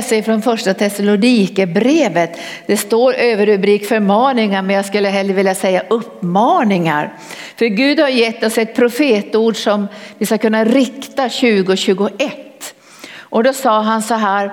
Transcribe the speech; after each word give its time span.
läsa 0.00 0.16
ifrån 0.16 0.42
första 0.42 0.74
Thessalonikerbrevet. 0.74 2.40
Det 2.66 2.76
står 2.76 3.14
överrubrik 3.14 3.86
förmaningar 3.86 4.62
men 4.62 4.76
jag 4.76 4.84
skulle 4.84 5.08
hellre 5.08 5.34
vilja 5.34 5.54
säga 5.54 5.82
uppmaningar. 5.88 7.12
För 7.56 7.66
Gud 7.66 8.00
har 8.00 8.08
gett 8.08 8.44
oss 8.44 8.58
ett 8.58 8.74
profetord 8.74 9.56
som 9.56 9.88
vi 10.18 10.26
ska 10.26 10.38
kunna 10.38 10.64
rikta 10.64 11.28
2021. 11.28 12.74
Och 13.18 13.44
då 13.44 13.52
sa 13.52 13.80
han 13.80 14.02
så 14.02 14.14
här, 14.14 14.50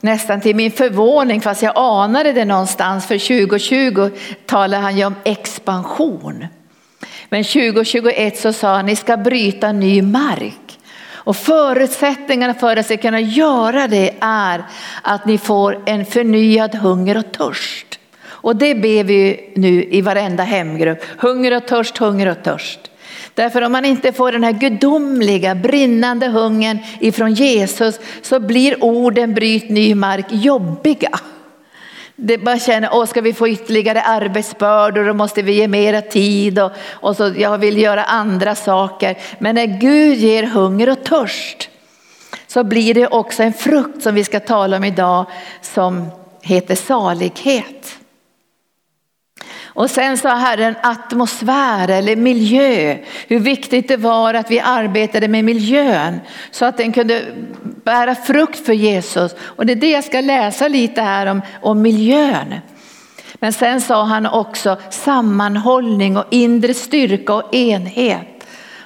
nästan 0.00 0.40
till 0.40 0.56
min 0.56 0.70
förvåning, 0.70 1.40
fast 1.40 1.62
jag 1.62 1.72
anade 1.76 2.32
det 2.32 2.44
någonstans, 2.44 3.06
för 3.06 3.18
2020 3.18 4.10
talade 4.46 4.82
han 4.82 4.98
ju 4.98 5.04
om 5.04 5.14
expansion. 5.24 6.46
Men 7.28 7.44
2021 7.44 8.38
så 8.38 8.52
sa 8.52 8.76
han, 8.76 8.86
ni 8.86 8.96
ska 8.96 9.16
bryta 9.16 9.72
ny 9.72 10.02
mark. 10.02 10.59
Och 11.22 11.36
förutsättningarna 11.36 12.54
för 12.54 12.70
att 12.70 12.76
ni 12.76 12.82
ska 12.82 12.96
kunna 12.96 13.20
göra 13.20 13.88
det 13.88 14.14
är 14.20 14.64
att 15.02 15.26
ni 15.26 15.38
får 15.38 15.82
en 15.86 16.06
förnyad 16.06 16.74
hunger 16.74 17.16
och 17.16 17.32
törst. 17.32 17.98
Och 18.22 18.56
det 18.56 18.74
ber 18.74 19.04
vi 19.04 19.52
nu 19.56 19.84
i 19.84 20.00
varenda 20.00 20.42
hemgrupp. 20.42 21.04
Hunger 21.18 21.56
och 21.56 21.66
törst, 21.66 21.98
hunger 21.98 22.26
och 22.26 22.42
törst. 22.42 22.80
Därför 23.34 23.62
om 23.62 23.72
man 23.72 23.84
inte 23.84 24.12
får 24.12 24.32
den 24.32 24.44
här 24.44 24.52
gudomliga 24.52 25.54
brinnande 25.54 26.26
hungern 26.26 26.78
ifrån 27.00 27.34
Jesus 27.34 28.00
så 28.22 28.40
blir 28.40 28.84
orden 28.84 29.34
bryt 29.34 29.68
ny 29.68 29.94
mark 29.94 30.26
jobbiga. 30.28 31.20
Det 32.22 32.38
bara 32.38 32.58
känner, 32.58 32.90
åh 32.92 33.06
ska 33.06 33.20
vi 33.20 33.32
få 33.32 33.48
ytterligare 33.48 34.02
arbetsbördor 34.02 35.04
då 35.04 35.14
måste 35.14 35.42
vi 35.42 35.52
ge 35.52 35.68
mera 35.68 36.02
tid 36.02 36.58
och, 36.58 36.72
och 36.90 37.16
så 37.16 37.32
jag 37.36 37.58
vill 37.58 37.78
göra 37.78 38.04
andra 38.04 38.54
saker. 38.54 39.18
Men 39.38 39.54
när 39.54 39.66
Gud 39.66 40.18
ger 40.18 40.42
hunger 40.42 40.88
och 40.88 41.04
törst 41.04 41.68
så 42.46 42.64
blir 42.64 42.94
det 42.94 43.06
också 43.06 43.42
en 43.42 43.52
frukt 43.52 44.02
som 44.02 44.14
vi 44.14 44.24
ska 44.24 44.40
tala 44.40 44.76
om 44.76 44.84
idag 44.84 45.26
som 45.62 46.10
heter 46.42 46.74
salighet. 46.74 47.99
Och 49.80 49.90
sen 49.90 50.18
sa 50.18 50.34
Herren 50.34 50.74
atmosfär 50.82 51.88
eller 51.88 52.16
miljö, 52.16 52.96
hur 53.28 53.38
viktigt 53.38 53.88
det 53.88 53.96
var 53.96 54.34
att 54.34 54.50
vi 54.50 54.60
arbetade 54.60 55.28
med 55.28 55.44
miljön 55.44 56.20
så 56.50 56.64
att 56.64 56.76
den 56.76 56.92
kunde 56.92 57.22
bära 57.84 58.14
frukt 58.14 58.66
för 58.66 58.72
Jesus. 58.72 59.34
Och 59.40 59.66
det 59.66 59.72
är 59.72 59.76
det 59.76 59.90
jag 59.90 60.04
ska 60.04 60.20
läsa 60.20 60.68
lite 60.68 61.02
här 61.02 61.26
om, 61.26 61.42
om 61.60 61.82
miljön. 61.82 62.54
Men 63.34 63.52
sen 63.52 63.80
sa 63.80 64.04
han 64.04 64.26
också 64.26 64.76
sammanhållning 64.90 66.16
och 66.16 66.26
inre 66.30 66.74
styrka 66.74 67.34
och 67.34 67.54
enhet. 67.54 68.29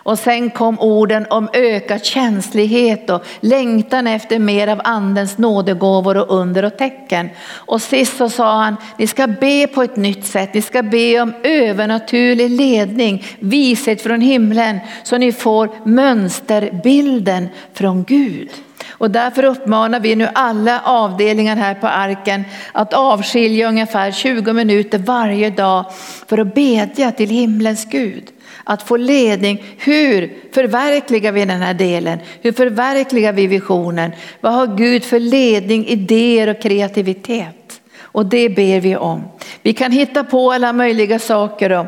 Och 0.04 0.18
sen 0.18 0.50
kom 0.50 0.80
orden 0.80 1.26
om 1.30 1.48
ökad 1.52 2.04
känslighet 2.04 3.10
och 3.10 3.24
längtan 3.40 4.06
efter 4.06 4.38
mer 4.38 4.68
av 4.68 4.80
andens 4.84 5.38
nådegåvor 5.38 6.16
och 6.16 6.38
under 6.38 6.64
och 6.64 6.78
tecken. 6.78 7.30
Och 7.54 7.82
sist 7.82 8.16
så 8.16 8.28
sa 8.28 8.62
han, 8.62 8.76
ni 8.98 9.06
ska 9.06 9.26
be 9.26 9.66
på 9.66 9.82
ett 9.82 9.96
nytt 9.96 10.26
sätt, 10.26 10.54
ni 10.54 10.62
ska 10.62 10.82
be 10.82 11.20
om 11.20 11.34
övernaturlig 11.42 12.50
ledning, 12.50 13.24
vishet 13.38 14.02
från 14.02 14.20
himlen 14.20 14.78
så 15.02 15.18
ni 15.18 15.32
får 15.32 15.70
mönsterbilden 15.84 17.48
från 17.72 18.04
Gud. 18.04 18.50
Och 18.90 19.10
därför 19.10 19.44
uppmanar 19.44 20.00
vi 20.00 20.16
nu 20.16 20.28
alla 20.34 20.80
avdelningar 20.84 21.56
här 21.56 21.74
på 21.74 21.86
arken 21.86 22.44
att 22.72 22.92
avskilja 22.92 23.68
ungefär 23.68 24.12
20 24.12 24.52
minuter 24.52 24.98
varje 24.98 25.50
dag 25.50 25.84
för 26.26 26.38
att 26.38 26.54
bedja 26.54 27.12
till 27.12 27.30
himlens 27.30 27.84
Gud. 27.84 28.33
Att 28.64 28.82
få 28.82 28.96
ledning. 28.96 29.64
Hur 29.78 30.34
förverkligar 30.52 31.32
vi 31.32 31.44
den 31.44 31.62
här 31.62 31.74
delen? 31.74 32.18
Hur 32.42 32.52
förverkligar 32.52 33.32
vi 33.32 33.46
visionen? 33.46 34.12
Vad 34.40 34.52
har 34.52 34.76
Gud 34.76 35.04
för 35.04 35.20
ledning, 35.20 35.86
idéer 35.86 36.48
och 36.48 36.62
kreativitet? 36.62 37.80
Och 38.00 38.26
det 38.26 38.48
ber 38.48 38.80
vi 38.80 38.96
om. 38.96 39.22
Vi 39.62 39.72
kan 39.72 39.92
hitta 39.92 40.24
på 40.24 40.52
alla 40.52 40.72
möjliga 40.72 41.18
saker 41.18 41.72
och 41.72 41.86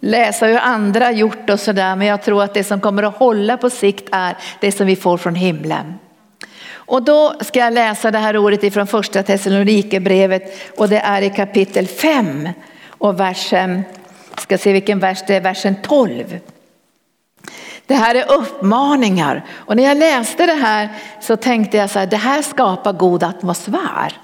läsa 0.00 0.46
hur 0.46 0.58
andra 0.58 1.12
gjort 1.12 1.50
och 1.50 1.60
sådär. 1.60 1.96
Men 1.96 2.06
jag 2.06 2.22
tror 2.22 2.42
att 2.42 2.54
det 2.54 2.64
som 2.64 2.80
kommer 2.80 3.02
att 3.02 3.16
hålla 3.16 3.56
på 3.56 3.70
sikt 3.70 4.08
är 4.12 4.36
det 4.60 4.72
som 4.72 4.86
vi 4.86 4.96
får 4.96 5.18
från 5.18 5.34
himlen. 5.34 5.94
Och 6.86 7.02
då 7.02 7.34
ska 7.40 7.58
jag 7.58 7.72
läsa 7.72 8.10
det 8.10 8.18
här 8.18 8.36
ordet 8.36 8.64
ifrån 8.64 8.86
första 8.86 9.22
Thessalonikerbrevet 9.22 10.58
och 10.76 10.88
det 10.88 10.98
är 10.98 11.22
i 11.22 11.30
kapitel 11.30 11.86
5 11.86 12.48
och 12.88 13.20
versen 13.20 13.82
ska 14.40 14.58
se 14.58 14.72
vilken 14.72 14.98
vers 14.98 15.24
det 15.26 15.36
är, 15.36 15.40
versen 15.40 15.76
12. 15.82 16.40
Det 17.86 17.94
här 17.94 18.14
är 18.14 18.32
uppmaningar 18.32 19.44
och 19.50 19.76
när 19.76 19.82
jag 19.82 19.96
läste 19.96 20.46
det 20.46 20.52
här 20.52 20.88
så 21.20 21.36
tänkte 21.36 21.76
jag 21.76 21.90
så 21.90 21.98
här, 21.98 22.06
det 22.06 22.16
här 22.16 22.42
skapar 22.42 22.92
god 22.92 23.22
atmosfär. 23.22 24.20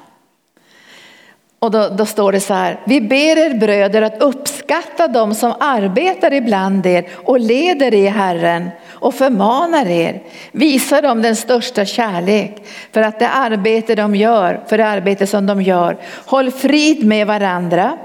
Och 1.58 1.70
då, 1.70 1.88
då, 1.88 2.06
står 2.06 2.32
det 2.32 2.40
så 2.40 2.54
här, 2.54 2.80
vi 2.86 3.00
ber 3.00 3.38
er 3.38 3.54
bröder 3.58 4.02
att 4.02 4.22
uppskatta 4.22 5.08
dem 5.08 5.34
som 5.34 5.54
arbetar 5.60 6.32
ibland 6.32 6.86
er 6.86 7.08
och 7.14 7.40
leder 7.40 7.94
i 7.94 8.06
Herren 8.06 8.70
och 8.88 9.14
förmanar 9.14 9.86
er. 9.86 10.22
Visa 10.52 11.00
dem 11.00 11.22
den 11.22 11.36
största 11.36 11.84
kärlek 11.84 12.66
för 12.92 13.00
att 13.00 13.18
det 13.18 13.28
arbete 13.28 13.94
de 13.94 14.14
gör, 14.14 14.60
för 14.66 14.78
det 14.78 14.86
arbete 14.86 15.26
som 15.26 15.46
de 15.46 15.62
gör. 15.62 15.96
Håll 16.26 16.50
frid 16.50 17.06
med 17.06 17.26
varandra. 17.26 17.98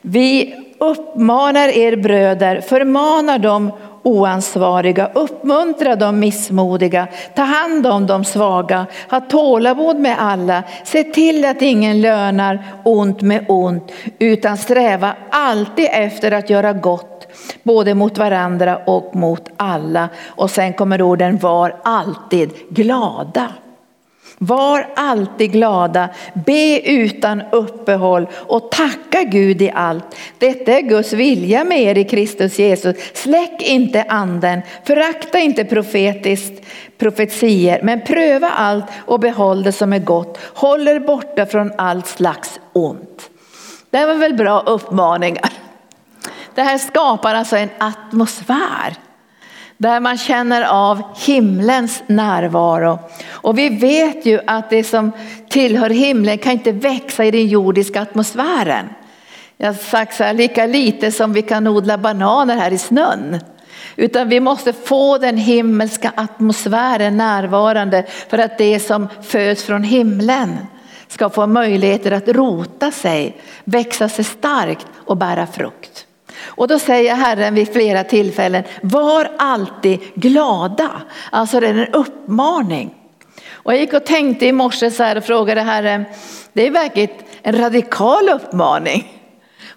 Vi 0.00 0.54
uppmanar 0.80 1.68
er 1.68 1.96
bröder, 1.96 2.60
förmanar 2.60 3.38
de 3.38 3.72
oansvariga, 4.06 5.10
uppmuntra 5.14 5.96
de 5.96 6.18
missmodiga, 6.18 7.08
ta 7.34 7.42
hand 7.42 7.86
om 7.86 8.06
de 8.06 8.24
svaga, 8.24 8.86
ha 9.10 9.20
tålamod 9.20 9.96
med 9.96 10.16
alla, 10.18 10.62
se 10.84 11.04
till 11.04 11.44
att 11.44 11.62
ingen 11.62 12.00
lönar 12.00 12.64
ont 12.84 13.22
med 13.22 13.44
ont, 13.48 13.92
utan 14.18 14.56
sträva 14.56 15.16
alltid 15.30 15.88
efter 15.92 16.32
att 16.32 16.50
göra 16.50 16.72
gott, 16.72 17.26
både 17.62 17.94
mot 17.94 18.18
varandra 18.18 18.76
och 18.86 19.16
mot 19.16 19.50
alla. 19.56 20.08
Och 20.26 20.50
sen 20.50 20.72
kommer 20.72 21.02
orden 21.02 21.38
var 21.38 21.76
alltid 21.84 22.50
glada. 22.70 23.48
Var 24.38 24.88
alltid 24.96 25.52
glada, 25.52 26.08
be 26.34 26.80
utan 26.80 27.42
uppehåll 27.52 28.28
och 28.32 28.70
tacka 28.70 29.22
Gud 29.22 29.62
i 29.62 29.70
allt. 29.74 30.04
Detta 30.38 30.72
är 30.72 30.80
Guds 30.80 31.12
vilja 31.12 31.64
med 31.64 31.82
er 31.82 31.98
i 31.98 32.04
Kristus 32.04 32.58
Jesus. 32.58 32.96
Släck 33.14 33.62
inte 33.62 34.02
anden, 34.08 34.62
förakta 34.84 35.38
inte 35.38 35.64
profetiskt 35.64 36.62
profetier, 36.98 37.80
men 37.82 38.00
pröva 38.00 38.48
allt 38.48 38.84
och 39.04 39.20
behåll 39.20 39.62
det 39.62 39.72
som 39.72 39.92
är 39.92 39.98
gott. 39.98 40.38
Håll 40.54 40.88
er 40.88 41.00
borta 41.00 41.46
från 41.46 41.72
allt 41.78 42.06
slags 42.06 42.60
ont. 42.72 43.30
Det 43.90 44.06
var 44.06 44.14
väl 44.14 44.34
bra 44.34 44.60
uppmaningar. 44.60 45.52
Det 46.54 46.62
här 46.62 46.78
skapar 46.78 47.34
alltså 47.34 47.56
en 47.56 47.70
atmosfär 47.78 48.96
där 49.78 50.00
man 50.00 50.18
känner 50.18 50.62
av 50.62 51.02
himlens 51.26 52.02
närvaro. 52.06 52.98
Och 53.28 53.58
vi 53.58 53.68
vet 53.68 54.26
ju 54.26 54.40
att 54.46 54.70
det 54.70 54.84
som 54.84 55.12
tillhör 55.48 55.90
himlen 55.90 56.38
kan 56.38 56.52
inte 56.52 56.72
växa 56.72 57.24
i 57.24 57.30
den 57.30 57.46
jordiska 57.46 58.02
atmosfären. 58.02 58.88
Jag 59.56 59.66
har 59.66 59.74
sagt 59.74 60.16
så 60.16 60.24
här, 60.24 60.34
lika 60.34 60.66
lite 60.66 61.12
som 61.12 61.32
vi 61.32 61.42
kan 61.42 61.66
odla 61.66 61.98
bananer 61.98 62.56
här 62.56 62.70
i 62.70 62.78
snön. 62.78 63.40
Utan 63.96 64.28
vi 64.28 64.40
måste 64.40 64.72
få 64.72 65.18
den 65.18 65.36
himmelska 65.36 66.12
atmosfären 66.16 67.16
närvarande 67.16 68.04
för 68.28 68.38
att 68.38 68.58
det 68.58 68.80
som 68.80 69.08
föds 69.22 69.64
från 69.64 69.82
himlen 69.82 70.56
ska 71.08 71.30
få 71.30 71.46
möjligheter 71.46 72.12
att 72.12 72.28
rota 72.28 72.90
sig, 72.90 73.36
växa 73.64 74.08
sig 74.08 74.24
starkt 74.24 74.86
och 74.94 75.16
bära 75.16 75.46
frukt. 75.46 76.05
Och 76.44 76.68
då 76.68 76.78
säger 76.78 77.14
Herren 77.14 77.54
vid 77.54 77.72
flera 77.72 78.04
tillfällen, 78.04 78.64
var 78.82 79.30
alltid 79.38 80.00
glada. 80.14 80.90
Alltså 81.30 81.60
det 81.60 81.66
är 81.66 81.74
en 81.74 81.94
uppmaning. 81.94 82.94
Och 83.50 83.72
jag 83.72 83.80
gick 83.80 83.92
och 83.92 84.04
tänkte 84.04 84.46
i 84.46 84.52
morse 84.52 84.90
så 84.90 85.02
här 85.02 85.16
och 85.16 85.24
frågade 85.24 85.60
Herren, 85.60 86.04
det 86.52 86.66
är 86.66 86.70
verkligen 86.70 87.10
en 87.42 87.58
radikal 87.58 88.28
uppmaning. 88.28 89.12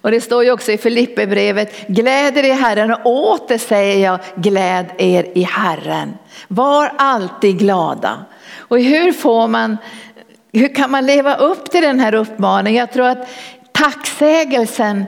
Och 0.02 0.10
det 0.10 0.20
står 0.20 0.44
ju 0.44 0.50
också 0.50 0.72
i 0.72 0.78
Filipperbrevet, 0.78 1.88
gläd 1.88 2.36
er 2.36 2.42
i 2.42 2.52
Herren 2.52 2.90
och 2.90 3.06
åter 3.06 3.58
säger 3.58 4.04
jag, 4.04 4.18
gläd 4.34 4.86
er 4.98 5.26
i 5.34 5.42
Herren. 5.42 6.14
Var 6.48 6.92
alltid 6.96 7.58
glada. 7.58 8.24
Och 8.56 8.80
hur 8.80 9.12
får 9.12 9.48
man, 9.48 9.76
hur 10.52 10.74
kan 10.74 10.90
man 10.90 11.06
leva 11.06 11.34
upp 11.34 11.70
till 11.70 11.82
den 11.82 12.00
här 12.00 12.14
uppmaningen? 12.14 12.80
Jag 12.80 12.92
tror 12.92 13.06
att 13.06 13.28
tacksägelsen 13.72 15.04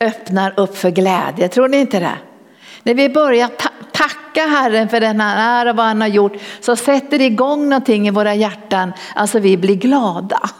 öppnar 0.00 0.54
upp 0.56 0.76
för 0.76 0.90
glädje. 0.90 1.48
Tror 1.48 1.68
ni 1.68 1.76
inte 1.76 1.98
det? 1.98 2.18
När 2.82 2.94
vi 2.94 3.08
börjar 3.08 3.48
ta 3.48 3.68
tacka 4.36 4.46
Herren 4.46 4.88
för 4.88 5.00
den 5.00 5.20
han 5.20 5.38
är 5.38 5.70
och 5.70 5.76
vad 5.76 5.86
han 5.86 6.00
har 6.00 6.08
gjort 6.08 6.32
så 6.60 6.76
sätter 6.76 7.18
det 7.18 7.24
igång 7.24 7.68
någonting 7.68 8.08
i 8.08 8.10
våra 8.10 8.34
hjärtan. 8.34 8.92
Alltså 9.14 9.38
vi 9.38 9.56
blir 9.56 9.74
glada. 9.74 10.50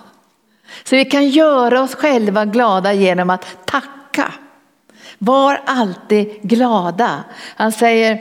Så 0.85 0.97
vi 0.97 1.05
kan 1.05 1.29
göra 1.29 1.83
oss 1.83 1.95
själva 1.95 2.45
glada 2.45 2.93
genom 2.93 3.31
att 3.31 3.67
tacka. 3.67 4.33
Var 5.19 5.61
alltid 5.67 6.43
glada. 6.43 7.25
Han 7.57 7.73
säger 7.73 8.19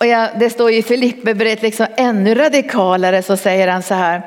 Och 0.00 0.06
jag, 0.06 0.38
det 0.38 0.50
står 0.50 0.70
i 0.70 0.82
Filipperbrevet 0.82 1.62
liksom 1.62 1.86
ännu 1.96 2.34
radikalare 2.34 3.22
så 3.22 3.36
säger 3.36 3.68
han 3.68 3.82
så 3.82 3.94
här. 3.94 4.22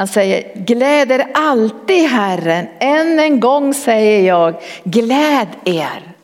Han 0.00 0.08
säger 0.08 0.54
gläd 0.54 1.12
er 1.12 1.26
alltid 1.34 2.08
Herren. 2.08 2.66
Än 2.78 3.18
en 3.18 3.40
gång 3.40 3.74
säger 3.74 4.28
jag 4.28 4.54
gläd 4.84 5.48
er. 5.64 6.14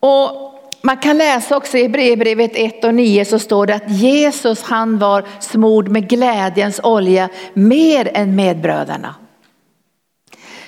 Och 0.00 0.54
man 0.82 0.96
kan 0.96 1.18
läsa 1.18 1.56
också 1.56 1.78
i 1.78 1.82
Hebreerbrevet 1.82 2.50
1 2.54 2.84
och 2.84 2.94
9 2.94 3.24
så 3.24 3.38
står 3.38 3.66
det 3.66 3.74
att 3.74 3.90
Jesus 3.90 4.62
han 4.62 4.98
var 4.98 5.24
smord 5.38 5.88
med 5.88 6.08
glädjens 6.08 6.80
olja 6.82 7.28
mer 7.52 8.10
än 8.14 8.36
medbröderna. 8.36 9.14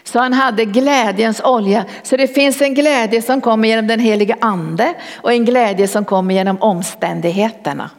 Så 0.04 0.18
han 0.18 0.32
hade 0.32 0.64
glädjens 0.64 1.40
olja. 1.40 1.84
Så 2.02 2.16
det 2.16 2.28
finns 2.28 2.62
en 2.62 2.74
glädje 2.74 3.22
som 3.22 3.40
kommer 3.40 3.68
genom 3.68 3.86
den 3.86 4.00
heliga 4.00 4.36
ande 4.40 4.94
och 5.16 5.32
en 5.32 5.44
glädje 5.44 5.88
som 5.88 6.04
kommer 6.04 6.34
genom 6.34 6.62
omständigheterna. 6.62 7.90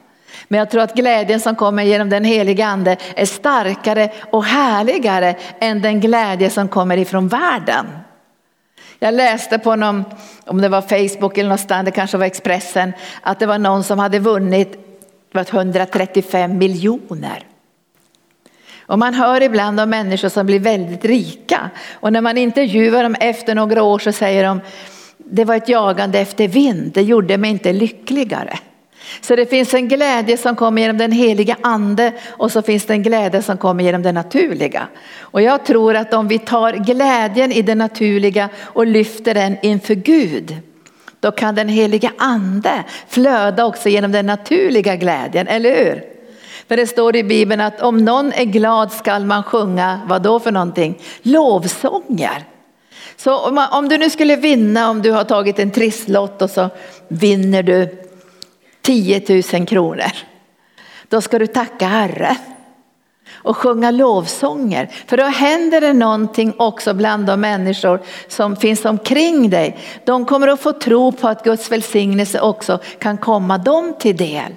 Men 0.53 0.57
jag 0.59 0.69
tror 0.69 0.81
att 0.81 0.93
glädjen 0.93 1.39
som 1.39 1.55
kommer 1.55 1.83
genom 1.83 2.09
den 2.09 2.23
heliga 2.23 2.65
ande 2.65 2.97
är 3.15 3.25
starkare 3.25 4.09
och 4.31 4.43
härligare 4.43 5.35
än 5.59 5.81
den 5.81 5.99
glädje 5.99 6.49
som 6.49 6.67
kommer 6.67 6.97
ifrån 6.97 7.27
världen. 7.27 7.85
Jag 8.99 9.13
läste 9.13 9.59
på 9.59 9.75
någon, 9.75 10.03
om 10.45 10.61
det 10.61 10.69
var 10.69 10.81
Facebook 10.81 11.37
eller 11.37 11.49
någonstans, 11.49 11.85
det 11.85 11.91
kanske 11.91 12.17
var 12.17 12.25
Expressen, 12.25 12.93
att 13.21 13.39
det 13.39 13.45
var 13.45 13.57
någon 13.57 13.83
som 13.83 13.99
hade 13.99 14.19
vunnit 14.19 14.77
135 15.33 16.57
miljoner. 16.57 17.43
Och 18.85 18.99
man 18.99 19.13
hör 19.13 19.43
ibland 19.43 19.79
om 19.79 19.89
människor 19.89 20.29
som 20.29 20.45
blir 20.45 20.59
väldigt 20.59 21.05
rika 21.05 21.69
och 21.93 22.13
när 22.13 22.21
man 22.21 22.37
intervjuar 22.37 23.03
dem 23.03 23.15
efter 23.19 23.55
några 23.55 23.83
år 23.83 23.99
så 23.99 24.11
säger 24.11 24.43
de 24.43 24.61
det 25.17 25.45
var 25.45 25.55
ett 25.55 25.69
jagande 25.69 26.19
efter 26.19 26.47
vind, 26.47 26.91
det 26.93 27.01
gjorde 27.01 27.37
mig 27.37 27.51
inte 27.51 27.73
lyckligare. 27.73 28.59
Så 29.21 29.35
det 29.35 29.45
finns 29.45 29.73
en 29.73 29.87
glädje 29.87 30.37
som 30.37 30.55
kommer 30.55 30.81
genom 30.81 30.97
den 30.97 31.11
heliga 31.11 31.57
ande 31.61 32.13
och 32.29 32.51
så 32.51 32.61
finns 32.61 32.85
det 32.85 32.93
en 32.93 33.03
glädje 33.03 33.41
som 33.41 33.57
kommer 33.57 33.83
genom 33.83 34.03
det 34.03 34.11
naturliga. 34.11 34.87
Och 35.19 35.41
jag 35.41 35.65
tror 35.65 35.95
att 35.95 36.13
om 36.13 36.27
vi 36.27 36.39
tar 36.39 36.73
glädjen 36.73 37.51
i 37.51 37.61
det 37.61 37.75
naturliga 37.75 38.49
och 38.61 38.87
lyfter 38.87 39.33
den 39.33 39.57
inför 39.61 39.95
Gud, 39.95 40.57
då 41.19 41.31
kan 41.31 41.55
den 41.55 41.69
heliga 41.69 42.11
ande 42.17 42.83
flöda 43.07 43.65
också 43.65 43.89
genom 43.89 44.11
den 44.11 44.25
naturliga 44.25 44.95
glädjen, 44.95 45.47
eller 45.47 45.69
hur? 45.75 46.03
För 46.67 46.77
det 46.77 46.87
står 46.87 47.15
i 47.15 47.23
Bibeln 47.23 47.61
att 47.61 47.81
om 47.81 47.97
någon 47.97 48.33
är 48.33 48.45
glad 48.45 48.91
skall 48.91 49.25
man 49.25 49.43
sjunga, 49.43 49.99
vad 50.07 50.21
då 50.21 50.39
för 50.39 50.51
någonting? 50.51 50.99
Lovsånger. 51.21 52.43
Så 53.17 53.37
om 53.71 53.89
du 53.89 53.97
nu 53.97 54.09
skulle 54.09 54.35
vinna, 54.35 54.89
om 54.89 55.01
du 55.01 55.11
har 55.11 55.23
tagit 55.23 55.59
en 55.59 55.71
trisslott 55.71 56.41
och 56.41 56.49
så 56.49 56.69
vinner 57.07 57.63
du 57.63 58.03
10 58.83 59.43
000 59.53 59.67
kronor. 59.67 60.11
Då 61.07 61.21
ska 61.21 61.39
du 61.39 61.47
tacka 61.47 61.87
Herre 61.87 62.37
och 63.43 63.57
sjunga 63.57 63.91
lovsånger. 63.91 64.89
För 65.07 65.17
då 65.17 65.23
händer 65.23 65.81
det 65.81 65.93
någonting 65.93 66.53
också 66.57 66.93
bland 66.93 67.25
de 67.25 67.41
människor 67.41 68.01
som 68.27 68.55
finns 68.55 68.85
omkring 68.85 69.49
dig. 69.49 69.77
De 70.05 70.25
kommer 70.25 70.47
att 70.47 70.61
få 70.61 70.71
tro 70.71 71.11
på 71.11 71.27
att 71.27 71.43
Guds 71.43 71.71
välsignelse 71.71 72.39
också 72.39 72.79
kan 72.99 73.17
komma 73.17 73.57
dem 73.57 73.95
till 73.99 74.17
del. 74.17 74.53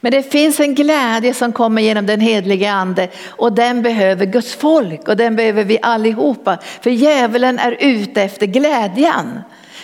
Men 0.00 0.12
det 0.12 0.22
finns 0.32 0.60
en 0.60 0.74
glädje 0.74 1.34
som 1.34 1.52
kommer 1.52 1.82
genom 1.82 2.06
den 2.06 2.20
hedliga 2.20 2.72
ande 2.72 3.08
och 3.28 3.52
den 3.52 3.82
behöver 3.82 4.26
Guds 4.26 4.54
folk 4.54 5.08
och 5.08 5.16
den 5.16 5.36
behöver 5.36 5.64
vi 5.64 5.78
allihopa. 5.82 6.58
För 6.80 6.90
djävulen 6.90 7.58
är 7.58 7.76
ute 7.80 8.22
efter 8.22 8.46
glädjen. 8.46 9.40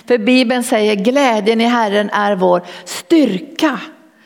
För 0.07 0.19
Bibeln 0.19 0.63
säger 0.63 0.95
glädjen 0.95 1.61
i 1.61 1.65
Herren 1.65 2.11
är 2.11 2.35
vår 2.35 2.63
styrka. 2.85 3.81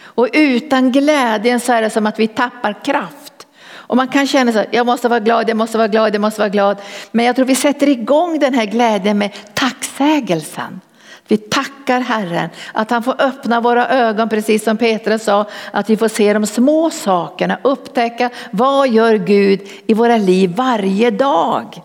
Och 0.04 0.28
utan 0.32 0.92
glädjen 0.92 1.60
så 1.60 1.72
är 1.72 1.82
det 1.82 1.90
som 1.90 2.06
att 2.06 2.18
vi 2.18 2.26
tappar 2.26 2.84
kraft. 2.84 3.46
Och 3.86 3.96
man 3.96 4.08
kan 4.08 4.26
känna 4.26 4.52
så 4.52 4.64
jag 4.70 4.86
måste 4.86 5.08
vara 5.08 5.20
glad, 5.20 5.48
jag 5.48 5.56
måste 5.56 5.78
vara 5.78 5.88
glad, 5.88 6.14
jag 6.14 6.20
måste 6.20 6.40
vara 6.40 6.48
glad. 6.48 6.76
Men 7.12 7.24
jag 7.24 7.36
tror 7.36 7.46
vi 7.46 7.54
sätter 7.54 7.88
igång 7.88 8.38
den 8.38 8.54
här 8.54 8.66
glädjen 8.66 9.18
med 9.18 9.30
tacksägelsen. 9.54 10.80
Vi 11.28 11.36
tackar 11.36 12.00
Herren 12.00 12.48
att 12.72 12.90
han 12.90 13.02
får 13.02 13.22
öppna 13.22 13.60
våra 13.60 13.88
ögon 13.88 14.28
precis 14.28 14.64
som 14.64 14.76
Petrus 14.76 15.24
sa, 15.24 15.46
att 15.72 15.90
vi 15.90 15.96
får 15.96 16.08
se 16.08 16.32
de 16.32 16.46
små 16.46 16.90
sakerna, 16.90 17.58
upptäcka 17.62 18.30
vad 18.50 18.88
gör 18.88 19.14
Gud 19.14 19.60
i 19.86 19.94
våra 19.94 20.16
liv 20.16 20.54
varje 20.56 21.10
dag. 21.10 21.82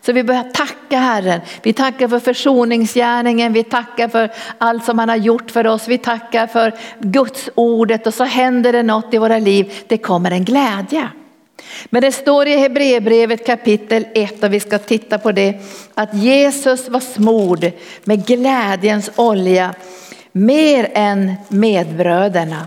Så 0.00 0.12
vi 0.12 0.22
börjar 0.22 0.42
tacka 0.42 0.98
Herren. 0.98 1.40
Vi 1.62 1.72
tackar 1.72 2.08
för 2.08 2.20
försoningsgärningen, 2.20 3.52
vi 3.52 3.64
tackar 3.64 4.08
för 4.08 4.32
allt 4.58 4.84
som 4.84 4.98
han 4.98 5.08
har 5.08 5.16
gjort 5.16 5.50
för 5.50 5.66
oss. 5.66 5.88
Vi 5.88 5.98
tackar 5.98 6.46
för 6.46 6.72
Guds 6.98 7.50
ordet 7.54 8.06
och 8.06 8.14
så 8.14 8.24
händer 8.24 8.72
det 8.72 8.82
något 8.82 9.14
i 9.14 9.18
våra 9.18 9.38
liv. 9.38 9.72
Det 9.86 9.98
kommer 9.98 10.30
en 10.30 10.44
glädje. 10.44 11.08
Men 11.86 12.02
det 12.02 12.12
står 12.12 12.46
i 12.46 12.56
Hebreerbrevet 12.56 13.46
kapitel 13.46 14.06
1 14.14 14.44
och 14.44 14.52
vi 14.52 14.60
ska 14.60 14.78
titta 14.78 15.18
på 15.18 15.32
det 15.32 15.60
att 15.94 16.14
Jesus 16.14 16.88
var 16.88 17.00
smord 17.00 17.70
med 18.04 18.26
glädjens 18.26 19.10
olja 19.16 19.74
mer 20.32 20.90
än 20.94 21.34
medbröderna. 21.48 22.66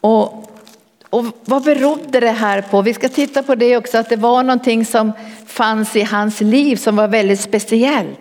Och 0.00 0.51
och 1.12 1.24
vad 1.44 1.64
berodde 1.64 2.20
det 2.20 2.30
här 2.30 2.62
på? 2.62 2.82
Vi 2.82 2.94
ska 2.94 3.08
titta 3.08 3.42
på 3.42 3.54
det 3.54 3.76
också, 3.76 3.98
att 3.98 4.08
det 4.08 4.16
var 4.16 4.42
någonting 4.42 4.84
som 4.86 5.12
fanns 5.46 5.96
i 5.96 6.02
hans 6.02 6.40
liv 6.40 6.76
som 6.76 6.96
var 6.96 7.08
väldigt 7.08 7.40
speciellt. 7.40 8.18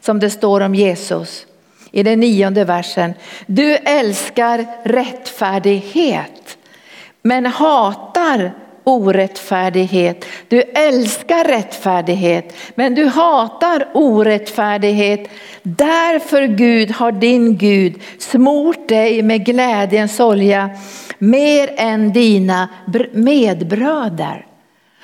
Som 0.00 0.20
det 0.20 0.30
står 0.30 0.60
om 0.60 0.74
Jesus 0.74 1.46
i 1.90 2.02
den 2.02 2.20
nionde 2.20 2.64
versen. 2.64 3.14
Du 3.46 3.74
älskar 3.74 4.66
rättfärdighet 4.84 6.58
men 7.22 7.46
hatar 7.46 8.52
orättfärdighet. 8.84 10.24
Du 10.48 10.60
älskar 10.60 11.44
rättfärdighet 11.44 12.56
men 12.74 12.94
du 12.94 13.06
hatar 13.06 13.88
orättfärdighet. 13.94 15.28
Därför 15.62 16.46
Gud 16.46 16.90
har 16.90 17.12
din 17.12 17.56
Gud 17.56 18.02
smort 18.18 18.88
dig 18.88 19.22
med 19.22 19.44
glädjens 19.46 20.20
olja 20.20 20.70
mer 21.18 21.74
än 21.76 22.12
dina 22.12 22.68
medbröder. 23.12 24.46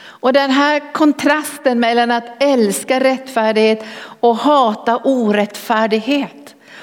Och 0.02 0.32
den 0.32 0.50
här 0.50 0.92
kontrasten 0.92 1.80
mellan 1.80 2.10
att 2.10 2.42
älska 2.42 3.00
rättfärdighet 3.00 3.84
och 4.20 4.36
hata 4.36 4.96
orättfärdighet. 4.96 6.39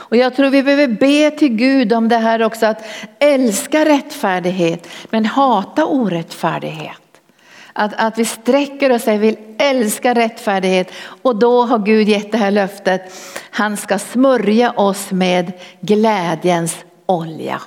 Och 0.10 0.18
jag 0.18 0.36
tror 0.36 0.50
vi 0.50 0.64
behöver 0.64 0.88
be 0.88 1.32
till 1.32 1.56
Gud 1.56 1.94
om 1.94 2.10
det 2.10 2.18
här 2.18 2.42
också, 2.42 2.66
att 2.66 2.86
älska 3.20 3.86
rättfärdighet 3.86 4.88
men 5.10 5.26
hata 5.26 5.86
orättfärdighet. 5.86 7.02
Att, 7.74 7.94
att 7.98 8.18
vi 8.18 8.26
sträcker 8.26 8.92
oss 8.92 9.08
och 9.08 9.24
vill 9.24 9.38
älska 9.58 10.14
rättfärdighet 10.14 10.92
och 11.22 11.36
då 11.36 11.62
har 11.62 11.80
Gud 11.80 12.10
gett 12.10 12.32
det 12.32 12.38
här 12.38 12.52
löftet. 12.52 13.14
Han 13.52 13.78
ska 13.78 14.00
smörja 14.00 14.72
oss 14.72 15.12
med 15.12 15.52
glädjens 15.82 16.78
olja. 17.06 17.62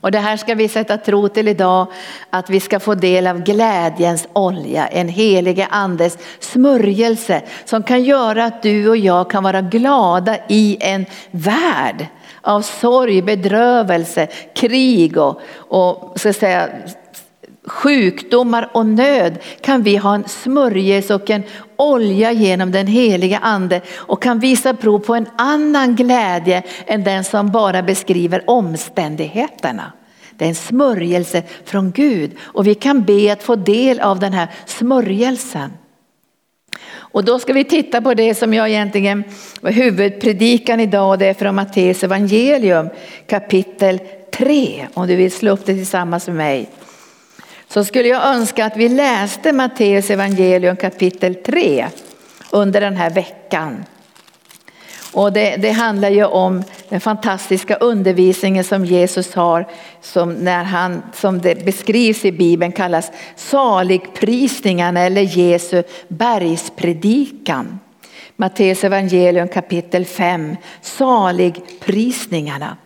Och 0.00 0.10
det 0.10 0.18
här 0.18 0.36
ska 0.36 0.54
vi 0.54 0.68
sätta 0.68 0.96
tro 0.96 1.28
till 1.28 1.48
idag, 1.48 1.86
att 2.30 2.50
vi 2.50 2.60
ska 2.60 2.80
få 2.80 2.94
del 2.94 3.26
av 3.26 3.42
glädjens 3.42 4.28
olja, 4.32 4.86
en 4.86 5.08
helige 5.08 5.66
andes 5.70 6.18
smörjelse 6.40 7.42
som 7.64 7.82
kan 7.82 8.04
göra 8.04 8.44
att 8.44 8.62
du 8.62 8.88
och 8.88 8.96
jag 8.96 9.30
kan 9.30 9.42
vara 9.44 9.60
glada 9.60 10.36
i 10.48 10.78
en 10.80 11.06
värld 11.30 12.06
av 12.42 12.62
sorg, 12.62 13.22
bedrövelse, 13.22 14.26
krig 14.54 15.16
och, 15.16 15.40
och 15.56 16.20
ska 16.20 16.32
säga, 16.32 16.68
sjukdomar 17.70 18.70
och 18.72 18.86
nöd 18.86 19.38
kan 19.60 19.82
vi 19.82 19.96
ha 19.96 20.14
en 20.14 20.28
smörjelse 20.28 21.14
och 21.14 21.30
en 21.30 21.42
olja 21.76 22.32
genom 22.32 22.72
den 22.72 22.86
heliga 22.86 23.38
ande 23.38 23.80
och 23.96 24.22
kan 24.22 24.38
visa 24.38 24.74
prov 24.74 24.98
på 24.98 25.14
en 25.14 25.26
annan 25.38 25.96
glädje 25.96 26.62
än 26.86 27.04
den 27.04 27.24
som 27.24 27.50
bara 27.50 27.82
beskriver 27.82 28.50
omständigheterna. 28.50 29.92
Det 30.36 30.44
är 30.44 30.48
en 30.48 30.54
smörjelse 30.54 31.42
från 31.64 31.90
Gud 31.90 32.30
och 32.40 32.66
vi 32.66 32.74
kan 32.74 33.04
be 33.04 33.32
att 33.32 33.42
få 33.42 33.56
del 33.56 34.00
av 34.00 34.18
den 34.18 34.32
här 34.32 34.48
smörjelsen. 34.66 35.70
Och 36.92 37.24
då 37.24 37.38
ska 37.38 37.52
vi 37.52 37.64
titta 37.64 38.00
på 38.02 38.14
det 38.14 38.34
som 38.34 38.54
jag 38.54 38.68
egentligen 38.68 39.24
var 39.60 39.70
huvudpredikan 39.70 40.80
idag 40.80 41.10
och 41.10 41.18
det 41.18 41.26
är 41.26 41.34
från 41.34 41.54
Matteus 41.54 42.04
evangelium 42.04 42.88
kapitel 43.26 44.00
3 44.32 44.86
om 44.94 45.06
du 45.06 45.16
vill 45.16 45.32
slå 45.32 45.50
upp 45.50 45.66
det 45.66 45.74
tillsammans 45.74 46.26
med 46.26 46.36
mig 46.36 46.68
så 47.72 47.84
skulle 47.84 48.08
jag 48.08 48.24
önska 48.24 48.64
att 48.64 48.76
vi 48.76 48.88
läste 48.88 49.52
Matteus 49.52 50.10
evangelium 50.10 50.76
kapitel 50.76 51.34
3 51.34 51.86
under 52.50 52.80
den 52.80 52.96
här 52.96 53.10
veckan. 53.10 53.84
Och 55.12 55.32
det, 55.32 55.56
det, 55.56 55.70
handlar 55.70 56.10
ju 56.10 56.24
om 56.24 56.62
den 56.88 57.00
fantastiska 57.00 57.76
undervisningen 57.76 58.64
som 58.64 58.84
Jesus 58.84 59.34
har 59.34 59.66
som, 60.00 60.32
när 60.32 60.64
han, 60.64 61.02
som 61.14 61.40
det 61.40 61.64
beskrivs 61.64 62.24
i 62.24 62.32
Bibeln 62.32 62.72
kallas 62.72 63.10
saligprisningarna 63.36 65.00
eller 65.00 65.22
Jesu 65.22 65.82
bergspredikan. 66.08 67.80
Matteus 68.36 68.84
evangelium 68.84 69.48
kapitel 69.48 70.04
5, 70.04 70.56
saligprisningarna. 70.80 72.76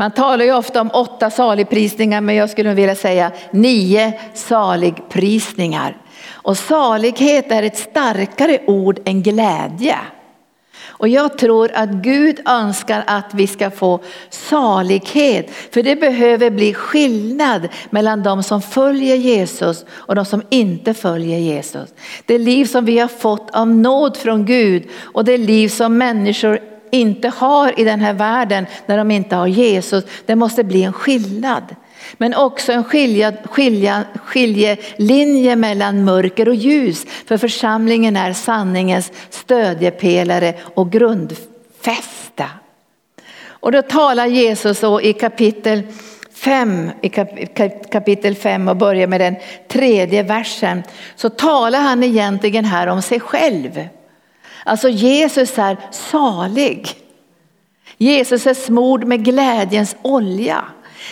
Man 0.00 0.10
talar 0.10 0.44
ju 0.44 0.54
ofta 0.54 0.80
om 0.80 0.90
åtta 0.92 1.30
saligprisningar 1.30 2.20
men 2.20 2.34
jag 2.34 2.50
skulle 2.50 2.74
vilja 2.74 2.94
säga 2.94 3.32
nio 3.50 4.20
saligprisningar. 4.34 5.96
Och 6.32 6.58
salighet 6.58 7.52
är 7.52 7.62
ett 7.62 7.78
starkare 7.78 8.58
ord 8.66 9.00
än 9.04 9.22
glädje. 9.22 9.98
Och 10.86 11.08
jag 11.08 11.38
tror 11.38 11.70
att 11.74 11.90
Gud 11.90 12.40
önskar 12.48 13.04
att 13.06 13.34
vi 13.34 13.46
ska 13.46 13.70
få 13.70 14.00
salighet. 14.30 15.50
För 15.50 15.82
det 15.82 15.96
behöver 15.96 16.50
bli 16.50 16.74
skillnad 16.74 17.68
mellan 17.90 18.22
de 18.22 18.42
som 18.42 18.62
följer 18.62 19.16
Jesus 19.16 19.84
och 19.90 20.14
de 20.14 20.24
som 20.24 20.42
inte 20.48 20.94
följer 20.94 21.38
Jesus. 21.38 21.94
Det 22.26 22.38
liv 22.38 22.64
som 22.64 22.84
vi 22.84 22.98
har 22.98 23.08
fått 23.08 23.50
av 23.50 23.68
nåd 23.68 24.16
från 24.16 24.46
Gud 24.46 24.88
och 25.00 25.24
det 25.24 25.38
liv 25.38 25.68
som 25.68 25.98
människor 25.98 26.77
inte 26.90 27.28
har 27.28 27.80
i 27.80 27.84
den 27.84 28.00
här 28.00 28.12
världen 28.12 28.66
när 28.86 28.98
de 28.98 29.10
inte 29.10 29.36
har 29.36 29.46
Jesus. 29.46 30.04
Det 30.26 30.36
måste 30.36 30.64
bli 30.64 30.82
en 30.82 30.92
skillnad. 30.92 31.76
Men 32.16 32.34
också 32.34 32.72
en 32.72 32.84
skilja, 32.84 33.32
skilja, 33.44 34.04
skiljelinje 34.24 35.56
mellan 35.56 36.04
mörker 36.04 36.48
och 36.48 36.54
ljus. 36.54 37.06
För 37.26 37.36
församlingen 37.36 38.16
är 38.16 38.32
sanningens 38.32 39.12
stödjepelare 39.30 40.54
och 40.74 40.92
grundfästa. 40.92 42.50
Och 43.48 43.72
då 43.72 43.82
talar 43.82 44.26
Jesus 44.26 44.78
så 44.78 45.00
i 45.00 45.12
kapitel 45.12 45.82
5, 46.34 46.90
i 47.02 47.08
kapitel 47.90 48.34
5 48.34 48.68
och 48.68 48.76
börjar 48.76 49.06
med 49.06 49.20
den 49.20 49.36
tredje 49.68 50.22
versen. 50.22 50.82
Så 51.16 51.30
talar 51.30 51.80
han 51.80 52.02
egentligen 52.02 52.64
här 52.64 52.86
om 52.86 53.02
sig 53.02 53.20
själv. 53.20 53.88
Alltså 54.68 54.88
Jesus 54.88 55.58
är 55.58 55.76
salig. 55.90 56.94
Jesus 57.98 58.46
är 58.46 58.54
smord 58.54 59.04
med 59.04 59.24
glädjens 59.24 59.96
olja. 60.02 60.64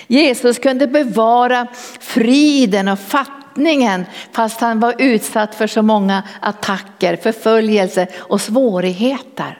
Jesus 0.07 0.59
kunde 0.59 0.87
bevara 0.87 1.67
friden 2.01 2.89
och 2.89 2.99
fattningen 2.99 4.05
fast 4.33 4.61
han 4.61 4.81
var 4.81 4.95
utsatt 4.99 5.55
för 5.55 5.67
så 5.67 5.83
många 5.83 6.23
attacker, 6.41 7.17
förföljelse 7.17 8.07
och 8.19 8.41
svårigheter. 8.41 9.59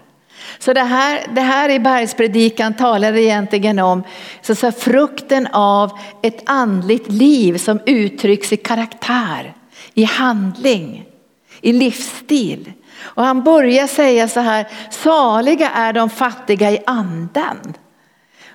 Så 0.59 0.73
det 0.73 0.81
här, 0.81 1.21
det 1.35 1.41
här 1.41 1.69
i 1.69 1.79
bergspredikan 1.79 2.75
talar 2.75 3.17
egentligen 3.17 3.79
om 3.79 4.03
så, 4.43 4.55
så 4.55 4.73
frukten 4.73 5.47
av 5.53 5.99
ett 6.23 6.43
andligt 6.45 7.13
liv 7.13 7.59
som 7.59 7.81
uttrycks 7.87 8.53
i 8.53 8.57
karaktär, 8.57 9.55
i 9.95 10.05
handling, 10.05 11.05
i 11.61 11.73
livsstil. 11.73 12.73
Och 12.99 13.25
han 13.25 13.43
börjar 13.43 13.87
säga 13.87 14.29
så 14.29 14.41
här, 14.41 14.67
saliga 14.91 15.71
är 15.71 15.93
de 15.93 16.11
fattiga 16.11 16.71
i 16.71 16.83
anden. 16.87 17.75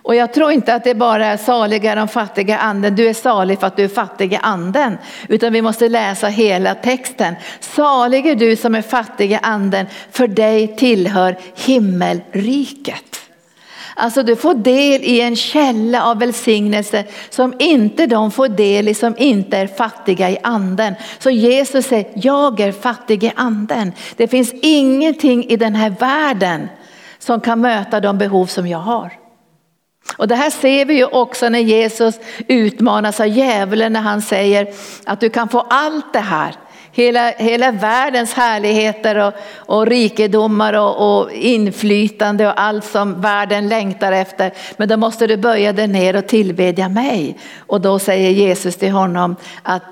Och 0.03 0.15
jag 0.15 0.33
tror 0.33 0.51
inte 0.51 0.75
att 0.75 0.83
det 0.83 0.95
bara 0.95 1.25
är 1.25 1.38
saliga 1.38 1.91
är 1.91 1.95
de 1.95 2.07
fattiga 2.07 2.55
i 2.55 2.57
anden, 2.57 2.95
du 2.95 3.10
är 3.10 3.13
salig 3.13 3.60
för 3.60 3.67
att 3.67 3.77
du 3.77 3.83
är 3.83 3.88
fattig 3.88 4.33
i 4.33 4.39
anden. 4.41 4.98
Utan 5.27 5.53
vi 5.53 5.62
måste 5.62 5.89
läsa 5.89 6.27
hela 6.27 6.75
texten. 6.75 7.36
Salig 7.60 8.27
är 8.27 8.36
du 8.36 8.55
som 8.55 8.75
är 8.75 8.81
fattig 8.81 9.31
i 9.31 9.39
anden, 9.41 9.86
för 10.12 10.27
dig 10.27 10.75
tillhör 10.75 11.38
himmelriket. 11.55 13.20
Alltså 13.95 14.24
du 14.24 14.36
får 14.36 14.53
del 14.53 15.03
i 15.03 15.21
en 15.21 15.36
källa 15.36 16.05
av 16.05 16.19
välsignelse 16.19 17.05
som 17.29 17.53
inte 17.60 18.05
de 18.05 18.31
får 18.31 18.48
del 18.48 18.88
i 18.88 18.93
som 18.93 19.15
inte 19.17 19.57
är 19.57 19.67
fattiga 19.67 20.29
i 20.29 20.38
anden. 20.43 20.95
Så 21.19 21.29
Jesus 21.29 21.86
säger, 21.86 22.12
jag 22.15 22.60
är 22.60 22.71
fattig 22.71 23.24
i 23.24 23.31
anden. 23.36 23.91
Det 24.15 24.27
finns 24.27 24.53
ingenting 24.62 25.45
i 25.50 25.55
den 25.55 25.75
här 25.75 25.89
världen 25.89 26.69
som 27.19 27.41
kan 27.41 27.62
möta 27.62 28.00
de 28.00 28.17
behov 28.17 28.45
som 28.45 28.67
jag 28.67 28.79
har. 28.79 29.12
Och 30.17 30.27
det 30.27 30.36
här 30.36 30.50
ser 30.50 30.86
vi 30.86 30.93
ju 30.93 31.05
också 31.05 31.50
när 31.50 31.60
Jesus 31.60 32.19
utmanas 32.48 33.19
av 33.19 33.27
djävulen 33.27 33.93
när 33.93 34.01
han 34.01 34.21
säger 34.21 34.67
att 35.05 35.19
du 35.19 35.29
kan 35.29 35.50
få 35.50 35.60
allt 35.60 36.13
det 36.13 36.19
här. 36.19 36.55
Hela, 36.93 37.31
hela 37.31 37.71
världens 37.71 38.33
härligheter 38.33 39.27
och, 39.27 39.33
och 39.55 39.86
rikedomar 39.86 40.74
och, 40.74 41.19
och, 41.19 41.31
inflytande 41.31 42.48
och 42.48 42.62
allt 42.62 42.86
som 42.86 43.21
världen 43.21 43.67
längtar 43.67 44.12
efter. 44.12 44.53
Men 44.77 44.89
då 44.89 44.98
måste 44.98 45.27
du 45.27 45.38
böja 45.38 45.74
dig 45.74 45.88
ner 45.88 46.15
och 46.15 46.27
tillbedja 46.27 46.89
mig. 46.89 47.38
Och 47.57 47.81
då 47.81 48.00
säger 48.00 48.29
Jesus 48.29 48.75
till 48.75 48.91
honom 48.91 49.36
att 49.63 49.83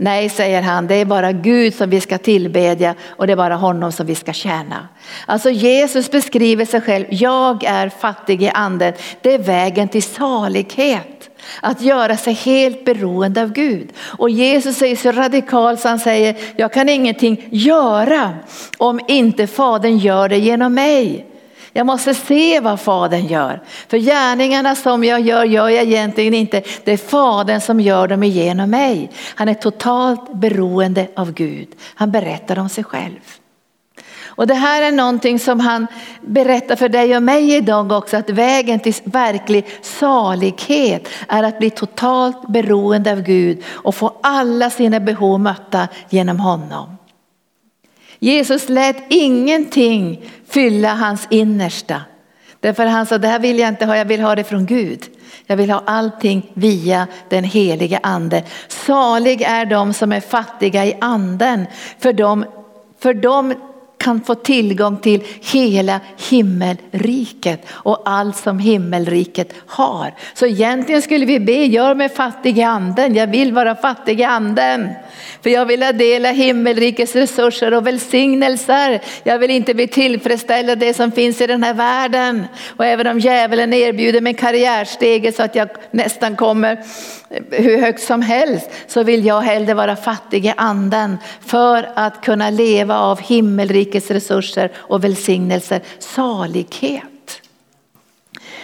Nej, 0.00 0.28
säger 0.28 0.62
han, 0.62 0.86
det 0.86 0.94
är 0.94 1.04
bara 1.04 1.32
Gud 1.32 1.74
som 1.74 1.90
vi 1.90 2.00
ska 2.00 2.18
tillbedja 2.18 2.94
och 3.08 3.26
det 3.26 3.32
är 3.32 3.36
bara 3.36 3.56
honom 3.56 3.92
som 3.92 4.06
vi 4.06 4.14
ska 4.14 4.32
tjäna. 4.32 4.88
Alltså 5.26 5.50
Jesus 5.50 6.10
beskriver 6.10 6.64
sig 6.64 6.80
själv, 6.80 7.06
jag 7.10 7.64
är 7.64 7.88
fattig 7.88 8.42
i 8.42 8.48
anden. 8.48 8.92
Det 9.22 9.34
är 9.34 9.38
vägen 9.38 9.88
till 9.88 10.02
salighet. 10.02 11.27
Att 11.60 11.80
göra 11.80 12.16
sig 12.16 12.32
helt 12.32 12.84
beroende 12.84 13.42
av 13.42 13.52
Gud. 13.52 13.92
Och 13.98 14.30
Jesus 14.30 14.82
är 14.82 14.96
så 14.96 15.12
radikal 15.12 15.78
så 15.78 15.88
han 15.88 15.98
säger, 15.98 16.36
jag 16.56 16.72
kan 16.72 16.88
ingenting 16.88 17.48
göra 17.50 18.34
om 18.78 19.00
inte 19.08 19.46
Fadern 19.46 19.98
gör 19.98 20.28
det 20.28 20.38
genom 20.38 20.74
mig. 20.74 21.26
Jag 21.72 21.86
måste 21.86 22.14
se 22.14 22.60
vad 22.60 22.80
Fadern 22.80 23.26
gör. 23.26 23.62
För 23.88 23.98
gärningarna 23.98 24.74
som 24.74 25.04
jag 25.04 25.20
gör, 25.20 25.44
gör 25.44 25.68
jag 25.68 25.84
egentligen 25.84 26.34
inte. 26.34 26.62
Det 26.84 26.92
är 26.92 26.96
Fadern 26.96 27.60
som 27.60 27.80
gör 27.80 28.08
dem 28.08 28.24
genom 28.24 28.70
mig. 28.70 29.10
Han 29.34 29.48
är 29.48 29.54
totalt 29.54 30.32
beroende 30.32 31.06
av 31.16 31.32
Gud. 31.32 31.68
Han 31.94 32.10
berättar 32.10 32.58
om 32.58 32.68
sig 32.68 32.84
själv. 32.84 33.20
Och 34.38 34.46
det 34.46 34.54
här 34.54 34.82
är 34.82 34.92
någonting 34.92 35.38
som 35.38 35.60
han 35.60 35.86
berättar 36.20 36.76
för 36.76 36.88
dig 36.88 37.16
och 37.16 37.22
mig 37.22 37.54
idag 37.54 37.92
också, 37.92 38.16
att 38.16 38.30
vägen 38.30 38.80
till 38.80 38.94
verklig 39.04 39.66
salighet 39.82 41.08
är 41.28 41.42
att 41.42 41.58
bli 41.58 41.70
totalt 41.70 42.48
beroende 42.48 43.12
av 43.12 43.22
Gud 43.22 43.62
och 43.68 43.94
få 43.94 44.16
alla 44.22 44.70
sina 44.70 45.00
behov 45.00 45.40
mötta 45.40 45.88
genom 46.10 46.40
honom. 46.40 46.96
Jesus 48.18 48.68
lät 48.68 48.96
ingenting 49.08 50.30
fylla 50.48 50.94
hans 50.94 51.26
innersta. 51.30 52.00
Därför 52.60 52.86
han 52.86 53.06
sa, 53.06 53.18
det 53.18 53.28
här 53.28 53.38
vill 53.38 53.58
jag 53.58 53.68
inte 53.68 53.86
ha, 53.86 53.96
jag 53.96 54.04
vill 54.04 54.20
ha 54.20 54.34
det 54.34 54.44
från 54.44 54.66
Gud. 54.66 55.02
Jag 55.46 55.56
vill 55.56 55.70
ha 55.70 55.82
allting 55.86 56.50
via 56.54 57.06
den 57.28 57.44
helige 57.44 58.00
ande. 58.02 58.42
Salig 58.68 59.42
är 59.42 59.66
de 59.66 59.92
som 59.92 60.12
är 60.12 60.20
fattiga 60.20 60.86
i 60.86 60.96
anden, 61.00 61.66
för 61.98 62.12
de, 62.12 62.44
för 62.98 63.14
de 63.14 63.54
kan 63.98 64.20
få 64.20 64.34
tillgång 64.34 64.96
till 64.96 65.22
hela 65.52 66.00
himmelriket 66.30 67.66
och 67.70 68.02
allt 68.04 68.36
som 68.36 68.58
himmelriket 68.58 69.54
har. 69.66 70.14
Så 70.34 70.46
egentligen 70.46 71.02
skulle 71.02 71.26
vi 71.26 71.40
be, 71.40 71.52
gör 71.52 71.94
mig 71.94 72.08
fattig 72.08 72.58
i 72.58 72.62
anden, 72.62 73.14
jag 73.14 73.26
vill 73.26 73.52
vara 73.52 73.74
fattig 73.74 74.20
i 74.20 74.24
anden. 74.24 74.88
För 75.42 75.50
jag 75.50 75.66
vill 75.66 75.82
ha 75.82 75.92
del 75.92 76.26
av 76.26 76.32
himmelrikets 76.32 77.16
resurser 77.16 77.74
och 77.74 77.86
välsignelser. 77.86 79.00
Jag 79.22 79.38
vill 79.38 79.50
inte 79.50 79.74
bli 79.74 79.86
tillfredsställd 79.86 80.70
av 80.70 80.78
det 80.78 80.94
som 80.94 81.12
finns 81.12 81.40
i 81.40 81.46
den 81.46 81.62
här 81.62 81.74
världen. 81.74 82.46
Och 82.76 82.86
även 82.86 83.06
om 83.06 83.18
djävulen 83.18 83.72
erbjuder 83.72 84.20
mig 84.20 84.34
karriärsteget 84.34 85.36
så 85.36 85.42
att 85.42 85.54
jag 85.54 85.68
nästan 85.90 86.36
kommer 86.36 86.78
hur 87.50 87.80
högt 87.80 88.02
som 88.02 88.22
helst 88.22 88.70
så 88.86 89.02
vill 89.02 89.26
jag 89.26 89.40
hellre 89.40 89.74
vara 89.74 89.96
fattig 89.96 90.46
i 90.46 90.52
anden 90.56 91.16
för 91.40 91.88
att 91.94 92.24
kunna 92.24 92.50
leva 92.50 92.98
av 92.98 93.20
himmelrikets 93.20 94.10
resurser 94.10 94.70
och 94.76 95.04
välsignelser, 95.04 95.80
salighet. 95.98 97.42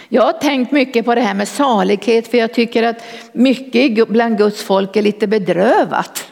Jag 0.09 0.23
har 0.23 0.33
tänkt 0.33 0.71
mycket 0.71 1.05
på 1.05 1.15
det 1.15 1.21
här 1.21 1.33
med 1.33 1.47
salighet 1.47 2.27
för 2.27 2.37
jag 2.37 2.53
tycker 2.53 2.83
att 2.83 3.03
mycket 3.33 4.07
bland 4.07 4.37
Guds 4.37 4.63
folk 4.63 4.95
är 4.95 5.01
lite 5.01 5.27
bedrövat 5.27 6.25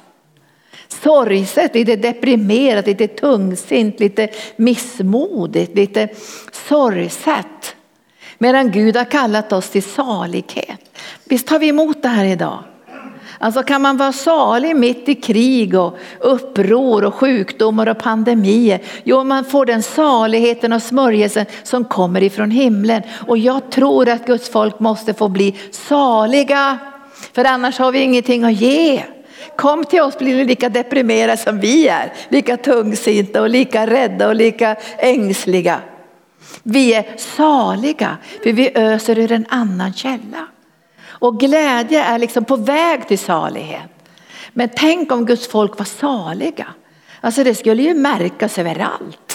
sorgset, 1.04 1.76
lite 1.76 1.96
deprimerat, 1.96 2.88
lite 2.88 3.08
tungsint, 3.08 4.00
lite 4.00 4.30
missmodigt, 4.56 5.76
lite 5.76 6.08
sorgset. 6.52 7.76
Medan 8.44 8.72
Gud 8.72 8.98
har 8.98 9.06
kallat 9.06 9.54
oss 9.54 9.70
till 9.70 9.84
salighet. 9.84 11.00
Visst 11.26 11.48
tar 11.48 11.60
vi 11.60 11.68
emot 11.68 12.02
det 12.02 12.08
här 12.08 12.26
idag? 12.26 12.64
Alltså 13.40 13.64
kan 13.64 13.82
man 13.82 13.98
vara 13.98 14.12
salig 14.12 14.76
mitt 14.76 15.10
i 15.10 15.16
krig 15.16 15.76
och 15.76 15.98
uppror 16.20 17.04
och 17.04 17.14
sjukdomar 17.14 17.88
och 17.90 17.98
pandemier? 17.98 18.82
Jo, 19.04 19.24
man 19.24 19.46
får 19.46 19.66
den 19.66 19.84
saligheten 19.84 20.74
och 20.74 20.82
smörjelsen 20.82 21.46
som 21.64 21.86
kommer 21.86 22.24
ifrån 22.24 22.52
himlen. 22.52 23.02
Och 23.28 23.38
jag 23.38 23.72
tror 23.72 24.10
att 24.10 24.26
Guds 24.26 24.50
folk 24.50 24.80
måste 24.80 25.14
få 25.14 25.30
bli 25.30 25.56
saliga, 25.72 26.78
för 27.34 27.46
annars 27.46 27.80
har 27.80 27.92
vi 27.92 28.00
ingenting 28.00 28.44
att 28.44 28.54
ge. 28.54 29.04
Kom 29.58 29.86
till 29.86 30.02
oss 30.02 30.18
blir 30.18 30.36
ni 30.36 30.46
lika 30.46 30.70
deprimerade 30.70 31.38
som 31.38 31.60
vi 31.60 31.88
är, 31.88 32.14
lika 32.30 32.58
tungsinta 32.58 33.42
och 33.42 33.50
lika 33.50 33.88
rädda 33.88 34.28
och 34.28 34.36
lika 34.36 34.76
ängsliga. 34.98 35.80
Vi 36.64 36.94
är 36.94 37.18
saliga 37.18 38.18
för 38.44 38.54
vi 38.54 38.72
öser 38.76 39.20
ur 39.20 39.32
en 39.32 39.46
annan 39.50 39.94
källa. 39.94 40.48
Och 41.06 41.40
glädje 41.40 42.04
är 42.04 42.20
liksom 42.20 42.46
på 42.46 42.56
väg 42.56 43.08
till 43.08 43.20
salighet. 43.20 43.90
Men 44.54 44.70
tänk 44.76 45.12
om 45.12 45.26
Guds 45.26 45.48
folk 45.48 45.78
var 45.78 45.86
saliga. 45.86 46.68
Alltså 47.22 47.44
det 47.44 47.56
skulle 47.56 47.84
ju 47.84 47.94
märkas 47.94 48.58
överallt. 48.58 49.33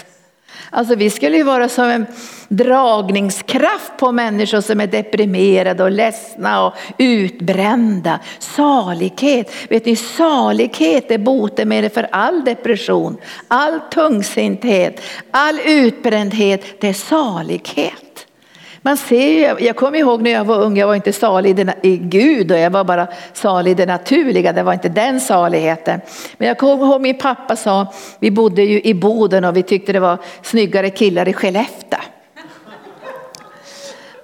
Alltså 0.71 0.95
vi 0.95 1.11
skulle 1.11 1.37
ju 1.37 1.43
vara 1.43 1.69
som 1.69 1.85
en 1.85 2.07
dragningskraft 2.49 3.97
på 3.99 4.13
människor 4.13 4.61
som 4.61 4.81
är 4.81 4.87
deprimerade 4.87 5.85
och 5.85 5.91
ledsna 5.91 6.67
och 6.67 6.75
utbrända. 6.99 8.21
Salighet, 8.39 9.53
vet 9.71 9.87
ni 9.87 9.97
salighet 9.97 11.11
är 11.11 11.19
botemedel 11.19 11.91
för 11.91 12.09
all 12.13 12.45
depression, 12.45 13.17
all 13.49 13.81
tungsinthet, 13.91 15.01
all 15.31 15.61
utbrändhet, 15.65 16.81
det 16.81 16.89
är 16.89 16.93
salighet. 16.93 18.28
Man 18.83 18.97
ser, 18.97 19.63
jag 19.63 19.77
kommer 19.77 19.99
ihåg 19.99 20.23
när 20.23 20.31
jag 20.31 20.45
var 20.45 20.61
ung, 20.63 20.77
jag 20.77 20.87
var 20.87 20.95
inte 20.95 21.13
salig 21.13 21.71
i 21.83 21.97
Gud 21.97 22.53
och 22.53 22.59
jag 22.59 22.71
var 22.71 22.85
bara 22.85 23.07
salig 23.33 23.71
i 23.71 23.75
det 23.75 23.87
naturliga, 23.87 24.53
det 24.53 24.63
var 24.63 24.73
inte 24.73 24.89
den 24.89 25.21
saligheten. 25.21 26.01
Men 26.37 26.49
jag 26.49 26.59
kommer 26.59 26.87
ihåg 26.87 27.01
min 27.01 27.19
pappa 27.19 27.57
sa, 27.57 27.93
vi 28.19 28.31
bodde 28.31 28.63
ju 28.63 28.81
i 28.81 28.95
Boden 28.95 29.45
och 29.45 29.57
vi 29.57 29.63
tyckte 29.63 29.93
det 29.93 30.01
var 30.01 30.19
snyggare 30.43 30.91
killar 30.91 31.29
i 31.29 31.33
Skellefteå. 31.33 31.99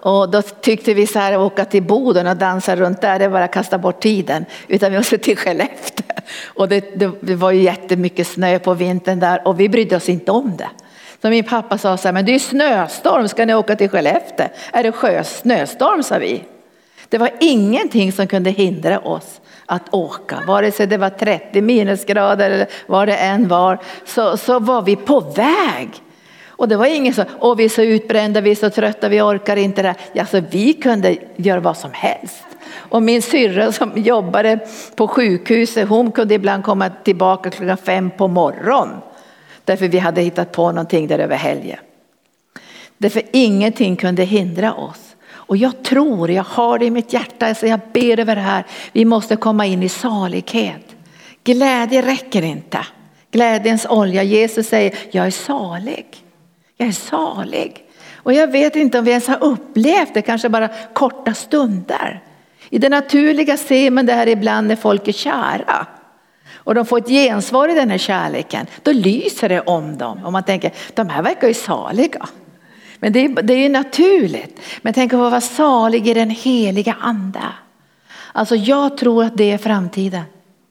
Och 0.00 0.30
då 0.30 0.42
tyckte 0.42 0.94
vi 0.94 1.06
så 1.06 1.18
här, 1.18 1.38
åka 1.40 1.64
till 1.64 1.82
Boden 1.82 2.26
och 2.26 2.36
dansa 2.36 2.76
runt 2.76 3.00
där, 3.00 3.18
det 3.18 3.24
är 3.24 3.28
bara 3.28 3.44
att 3.44 3.52
kasta 3.52 3.78
bort 3.78 4.00
tiden. 4.00 4.44
Utan 4.68 4.92
vi 4.92 4.98
måste 4.98 5.18
till 5.18 5.36
Skellefteå. 5.36 6.04
Och 6.44 6.68
det, 6.68 6.98
det, 6.98 7.10
det 7.20 7.34
var 7.34 7.50
ju 7.50 7.62
jättemycket 7.62 8.26
snö 8.26 8.58
på 8.58 8.74
vintern 8.74 9.20
där 9.20 9.48
och 9.48 9.60
vi 9.60 9.68
brydde 9.68 9.96
oss 9.96 10.08
inte 10.08 10.32
om 10.32 10.56
det. 10.56 10.68
Så 11.24 11.30
min 11.30 11.44
pappa 11.44 11.78
sa 11.78 11.96
så 11.96 12.08
här, 12.08 12.12
men 12.12 12.24
det 12.24 12.34
är 12.34 12.38
snöstorm, 12.38 13.28
ska 13.28 13.44
ni 13.44 13.54
åka 13.54 13.76
till 13.76 13.88
Skellefteå? 13.88 14.46
Är 14.72 14.82
det 14.82 14.92
sjö, 14.92 15.24
snöstorm 15.24 16.02
sa 16.02 16.18
vi. 16.18 16.44
Det 17.08 17.18
var 17.18 17.30
ingenting 17.40 18.12
som 18.12 18.26
kunde 18.26 18.50
hindra 18.50 18.98
oss 18.98 19.40
att 19.66 19.94
åka, 19.94 20.38
vare 20.46 20.72
sig 20.72 20.86
det 20.86 20.96
var 20.96 21.10
30 21.10 21.62
minusgrader 21.62 22.50
eller 22.50 22.66
vad 22.86 23.08
det 23.08 23.16
än 23.16 23.48
var, 23.48 23.78
så, 24.04 24.36
så 24.36 24.58
var 24.58 24.82
vi 24.82 24.96
på 24.96 25.20
väg. 25.20 25.90
Och 26.48 26.68
det 26.68 26.76
var 26.76 26.86
ingen 26.86 27.14
som, 27.14 27.24
åh 27.40 27.56
vi 27.56 27.64
är 27.64 27.68
så 27.68 27.82
utbrända, 27.82 28.40
vi 28.40 28.50
är 28.50 28.54
så 28.54 28.70
trötta, 28.70 29.08
vi 29.08 29.20
orkar 29.20 29.56
inte 29.56 29.82
det 29.82 29.88
här. 29.88 30.20
Alltså 30.20 30.42
vi 30.50 30.72
kunde 30.72 31.16
göra 31.36 31.60
vad 31.60 31.76
som 31.76 31.90
helst. 31.92 32.44
Och 32.74 33.02
min 33.02 33.22
syrra 33.22 33.72
som 33.72 33.92
jobbade 33.94 34.58
på 34.96 35.08
sjukhuset, 35.08 35.88
hon 35.88 36.12
kunde 36.12 36.34
ibland 36.34 36.64
komma 36.64 36.90
tillbaka 37.04 37.50
klockan 37.50 37.76
fem 37.76 38.10
på 38.10 38.28
morgonen 38.28 39.00
Därför 39.64 39.88
vi 39.88 39.98
hade 39.98 40.20
hittat 40.22 40.52
på 40.52 40.72
någonting 40.72 41.06
där 41.06 41.18
över 41.18 41.36
helgen. 41.36 41.78
Därför 42.98 43.22
ingenting 43.32 43.96
kunde 43.96 44.22
hindra 44.22 44.74
oss. 44.74 45.16
Och 45.26 45.56
jag 45.56 45.82
tror, 45.82 46.30
jag 46.30 46.44
har 46.44 46.78
det 46.78 46.84
i 46.84 46.90
mitt 46.90 47.12
hjärta, 47.12 47.54
så 47.54 47.66
jag 47.66 47.80
ber 47.92 48.20
över 48.20 48.34
det 48.34 48.40
här. 48.40 48.64
Vi 48.92 49.04
måste 49.04 49.36
komma 49.36 49.66
in 49.66 49.82
i 49.82 49.88
salighet. 49.88 50.96
Glädje 51.44 52.02
räcker 52.02 52.42
inte. 52.42 52.78
Glädjens 53.30 53.86
olja, 53.86 54.22
Jesus 54.22 54.68
säger, 54.68 54.94
jag 55.10 55.26
är 55.26 55.30
salig. 55.30 56.06
Jag 56.76 56.88
är 56.88 56.92
salig. 56.92 57.84
Och 58.14 58.32
jag 58.32 58.52
vet 58.52 58.76
inte 58.76 58.98
om 58.98 59.04
vi 59.04 59.10
ens 59.10 59.28
har 59.28 59.44
upplevt 59.44 60.14
det, 60.14 60.22
kanske 60.22 60.48
bara 60.48 60.68
korta 60.92 61.34
stunder. 61.34 62.22
I 62.70 62.78
det 62.78 62.88
naturliga 62.88 63.56
ser 63.56 63.90
man 63.90 64.06
det 64.06 64.12
här 64.12 64.26
ibland 64.26 64.68
när 64.68 64.76
folk 64.76 65.08
är 65.08 65.12
kära 65.12 65.86
och 66.64 66.74
de 66.74 66.86
får 66.86 66.98
ett 66.98 67.08
gensvar 67.08 67.68
i 67.68 67.74
den 67.74 67.90
här 67.90 67.98
kärleken, 67.98 68.66
då 68.82 68.92
lyser 68.92 69.48
det 69.48 69.60
om 69.60 69.98
dem. 69.98 70.24
Och 70.24 70.32
man 70.32 70.42
tänker, 70.42 70.72
de 70.94 71.08
här 71.08 71.22
verkar 71.22 71.48
ju 71.48 71.54
saliga. 71.54 72.28
Men 72.98 73.12
det 73.12 73.24
är, 73.24 73.42
det 73.42 73.54
är 73.54 73.58
ju 73.58 73.68
naturligt. 73.68 74.60
Men 74.82 74.94
tänk 74.94 75.12
att 75.12 75.18
vara 75.18 75.40
salig 75.40 76.08
i 76.08 76.14
den 76.14 76.30
heliga 76.30 76.96
ande. 77.00 77.42
Alltså 78.32 78.56
jag 78.56 78.96
tror 78.96 79.24
att 79.24 79.36
det 79.36 79.50
är 79.50 79.58
framtiden 79.58 80.22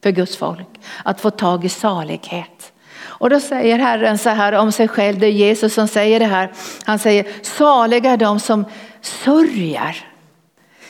för 0.03 0.11
Guds 0.11 0.37
folk. 0.37 0.67
Att 1.03 1.21
få 1.21 1.29
tag 1.29 1.65
i 1.65 1.69
salighet. 1.69 2.73
Och 2.95 3.29
då 3.29 3.39
säger 3.39 3.79
Herren 3.79 4.17
så 4.17 4.29
här 4.29 4.53
om 4.53 4.71
sig 4.71 4.87
själv, 4.87 5.19
det 5.19 5.27
är 5.27 5.31
Jesus 5.31 5.73
som 5.73 5.87
säger 5.87 6.19
det 6.19 6.25
här. 6.25 6.51
Han 6.83 6.99
säger 6.99 7.27
saliga 7.41 8.11
är 8.11 8.17
de 8.17 8.39
som 8.39 8.65
sörjer. 9.01 10.07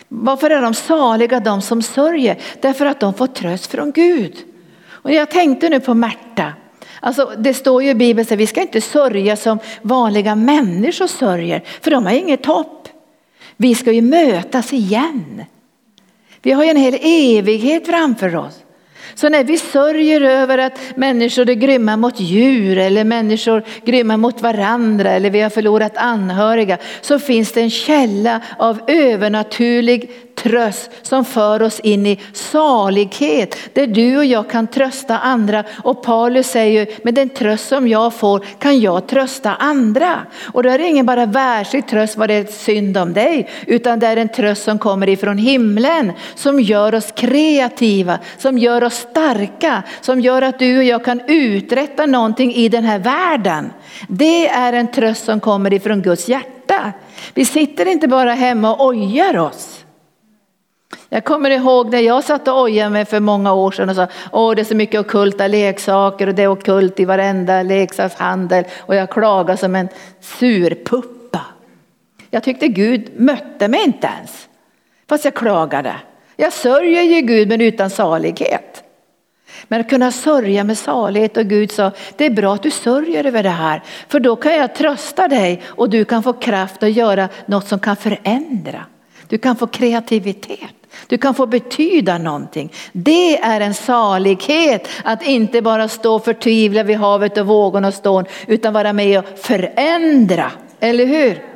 Varför 0.07 0.50
är 0.50 0.62
de 0.62 0.74
saliga 0.74 1.39
de 1.39 1.62
som 1.62 1.81
sörjer? 1.81 2.38
Därför 2.62 2.86
att 2.86 3.00
de 3.00 3.13
får 3.13 3.27
tröst 3.27 3.72
från 3.72 3.91
Gud. 3.91 4.52
Och 5.03 5.12
jag 5.12 5.31
tänkte 5.31 5.69
nu 5.69 5.79
på 5.79 5.93
Märta. 5.93 6.53
Alltså, 7.00 7.31
det 7.38 7.53
står 7.53 7.83
ju 7.83 7.89
i 7.89 7.95
Bibeln 7.95 8.27
att 8.31 8.39
vi 8.39 8.48
ska 8.48 8.61
inte 8.61 8.81
sörja 8.81 9.35
som 9.35 9.59
vanliga 9.81 10.35
människor 10.35 11.07
sörjer, 11.07 11.63
för 11.81 11.92
de 11.92 12.05
har 12.05 12.13
inget 12.13 12.46
hopp. 12.46 12.89
Vi 13.57 13.75
ska 13.75 13.92
ju 13.92 14.01
mötas 14.01 14.74
igen. 14.74 15.44
Vi 16.42 16.51
har 16.51 16.63
ju 16.63 16.70
en 16.70 16.77
hel 16.77 16.98
evighet 17.01 17.87
framför 17.87 18.35
oss. 18.35 18.59
Så 19.16 19.29
när 19.29 19.44
vi 19.44 19.57
sörjer 19.57 20.22
över 20.22 20.57
att 20.57 20.79
människor 20.96 21.50
är 21.50 21.53
grymma 21.53 21.98
mot 21.98 22.20
djur 22.20 22.77
eller 22.77 23.03
människor 23.03 23.63
grymma 23.85 24.18
mot 24.18 24.42
varandra 24.42 25.11
eller 25.11 25.29
vi 25.29 25.42
har 25.42 25.50
förlorat 25.50 25.98
anhöriga 25.98 26.77
så 27.01 27.20
finns 27.20 27.51
det 27.51 27.61
en 27.61 27.70
källa 27.70 28.42
av 28.57 28.79
övernaturlig 28.87 30.11
tröst 30.44 30.92
som 31.01 31.25
för 31.25 31.62
oss 31.62 31.79
in 31.79 32.06
i 32.06 32.20
salighet 32.34 33.58
där 33.74 33.88
du 33.88 34.18
och 34.18 34.25
jag 34.25 34.50
kan 34.50 34.68
trösta 34.68 35.18
andra. 35.20 35.64
Och 35.84 36.03
Paulus 36.03 36.48
säger 36.48 36.88
med 37.03 37.14
den 37.14 37.29
tröst 37.29 37.68
som 37.68 37.88
jag 37.88 38.14
får 38.14 38.46
kan 38.60 38.79
jag 38.79 39.08
trösta 39.08 39.56
andra. 39.56 40.20
Och 40.53 40.64
då 40.64 40.70
är 40.70 40.77
det 40.77 40.88
ingen 40.88 41.06
bara 41.06 41.25
världslig 41.25 41.88
tröst 41.88 42.18
vad 42.18 42.29
det 42.29 42.34
är 42.34 42.46
synd 42.46 42.98
om 42.98 43.14
dig 43.14 43.50
utan 43.68 44.00
det 44.00 44.08
är 44.08 44.18
en 44.18 44.29
tröst 44.29 44.64
som 44.64 44.79
kommer 44.79 45.10
ifrån 45.10 45.38
himlen 45.38 46.12
som 46.36 46.60
gör 46.60 46.96
oss 46.96 47.12
kreativa, 47.16 48.20
som 48.38 48.58
gör 48.58 48.84
oss 48.84 48.96
starka, 48.96 49.84
som 50.01 50.20
gör 50.20 50.42
att 50.42 50.60
du 50.60 50.77
och 50.77 50.84
jag 50.84 51.06
kan 51.06 51.22
uträtta 51.27 52.06
någonting 52.06 52.53
i 52.53 52.70
den 52.70 52.84
här 52.84 53.00
världen. 53.00 53.74
Det 54.08 54.48
är 54.48 54.74
en 54.74 54.92
tröst 54.92 55.25
som 55.25 55.40
kommer 55.40 55.74
ifrån 55.74 56.01
Guds 56.01 56.29
hjärta. 56.29 56.94
Vi 57.34 57.46
sitter 57.46 57.88
inte 57.88 58.08
bara 58.08 58.34
hemma 58.34 58.75
och 58.75 58.86
ojar 58.86 59.38
oss. 59.38 59.82
Jag 61.10 61.24
kommer 61.24 61.50
ihåg 61.50 61.92
när 61.92 62.00
jag 62.00 62.24
satt 62.24 62.48
och 62.48 62.62
ojade 62.62 62.90
mig 62.90 63.06
för 63.06 63.20
många 63.20 63.53
år 63.53 63.72
sedan 63.72 63.90
och 63.90 63.96
sa 63.96 64.08
åh 64.32 64.56
det 64.56 64.62
är 64.62 64.66
så 64.66 64.75
mycket 64.75 65.00
okulta 65.00 65.48
leksaker 65.48 66.27
och 66.27 66.36
det 66.36 66.44
är 66.44 66.48
okult 66.48 67.00
i 67.00 67.06
varenda 67.06 67.64
leksakshandel 67.64 68.66
och 68.79 68.96
jag 68.96 69.10
klagade 69.10 69.58
som 69.58 69.75
en 69.75 69.90
surpuppa. 70.22 71.42
Jag 72.29 72.44
tyckte 72.44 72.68
Gud 72.68 73.10
mötte 73.16 73.68
mig 73.68 73.84
inte 73.84 74.08
ens 74.08 74.48
fast 75.10 75.25
jag 75.25 75.34
klagade. 75.34 75.96
Jag 76.36 76.53
sörjer 76.53 77.01
ju 77.01 77.22
Gud 77.22 77.48
men 77.48 77.62
utan 77.62 77.90
salighet. 77.90 78.84
Men 79.68 79.82
att 79.82 79.90
kunna 79.90 80.12
sörja 80.12 80.64
med 80.64 80.77
salighet 80.77 81.38
och 81.38 81.46
Gud 81.46 81.72
sa 81.72 81.92
det 82.18 82.25
är 82.25 82.29
bra 82.29 82.53
att 82.53 82.64
du 82.64 82.72
sörjer 82.72 83.24
över 83.25 83.44
det 83.44 83.50
här 83.50 83.84
för 84.08 84.20
då 84.20 84.36
kan 84.36 84.56
jag 84.56 84.75
trösta 84.75 85.27
dig 85.27 85.62
och 85.66 85.90
du 85.90 86.06
kan 86.06 86.24
få 86.24 86.34
kraft 86.34 86.84
att 86.84 86.92
göra 86.92 87.29
något 87.46 87.68
som 87.68 87.79
kan 87.79 87.96
förändra. 87.96 88.86
Du 89.27 89.38
kan 89.38 89.56
få 89.56 89.68
kreativitet. 89.68 90.82
Du 91.08 91.18
kan 91.18 91.34
få 91.34 91.46
betyda 91.46 92.18
någonting. 92.18 92.74
Det 92.92 93.40
är 93.40 93.62
en 93.62 93.74
salighet 93.74 94.88
att 95.03 95.24
inte 95.24 95.62
bara 95.62 95.88
stå 95.88 96.20
förtvivlad 96.20 96.86
vid 96.86 96.98
havet 96.98 97.38
och 97.38 97.48
vågorna 97.48 97.88
och 97.88 97.94
stån 97.94 98.25
utan 98.48 98.74
vara 98.74 98.94
med 98.94 99.20
och 99.20 99.25
förändra. 99.40 100.51
Eller 100.79 101.06
hur? 101.06 101.53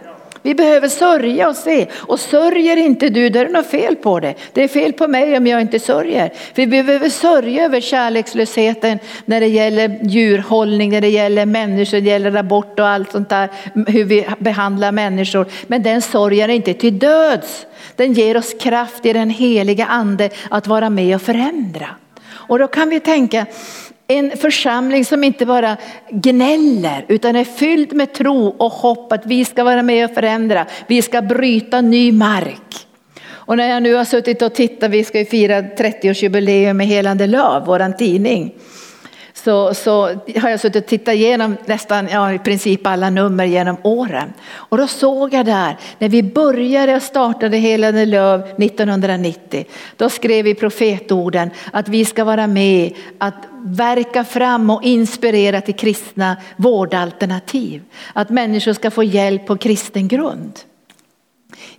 Vi 0.47 0.55
behöver 0.55 0.87
sörja 0.87 1.49
och 1.49 1.55
se. 1.55 1.87
Och 1.95 2.19
sörjer 2.19 2.77
inte 2.77 3.09
du, 3.09 3.29
då 3.29 3.39
är 3.39 3.45
det 3.45 3.51
något 3.51 3.67
fel 3.67 3.95
på 3.95 4.19
det. 4.19 4.33
Det 4.53 4.63
är 4.63 4.67
fel 4.67 4.93
på 4.93 5.07
mig 5.07 5.37
om 5.37 5.47
jag 5.47 5.61
inte 5.61 5.79
sörjer. 5.79 6.31
För 6.53 6.65
vi 6.65 6.83
behöver 6.83 7.09
sörja 7.09 7.65
över 7.65 7.81
kärlekslösheten 7.81 8.99
när 9.25 9.39
det 9.39 9.47
gäller 9.47 9.99
djurhållning, 10.03 10.91
när 10.91 11.01
det 11.01 11.09
gäller 11.09 11.45
människor, 11.45 11.97
när 11.97 12.01
det 12.01 12.09
gäller 12.09 12.35
abort 12.35 12.79
och 12.79 12.87
allt 12.87 13.11
sånt 13.11 13.29
där, 13.29 13.49
hur 13.87 14.03
vi 14.03 14.27
behandlar 14.39 14.91
människor. 14.91 15.45
Men 15.67 15.83
den 15.83 16.01
sorgen 16.01 16.49
är 16.49 16.53
inte 16.53 16.73
till 16.73 16.99
döds. 16.99 17.65
Den 17.97 18.13
ger 18.13 18.37
oss 18.37 18.53
kraft 18.59 19.05
i 19.05 19.13
den 19.13 19.29
heliga 19.29 19.85
ande 19.85 20.29
att 20.49 20.67
vara 20.67 20.89
med 20.89 21.15
och 21.15 21.21
förändra. 21.21 21.87
Och 22.29 22.59
då 22.59 22.67
kan 22.67 22.89
vi 22.89 22.99
tänka, 22.99 23.45
en 24.07 24.37
församling 24.37 25.05
som 25.05 25.23
inte 25.23 25.45
bara 25.45 25.77
gnäller 26.09 27.05
utan 27.07 27.35
är 27.35 27.43
fylld 27.43 27.93
med 27.93 28.13
tro 28.13 28.47
och 28.47 28.71
hopp 28.71 29.11
att 29.11 29.25
vi 29.25 29.45
ska 29.45 29.63
vara 29.63 29.83
med 29.83 30.05
och 30.05 30.15
förändra. 30.15 30.65
Vi 30.87 31.01
ska 31.01 31.21
bryta 31.21 31.81
ny 31.81 32.11
mark. 32.11 32.87
Och 33.29 33.57
när 33.57 33.69
jag 33.69 33.83
nu 33.83 33.93
har 33.93 34.05
suttit 34.05 34.41
och 34.41 34.53
tittat, 34.53 34.91
vi 34.91 35.03
ska 35.03 35.19
ju 35.19 35.25
fira 35.25 35.61
30-årsjubileum 35.61 36.73
med 36.73 36.87
Helande 36.87 37.27
Löv, 37.27 37.65
våran 37.65 37.97
tidning 37.97 38.53
så, 39.47 39.73
så 39.73 40.01
har 40.41 40.49
jag 40.49 40.59
suttit 40.59 40.83
och 40.83 40.89
tittat 40.89 41.13
igenom 41.13 41.57
nästan 41.65 42.07
ja, 42.11 42.33
i 42.33 42.39
princip 42.39 42.87
alla 42.87 43.09
nummer 43.09 43.45
genom 43.45 43.77
åren. 43.83 44.33
Och 44.49 44.77
då 44.77 44.87
såg 44.87 45.33
jag 45.33 45.45
där, 45.45 45.77
när 45.99 46.09
vi 46.09 46.23
började 46.23 46.95
och 46.95 47.01
startade 47.01 47.57
Helande 47.57 48.05
Löv 48.05 48.41
1990, 48.41 49.65
då 49.95 50.09
skrev 50.09 50.45
vi 50.45 50.55
profetorden 50.55 51.49
att 51.71 51.89
vi 51.89 52.05
ska 52.05 52.23
vara 52.23 52.47
med 52.47 52.93
att 53.17 53.47
verka 53.63 54.23
fram 54.23 54.69
och 54.69 54.83
inspirera 54.83 55.61
till 55.61 55.75
kristna 55.75 56.37
vårdalternativ. 56.55 57.81
Att 58.13 58.29
människor 58.29 58.73
ska 58.73 58.91
få 58.91 59.03
hjälp 59.03 59.45
på 59.45 59.57
kristen 59.57 60.07
grund 60.07 60.59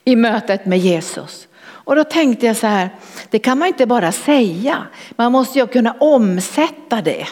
i 0.05 0.17
mötet 0.17 0.67
med 0.67 0.79
Jesus. 0.79 1.49
Och 1.61 1.97
då 1.97 2.05
tänkte 2.05 2.47
jag 2.47 2.57
så 2.57 2.67
här, 2.67 2.91
det 3.31 3.39
kan 3.39 3.59
man 3.59 3.69
inte 3.69 3.87
bara 3.87 4.13
säga, 4.13 4.87
man 5.17 5.33
måste 5.33 5.59
ju 5.59 5.67
kunna 5.67 5.93
omsätta 5.93 7.03
det. 7.03 7.27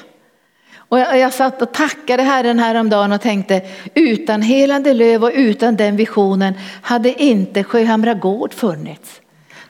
Och 0.88 0.98
jag, 0.98 1.18
jag 1.18 1.32
satt 1.32 1.62
och 1.62 1.72
tackade 1.72 2.22
Herren 2.22 2.58
häromdagen 2.58 3.12
och 3.12 3.20
tänkte 3.20 3.62
utan 3.94 4.42
Helande 4.42 4.92
Löv 4.92 5.24
och 5.24 5.30
utan 5.34 5.76
den 5.76 5.96
visionen 5.96 6.54
hade 6.82 7.22
inte 7.22 7.64
Sjöhamra 7.64 8.14
gård 8.14 8.54
funnits. 8.54 9.20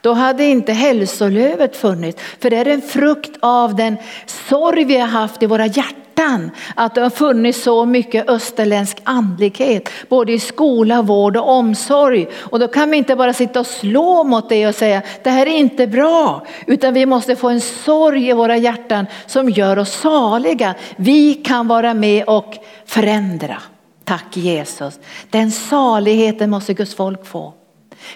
Då 0.00 0.12
hade 0.12 0.44
inte 0.44 0.72
hälsolövet 0.72 1.76
funnits. 1.76 2.22
För 2.40 2.50
det 2.50 2.56
är 2.56 2.68
en 2.68 2.82
frukt 2.82 3.36
av 3.40 3.76
den 3.76 3.96
sorg 4.26 4.84
vi 4.84 4.98
har 4.98 5.08
haft 5.08 5.42
i 5.42 5.46
våra 5.46 5.66
hjärtan. 5.66 6.05
Att 6.74 6.94
det 6.94 7.00
har 7.00 7.10
funnits 7.10 7.62
så 7.62 7.84
mycket 7.84 8.28
österländsk 8.28 8.98
andlighet. 9.04 9.88
Både 10.08 10.32
i 10.32 10.38
skola, 10.38 11.02
vård 11.02 11.36
och 11.36 11.48
omsorg. 11.48 12.26
Och 12.34 12.58
då 12.58 12.68
kan 12.68 12.90
vi 12.90 12.96
inte 12.96 13.16
bara 13.16 13.32
sitta 13.32 13.60
och 13.60 13.66
slå 13.66 14.24
mot 14.24 14.48
det 14.48 14.66
och 14.66 14.74
säga 14.74 15.02
det 15.24 15.30
här 15.30 15.46
är 15.46 15.50
inte 15.50 15.86
bra. 15.86 16.46
Utan 16.66 16.94
vi 16.94 17.06
måste 17.06 17.36
få 17.36 17.48
en 17.48 17.60
sorg 17.60 18.28
i 18.28 18.32
våra 18.32 18.56
hjärtan 18.56 19.06
som 19.26 19.50
gör 19.50 19.78
oss 19.78 19.92
saliga. 19.92 20.74
Vi 20.96 21.34
kan 21.34 21.68
vara 21.68 21.94
med 21.94 22.24
och 22.24 22.54
förändra. 22.86 23.62
Tack 24.04 24.36
Jesus. 24.36 25.00
Den 25.30 25.50
saligheten 25.50 26.50
måste 26.50 26.74
Guds 26.74 26.94
folk 26.94 27.26
få. 27.26 27.54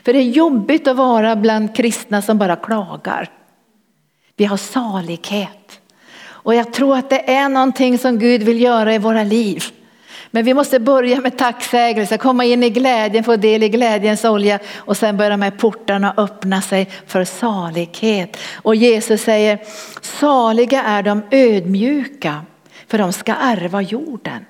För 0.04 0.12
det 0.12 0.18
är 0.18 0.30
jobbigt 0.30 0.88
att 0.88 0.96
vara 0.96 1.36
bland 1.36 1.76
kristna 1.76 2.22
som 2.22 2.38
bara 2.38 2.56
klagar. 2.56 3.30
Vi 4.36 4.44
har 4.44 4.56
salighet. 4.56 5.79
Och 6.42 6.54
jag 6.54 6.72
tror 6.72 6.96
att 6.96 7.10
det 7.10 7.30
är 7.30 7.48
någonting 7.48 7.98
som 7.98 8.18
Gud 8.18 8.42
vill 8.42 8.60
göra 8.60 8.94
i 8.94 8.98
våra 8.98 9.24
liv. 9.24 9.64
Men 10.30 10.44
vi 10.44 10.54
måste 10.54 10.80
börja 10.80 11.20
med 11.20 11.38
tacksägelse, 11.38 12.18
komma 12.18 12.44
in 12.44 12.62
i 12.62 12.70
glädjen, 12.70 13.24
få 13.24 13.36
del 13.36 13.62
i 13.62 13.68
glädjens 13.68 14.24
olja 14.24 14.58
och 14.76 14.96
sen 14.96 15.16
börja 15.16 15.36
med 15.36 15.58
portarna 15.58 16.14
öppna 16.16 16.62
sig 16.62 16.90
för 17.06 17.24
salighet. 17.24 18.36
Och 18.54 18.74
Jesus 18.74 19.22
säger, 19.22 19.58
saliga 20.00 20.82
är 20.82 21.02
de 21.02 21.22
ödmjuka 21.30 22.42
för 22.86 22.98
de 22.98 23.12
ska 23.12 23.34
ärva 23.34 23.82
jorden. 23.82 24.46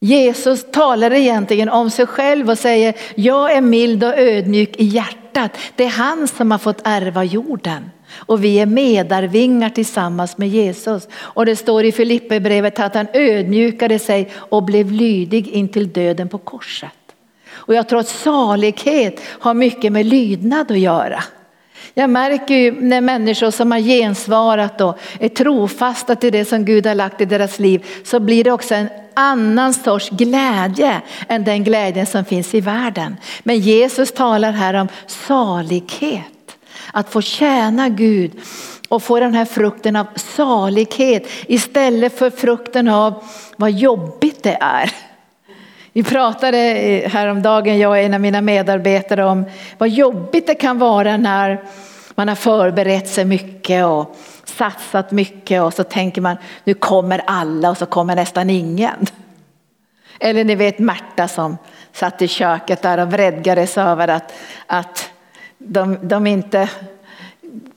Jesus 0.00 0.70
talar 0.70 1.12
egentligen 1.12 1.68
om 1.68 1.90
sig 1.90 2.06
själv 2.06 2.50
och 2.50 2.58
säger 2.58 2.94
jag 3.14 3.52
är 3.52 3.60
mild 3.60 4.04
och 4.04 4.18
ödmjuk 4.18 4.76
i 4.76 4.84
hjärtat. 4.84 5.58
Det 5.76 5.84
är 5.84 5.88
han 5.88 6.28
som 6.28 6.50
har 6.50 6.58
fått 6.58 6.80
ärva 6.84 7.24
jorden. 7.24 7.90
Och 8.16 8.44
vi 8.44 8.60
är 8.60 8.66
medarvingar 8.66 9.70
tillsammans 9.70 10.38
med 10.38 10.48
Jesus. 10.48 11.08
Och 11.14 11.46
det 11.46 11.56
står 11.56 11.84
i 11.84 11.92
Filipperbrevet 11.92 12.80
att 12.80 12.94
han 12.94 13.06
ödmjukade 13.12 13.98
sig 13.98 14.30
och 14.34 14.62
blev 14.62 14.92
lydig 14.92 15.48
intill 15.48 15.92
döden 15.92 16.28
på 16.28 16.38
korset. 16.38 16.90
Och 17.50 17.74
jag 17.74 17.88
tror 17.88 18.00
att 18.00 18.08
salighet 18.08 19.20
har 19.24 19.54
mycket 19.54 19.92
med 19.92 20.06
lydnad 20.06 20.70
att 20.70 20.78
göra. 20.78 21.24
Jag 21.94 22.10
märker 22.10 22.54
ju 22.54 22.80
när 22.80 23.00
människor 23.00 23.50
som 23.50 23.72
har 23.72 23.78
gensvarat 23.78 24.80
och 24.80 24.98
är 25.20 25.28
trofasta 25.28 26.16
till 26.16 26.32
det 26.32 26.44
som 26.44 26.64
Gud 26.64 26.86
har 26.86 26.94
lagt 26.94 27.20
i 27.20 27.24
deras 27.24 27.58
liv 27.58 27.86
så 28.04 28.20
blir 28.20 28.44
det 28.44 28.52
också 28.52 28.74
en 28.74 28.88
annan 29.14 29.74
sorts 29.74 30.10
glädje 30.10 31.00
än 31.28 31.44
den 31.44 31.64
glädjen 31.64 32.06
som 32.06 32.24
finns 32.24 32.54
i 32.54 32.60
världen. 32.60 33.16
Men 33.42 33.58
Jesus 33.58 34.12
talar 34.12 34.52
här 34.52 34.74
om 34.74 34.88
salighet, 35.06 36.24
att 36.98 37.08
få 37.08 37.20
tjäna 37.20 37.88
Gud 37.88 38.32
och 38.88 39.02
få 39.02 39.20
den 39.20 39.34
här 39.34 39.44
frukten 39.44 39.96
av 39.96 40.06
salighet 40.16 41.26
istället 41.46 42.18
för 42.18 42.30
frukten 42.30 42.88
av 42.88 43.24
vad 43.56 43.70
jobbigt 43.70 44.42
det 44.42 44.58
är. 44.60 44.92
Vi 45.92 46.02
pratade 46.02 46.58
häromdagen, 47.06 47.78
jag 47.78 47.90
och 47.90 47.98
en 47.98 48.14
av 48.14 48.20
mina 48.20 48.40
medarbetare, 48.40 49.24
om 49.24 49.44
vad 49.78 49.88
jobbigt 49.88 50.46
det 50.46 50.54
kan 50.54 50.78
vara 50.78 51.16
när 51.16 51.64
man 52.14 52.28
har 52.28 52.34
förberett 52.34 53.08
sig 53.08 53.24
mycket 53.24 53.84
och 53.84 54.16
satsat 54.44 55.10
mycket 55.10 55.62
och 55.62 55.74
så 55.74 55.84
tänker 55.84 56.20
man 56.20 56.36
nu 56.64 56.74
kommer 56.74 57.22
alla 57.26 57.70
och 57.70 57.78
så 57.78 57.86
kommer 57.86 58.16
nästan 58.16 58.50
ingen. 58.50 59.06
Eller 60.20 60.44
ni 60.44 60.54
vet 60.54 60.78
Märta 60.78 61.28
som 61.28 61.56
satt 61.92 62.22
i 62.22 62.28
köket 62.28 62.82
där 62.82 62.98
och 62.98 63.12
vredgades 63.12 63.78
över 63.78 64.08
att, 64.08 64.32
att 64.66 65.10
de, 65.68 65.98
de 66.02 66.26
inte 66.26 66.68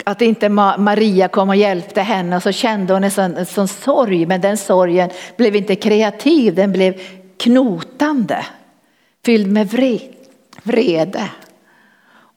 att 0.04 0.22
inte 0.22 0.50
Maria 0.50 1.28
kom 1.28 1.50
och 1.50 1.56
hjälpte 1.56 2.02
henne 2.02 2.36
och 2.36 2.44
så 2.44 2.52
kände 2.52 2.94
hon 2.94 3.04
en 3.04 3.12
sån, 3.12 3.38
en 3.38 3.46
sån 3.46 3.68
sorg 3.68 4.26
men 4.26 4.42
den 4.42 4.58
sorgen 4.58 5.10
blev 5.38 5.56
inte 5.56 5.76
kreativ, 5.76 6.56
den 6.56 6.72
blev 6.72 7.02
knotande, 7.38 8.46
fylld 9.26 9.52
med 9.52 9.68
vrede. 10.64 11.30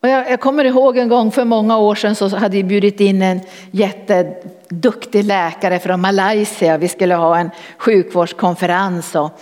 Och 0.01 0.09
jag, 0.09 0.31
jag, 0.31 0.41
kommer 0.41 0.65
ihåg 0.65 0.99
en 0.99 1.09
gång 1.09 1.31
för 1.31 1.45
många 1.45 1.79
år 1.79 1.95
sedan 1.95 2.15
så 2.15 2.37
hade 2.37 2.57
vi 2.57 2.65
bjudit 2.65 3.01
in 3.01 3.23
en 3.23 3.41
jätteduktig 3.71 5.25
läkare 5.25 5.79
från 5.79 6.01
Malaysia. 6.01 6.79
Vi 6.79 6.89
skulle 6.89 7.15
ha 7.15 7.39
en 7.39 7.51
sjukvårdskonferens 7.79 9.15
och 9.15 9.41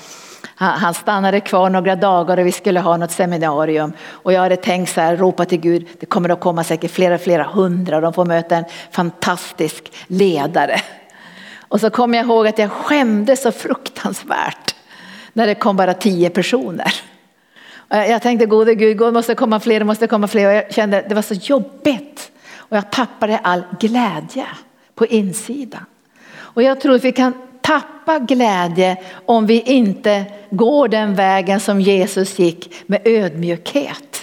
han, 0.62 0.94
stannade 0.94 1.40
kvar 1.40 1.70
några 1.70 1.96
dagar 1.96 2.38
och 2.38 2.46
vi 2.46 2.52
skulle 2.52 2.80
ha 2.80 2.96
något 2.96 3.10
seminarium. 3.10 3.92
Och 4.08 4.32
jag 4.32 4.40
hade 4.40 4.56
tänkt 4.56 4.94
så 4.94 5.00
här, 5.00 5.16
ropa 5.16 5.44
till 5.44 5.60
Gud, 5.60 5.88
det 6.00 6.06
kommer 6.06 6.28
att 6.28 6.40
komma 6.40 6.64
säkert 6.64 6.90
flera, 6.90 7.18
flera 7.18 7.44
hundra 7.44 7.96
och 7.96 8.02
de 8.02 8.12
får 8.12 8.24
möta 8.24 8.56
en 8.56 8.64
fantastisk 8.90 9.92
ledare. 10.06 10.80
Och 11.68 11.80
så 11.80 11.90
kommer 11.90 12.18
jag 12.18 12.26
ihåg 12.26 12.46
att 12.46 12.58
jag 12.58 12.70
skämdes 12.70 13.42
så 13.42 13.52
fruktansvärt 13.52 14.74
när 15.32 15.46
det 15.46 15.54
kom 15.54 15.76
bara 15.76 15.94
tio 15.94 16.30
personer. 16.30 16.94
Jag 17.88 18.22
tänkte 18.22 18.46
gode 18.46 18.74
Gud, 18.74 18.98
det 18.98 19.12
måste 19.12 19.34
komma 19.34 19.60
fler, 19.60 19.78
det 19.78 19.84
måste 19.84 20.06
komma 20.06 20.28
fler 20.28 20.46
och 20.46 20.52
jag 20.52 20.74
kände 20.74 20.98
att 20.98 21.08
det 21.08 21.14
var 21.14 21.22
så 21.22 21.34
jobbigt. 21.34 22.32
Och 22.56 22.76
jag 22.76 22.90
tappade 22.90 23.38
all 23.38 23.62
glädje 23.80 24.46
på 24.94 25.06
insidan. 25.06 25.84
Och 26.34 26.62
jag 26.62 26.80
tror 26.80 26.94
att 26.94 27.04
vi 27.04 27.12
kan 27.12 27.32
tappa 27.62 28.18
glädje 28.18 28.96
om 29.26 29.46
vi 29.46 29.60
inte 29.60 30.24
går 30.50 30.88
den 30.88 31.14
vägen 31.14 31.60
som 31.60 31.80
Jesus 31.80 32.38
gick 32.38 32.74
med 32.86 33.00
ödmjukhet. 33.04 34.22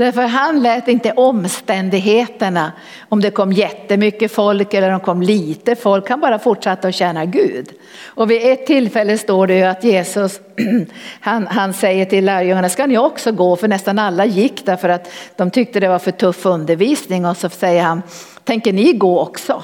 Därför 0.00 0.22
han 0.22 0.62
lät 0.62 0.88
inte 0.88 1.12
omständigheterna, 1.12 2.72
om 3.08 3.20
det 3.20 3.30
kom 3.30 3.52
jättemycket 3.52 4.32
folk 4.32 4.74
eller 4.74 4.90
om 4.92 4.98
det 4.98 5.04
kom 5.04 5.22
lite 5.22 5.76
folk, 5.76 6.08
han 6.08 6.20
bara 6.20 6.38
fortsatte 6.38 6.88
att 6.88 6.94
tjäna 6.94 7.24
Gud. 7.24 7.68
Och 8.04 8.30
vid 8.30 8.52
ett 8.52 8.66
tillfälle 8.66 9.18
står 9.18 9.46
det 9.46 9.54
ju 9.54 9.62
att 9.62 9.84
Jesus, 9.84 10.40
han, 11.20 11.46
han 11.46 11.72
säger 11.72 12.04
till 12.04 12.24
lärjungarna, 12.24 12.68
ska 12.68 12.86
ni 12.86 12.98
också 12.98 13.32
gå? 13.32 13.56
För 13.56 13.68
nästan 13.68 13.98
alla 13.98 14.24
gick 14.24 14.66
därför 14.66 14.88
att 14.88 15.10
de 15.36 15.50
tyckte 15.50 15.80
det 15.80 15.88
var 15.88 15.98
för 15.98 16.10
tuff 16.10 16.46
undervisning 16.46 17.26
och 17.26 17.36
så 17.36 17.48
säger 17.48 17.82
han, 17.82 18.02
tänker 18.44 18.72
ni 18.72 18.92
gå 18.92 19.20
också? 19.20 19.62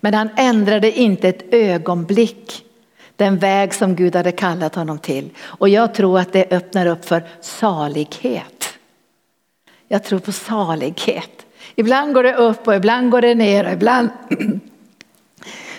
Men 0.00 0.14
han 0.14 0.30
ändrade 0.36 0.98
inte 0.98 1.28
ett 1.28 1.54
ögonblick 1.54 2.64
den 3.16 3.38
väg 3.38 3.74
som 3.74 3.94
Gud 3.94 4.16
hade 4.16 4.32
kallat 4.32 4.74
honom 4.74 4.98
till. 4.98 5.30
Och 5.40 5.68
jag 5.68 5.94
tror 5.94 6.18
att 6.18 6.32
det 6.32 6.52
öppnar 6.52 6.86
upp 6.86 7.04
för 7.04 7.22
salighet. 7.40 8.78
Jag 9.88 10.04
tror 10.04 10.18
på 10.18 10.32
salighet. 10.32 11.46
Ibland 11.74 12.14
går 12.14 12.22
det 12.22 12.34
upp 12.34 12.68
och 12.68 12.74
ibland 12.74 13.10
går 13.10 13.20
det 13.20 13.34
ner 13.34 13.66
och 13.66 13.72
ibland 13.72 14.10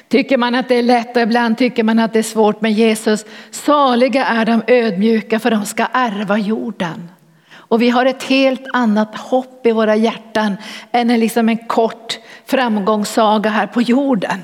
tycker 0.08 0.38
man 0.38 0.56
att 0.56 0.68
det 0.68 0.76
är 0.76 0.84
lätt 0.84 1.16
och 1.16 1.22
ibland 1.22 1.58
tycker 1.58 1.84
man 1.84 2.00
att 2.00 2.14
det 2.14 2.20
är 2.20 2.24
svårt. 2.24 2.62
Men 2.62 2.74
Jesus, 2.74 3.26
saliga 3.52 4.26
är 4.26 4.46
de 4.46 4.62
ödmjuka 4.68 5.40
för 5.40 5.52
de 5.52 5.66
ska 5.66 5.88
ärva 5.94 6.38
jorden. 6.38 7.10
Och 7.54 7.82
vi 7.82 7.90
har 7.90 8.06
ett 8.06 8.24
helt 8.24 8.64
annat 8.74 9.16
hopp 9.18 9.66
i 9.66 9.72
våra 9.72 9.96
hjärtan 9.96 10.58
än 10.92 11.10
en, 11.10 11.20
liksom 11.20 11.50
en 11.50 11.68
kort 11.68 12.20
framgångssaga 12.52 13.50
här 13.50 13.68
på 13.68 13.82
jorden. 13.82 14.44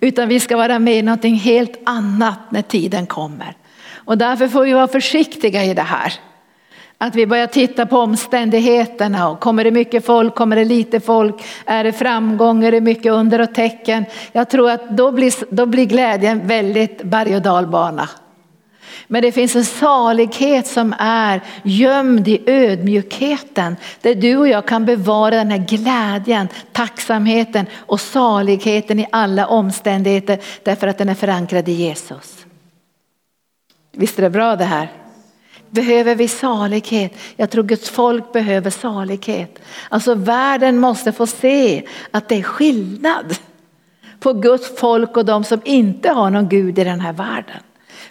Utan 0.00 0.28
vi 0.28 0.40
ska 0.40 0.56
vara 0.56 0.78
med 0.78 0.98
i 0.98 1.02
någonting 1.02 1.34
helt 1.34 1.80
annat 1.86 2.38
när 2.50 2.62
tiden 2.62 3.06
kommer. 3.06 3.56
Och 3.94 4.18
därför 4.18 4.48
får 4.48 4.64
vi 4.64 4.72
vara 4.72 4.88
försiktiga 4.88 5.64
i 5.64 5.74
det 5.74 5.82
här. 5.82 6.12
Att 6.98 7.14
vi 7.14 7.26
börjar 7.26 7.46
titta 7.46 7.86
på 7.86 7.98
omständigheterna. 7.98 9.28
Och 9.28 9.40
kommer 9.40 9.64
det 9.64 9.70
mycket 9.70 10.06
folk? 10.06 10.34
Kommer 10.34 10.56
det 10.56 10.64
lite 10.64 11.00
folk? 11.00 11.44
Är 11.66 11.84
det 11.84 11.92
framgång? 11.92 12.64
Är 12.64 12.72
det 12.72 12.80
mycket 12.80 13.12
under 13.12 13.40
och 13.40 13.54
tecken? 13.54 14.04
Jag 14.32 14.50
tror 14.50 14.70
att 14.70 14.90
då 14.90 15.12
blir, 15.12 15.54
då 15.54 15.66
blir 15.66 15.86
glädjen 15.86 16.46
väldigt 16.46 17.02
berg 17.02 17.36
och 17.36 17.42
dalbana. 17.42 18.08
Men 19.06 19.22
det 19.22 19.32
finns 19.32 19.56
en 19.56 19.64
salighet 19.64 20.66
som 20.66 20.94
är 20.98 21.40
gömd 21.64 22.28
i 22.28 22.42
ödmjukheten. 22.46 23.76
Där 24.00 24.14
du 24.14 24.36
och 24.36 24.48
jag 24.48 24.66
kan 24.66 24.84
bevara 24.84 25.30
den 25.30 25.50
här 25.50 25.66
glädjen, 25.68 26.48
tacksamheten 26.72 27.66
och 27.74 28.00
saligheten 28.00 29.00
i 29.00 29.06
alla 29.12 29.46
omständigheter. 29.46 30.38
Därför 30.62 30.86
att 30.86 30.98
den 30.98 31.08
är 31.08 31.14
förankrad 31.14 31.68
i 31.68 31.72
Jesus. 31.72 32.46
Visst 33.92 34.18
är 34.18 34.22
det 34.22 34.30
bra 34.30 34.56
det 34.56 34.64
här? 34.64 34.88
Behöver 35.70 36.14
vi 36.14 36.28
salighet? 36.28 37.12
Jag 37.36 37.50
tror 37.50 37.64
Guds 37.64 37.90
folk 37.90 38.32
behöver 38.32 38.70
salighet. 38.70 39.58
Alltså 39.88 40.14
världen 40.14 40.78
måste 40.78 41.12
få 41.12 41.26
se 41.26 41.82
att 42.10 42.28
det 42.28 42.34
är 42.34 42.42
skillnad 42.42 43.36
på 44.20 44.32
Guds 44.32 44.78
folk 44.78 45.16
och 45.16 45.24
de 45.24 45.44
som 45.44 45.60
inte 45.64 46.10
har 46.10 46.30
någon 46.30 46.48
Gud 46.48 46.78
i 46.78 46.84
den 46.84 47.00
här 47.00 47.12
världen. 47.12 47.60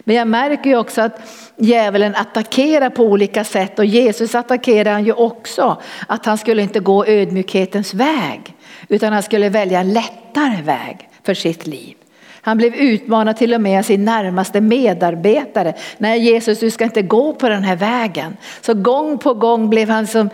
Men 0.08 0.16
jag 0.16 0.28
märker 0.28 0.70
ju 0.70 0.76
också 0.76 1.00
att 1.00 1.20
djävulen 1.56 2.14
attackerar 2.14 2.90
på 2.90 3.04
olika 3.04 3.44
sätt 3.44 3.78
och 3.78 3.84
Jesus 3.84 4.34
attackerar 4.34 4.92
han 4.92 5.04
ju 5.04 5.12
också. 5.12 5.82
Att 6.08 6.26
han 6.26 6.38
skulle 6.38 6.62
inte 6.62 6.80
gå 6.80 7.06
ödmjukhetens 7.06 7.94
väg 7.94 8.54
utan 8.88 9.12
han 9.12 9.22
skulle 9.22 9.48
välja 9.48 9.80
en 9.80 9.92
lättare 9.92 10.62
väg 10.62 11.08
för 11.22 11.34
sitt 11.34 11.66
liv. 11.66 11.94
Han 12.40 12.56
blev 12.56 12.74
utmanad 12.74 13.36
till 13.36 13.54
och 13.54 13.60
med 13.60 13.78
av 13.78 13.82
sin 13.82 14.04
närmaste 14.04 14.60
medarbetare. 14.60 15.74
Nej 15.98 16.20
Jesus 16.20 16.60
du 16.60 16.70
ska 16.70 16.84
inte 16.84 17.02
gå 17.02 17.32
på 17.32 17.48
den 17.48 17.64
här 17.64 17.76
vägen. 17.76 18.36
Så 18.60 18.74
gång 18.74 19.18
på 19.18 19.34
gång 19.34 19.70
blev 19.70 19.88
han 19.88 20.06
som 20.06 20.30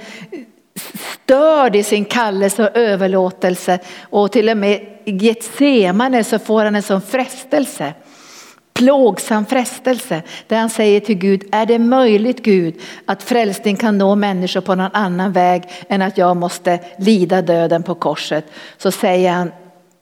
störd 1.25 1.77
i 1.77 1.83
sin 1.83 2.05
kallelse 2.05 2.69
och 2.69 2.77
överlåtelse 2.77 3.79
och 4.01 4.33
till 4.33 4.49
och 4.49 4.57
med 4.57 4.81
i 5.05 5.13
Getsemane 5.13 6.25
så 6.25 6.39
får 6.39 6.65
han 6.65 6.75
en 6.75 6.83
sån 6.83 7.03
frestelse 7.03 7.93
plågsam 8.83 9.47
frestelse 9.47 10.23
där 10.47 10.59
han 10.59 10.71
säger 10.71 11.01
till 11.01 11.15
Gud, 11.15 11.45
är 11.53 11.67
det 11.67 11.79
möjligt 11.79 12.43
Gud 12.43 12.75
att 13.07 13.23
frälsning 13.23 13.77
kan 13.77 13.99
nå 13.99 14.15
människor 14.15 14.61
på 14.61 14.75
någon 14.75 14.91
annan 14.93 15.33
väg 15.33 15.63
än 15.89 16.03
att 16.03 16.19
jag 16.19 16.37
måste 16.37 16.81
lida 16.99 17.43
döden 17.43 17.83
på 17.83 17.95
korset? 17.95 18.45
Så 18.79 18.91
säger 18.91 19.33
han, 19.33 19.53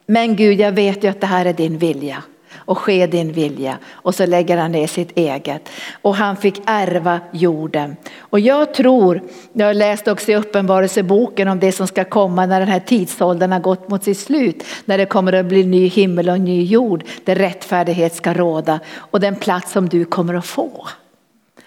men 0.07 0.37
Gud 0.37 0.61
jag 0.61 0.73
vet 0.73 1.05
ju 1.05 1.09
att 1.09 1.21
det 1.21 1.27
här 1.27 1.47
är 1.47 1.53
din 1.53 1.79
vilja 1.79 2.23
och 2.71 2.79
ske 2.79 3.07
din 3.07 3.33
vilja. 3.33 3.79
Och 3.91 4.15
så 4.15 4.27
lägger 4.27 4.57
han 4.57 4.73
ner 4.73 4.87
sitt 4.87 5.19
eget. 5.19 5.69
Och 6.03 6.17
han 6.17 6.37
fick 6.37 6.63
ärva 6.67 7.21
jorden. 7.33 7.97
Och 8.19 8.41
jag 8.41 8.75
tror, 8.75 9.23
jag 9.53 9.67
har 9.67 9.75
läst 9.75 10.09
också 10.09 10.33
i 10.33 10.37
uppenbarelseboken 10.37 11.49
om 11.49 11.61
det 11.61 11.73
som 11.73 11.87
ska 11.87 12.05
komma 12.05 12.47
när 12.47 12.61
den 12.61 12.69
här 12.69 12.81
tidsåldern 12.81 13.53
har 13.53 13.61
gått 13.61 13.89
mot 13.89 14.05
sitt 14.05 14.19
slut. 14.19 14.65
När 14.85 14.99
det 14.99 15.07
kommer 15.07 15.33
att 15.33 15.47
bli 15.47 15.65
ny 15.65 15.87
himmel 15.87 16.29
och 16.29 16.41
ny 16.41 16.65
jord 16.65 17.05
där 17.25 17.35
rättfärdighet 17.35 18.15
ska 18.15 18.35
råda. 18.35 18.81
Och 18.97 19.21
den 19.21 19.37
plats 19.37 19.73
som 19.73 19.89
du 19.89 20.05
kommer 20.05 20.35
att 20.35 20.47
få. 20.47 20.89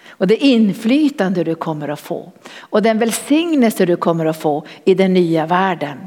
Och 0.08 0.26
det 0.26 0.36
inflytande 0.36 1.44
du 1.44 1.54
kommer 1.54 1.88
att 1.88 2.00
få. 2.00 2.32
Och 2.58 2.82
den 2.82 2.98
välsignelse 2.98 3.86
du 3.86 3.96
kommer 3.96 4.26
att 4.26 4.36
få 4.36 4.64
i 4.84 4.94
den 4.94 5.14
nya 5.14 5.46
världen. 5.46 5.98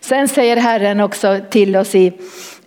Sen 0.00 0.28
säger 0.28 0.56
Herren 0.56 1.00
också 1.00 1.38
till 1.50 1.76
oss 1.76 1.94
i, 1.94 2.12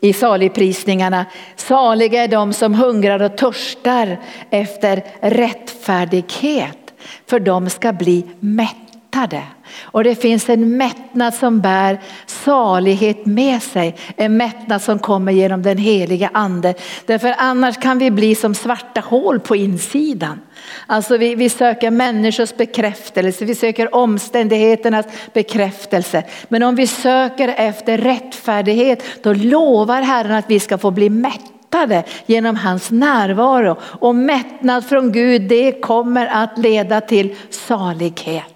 i 0.03 0.13
saligprisningarna, 0.13 1.25
saliga 1.55 2.23
är 2.23 2.27
de 2.27 2.53
som 2.53 2.73
hungrar 2.73 3.21
och 3.21 3.37
törstar 3.37 4.19
efter 4.49 5.03
rättfärdighet, 5.21 6.93
för 7.27 7.39
de 7.39 7.69
ska 7.69 7.93
bli 7.93 8.25
mättade. 8.39 9.43
Och 9.81 10.03
det 10.03 10.15
finns 10.15 10.49
en 10.49 10.77
mättnad 10.77 11.33
som 11.33 11.61
bär 11.61 11.99
salighet 12.25 13.25
med 13.25 13.63
sig, 13.63 13.95
en 14.15 14.37
mättnad 14.37 14.81
som 14.81 14.99
kommer 14.99 15.31
genom 15.31 15.61
den 15.61 15.77
heliga 15.77 16.29
ande. 16.33 16.73
Därför 17.05 17.35
annars 17.37 17.77
kan 17.77 17.99
vi 17.99 18.11
bli 18.11 18.35
som 18.35 18.55
svarta 18.55 19.01
hål 19.01 19.39
på 19.39 19.55
insidan. 19.55 20.39
Alltså 20.87 21.17
vi, 21.17 21.35
vi 21.35 21.49
söker 21.49 21.91
människors 21.91 22.55
bekräftelse, 22.57 23.45
vi 23.45 23.55
söker 23.55 23.95
omständigheternas 23.95 25.05
bekräftelse. 25.33 26.23
Men 26.47 26.63
om 26.63 26.75
vi 26.75 26.87
söker 26.87 27.47
efter 27.57 27.97
rättfärdighet, 27.97 29.03
då 29.21 29.33
lovar 29.33 30.01
Herren 30.01 30.31
att 30.31 30.49
vi 30.49 30.59
ska 30.59 30.77
få 30.77 30.91
bli 30.91 31.09
mättade 31.09 32.03
genom 32.25 32.55
hans 32.55 32.91
närvaro. 32.91 33.77
Och 33.81 34.15
mättnad 34.15 34.85
från 34.85 35.11
Gud, 35.11 35.41
det 35.41 35.81
kommer 35.81 36.27
att 36.27 36.57
leda 36.57 37.01
till 37.01 37.35
salighet. 37.49 38.52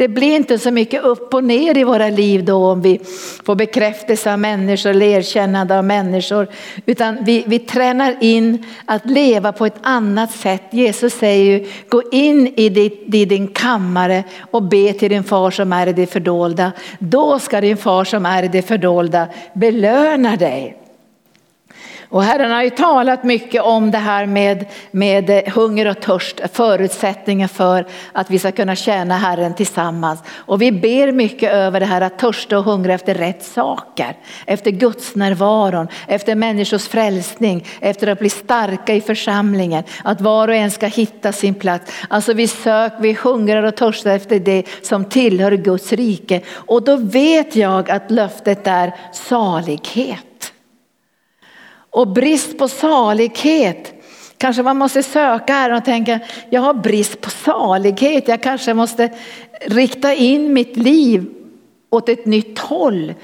Det 0.00 0.08
blir 0.08 0.36
inte 0.36 0.58
så 0.58 0.70
mycket 0.70 1.04
upp 1.04 1.34
och 1.34 1.44
ner 1.44 1.78
i 1.78 1.84
våra 1.84 2.08
liv 2.08 2.44
då 2.44 2.70
om 2.70 2.82
vi 2.82 3.00
får 3.44 3.54
bekräftelse 3.54 4.32
av 4.32 4.38
människor 4.38 4.90
eller 4.90 5.06
erkännande 5.06 5.78
av 5.78 5.84
människor. 5.84 6.48
Utan 6.86 7.24
vi, 7.24 7.44
vi 7.46 7.58
tränar 7.58 8.16
in 8.20 8.66
att 8.84 9.06
leva 9.06 9.52
på 9.52 9.66
ett 9.66 9.78
annat 9.82 10.32
sätt. 10.32 10.62
Jesus 10.70 11.14
säger 11.14 11.44
ju, 11.44 11.66
gå 11.88 12.02
in 12.12 12.54
i, 12.56 12.68
ditt, 12.68 13.14
i 13.14 13.24
din 13.24 13.48
kammare 13.48 14.24
och 14.50 14.62
be 14.62 14.92
till 14.92 15.10
din 15.10 15.24
far 15.24 15.50
som 15.50 15.72
är 15.72 15.86
i 15.86 15.92
det 15.92 16.06
fördolda. 16.06 16.72
Då 16.98 17.38
ska 17.38 17.60
din 17.60 17.76
far 17.76 18.04
som 18.04 18.26
är 18.26 18.42
i 18.42 18.48
det 18.48 18.62
fördolda 18.62 19.26
belöna 19.54 20.36
dig. 20.36 20.79
Och 22.10 22.22
Herren 22.22 22.50
har 22.50 22.62
ju 22.62 22.70
talat 22.70 23.24
mycket 23.24 23.62
om 23.62 23.90
det 23.90 23.98
här 23.98 24.26
med, 24.26 24.64
med 24.90 25.48
hunger 25.48 25.86
och 25.86 26.00
törst, 26.00 26.40
förutsättningen 26.52 27.48
för 27.48 27.86
att 28.12 28.30
vi 28.30 28.38
ska 28.38 28.52
kunna 28.52 28.76
tjäna 28.76 29.18
Herren 29.18 29.54
tillsammans. 29.54 30.22
Och 30.28 30.62
vi 30.62 30.72
ber 30.72 31.12
mycket 31.12 31.52
över 31.52 31.80
det 31.80 31.86
här 31.86 32.00
att 32.00 32.18
törsta 32.18 32.58
och 32.58 32.64
hungra 32.64 32.94
efter 32.94 33.14
rätt 33.14 33.42
saker, 33.42 34.16
efter 34.46 34.70
Guds 34.70 35.14
närvaron, 35.14 35.88
efter 36.08 36.34
människors 36.34 36.88
frälsning, 36.88 37.66
efter 37.80 38.06
att 38.06 38.18
bli 38.18 38.28
starka 38.28 38.94
i 38.94 39.00
församlingen, 39.00 39.84
att 40.04 40.20
var 40.20 40.48
och 40.48 40.54
en 40.54 40.70
ska 40.70 40.86
hitta 40.86 41.32
sin 41.32 41.54
plats. 41.54 41.92
Alltså 42.08 42.32
vi 42.32 42.48
söker, 42.48 43.00
vi 43.00 43.12
hungrar 43.12 43.62
och 43.62 43.76
törstar 43.76 44.10
efter 44.10 44.38
det 44.38 44.64
som 44.82 45.04
tillhör 45.04 45.52
Guds 45.52 45.92
rike. 45.92 46.40
Och 46.50 46.82
då 46.82 46.96
vet 46.96 47.56
jag 47.56 47.90
att 47.90 48.10
löftet 48.10 48.66
är 48.66 48.94
salighet. 49.12 50.24
Och 51.90 52.08
brist 52.08 52.58
på 52.58 52.68
salighet. 52.68 53.94
Kanske 54.38 54.62
man 54.62 54.76
måste 54.76 55.02
söka 55.02 55.52
här 55.52 55.72
och 55.72 55.84
tänka, 55.84 56.20
jag 56.50 56.60
har 56.60 56.74
brist 56.74 57.20
på 57.20 57.30
salighet. 57.30 58.28
Jag 58.28 58.42
kanske 58.42 58.74
måste 58.74 59.10
rikta 59.66 60.14
in 60.14 60.52
mitt 60.52 60.76
liv 60.76 61.26
åt 61.90 62.08
ett 62.08 62.26
nytt 62.26 62.58
håll. 62.58 63.14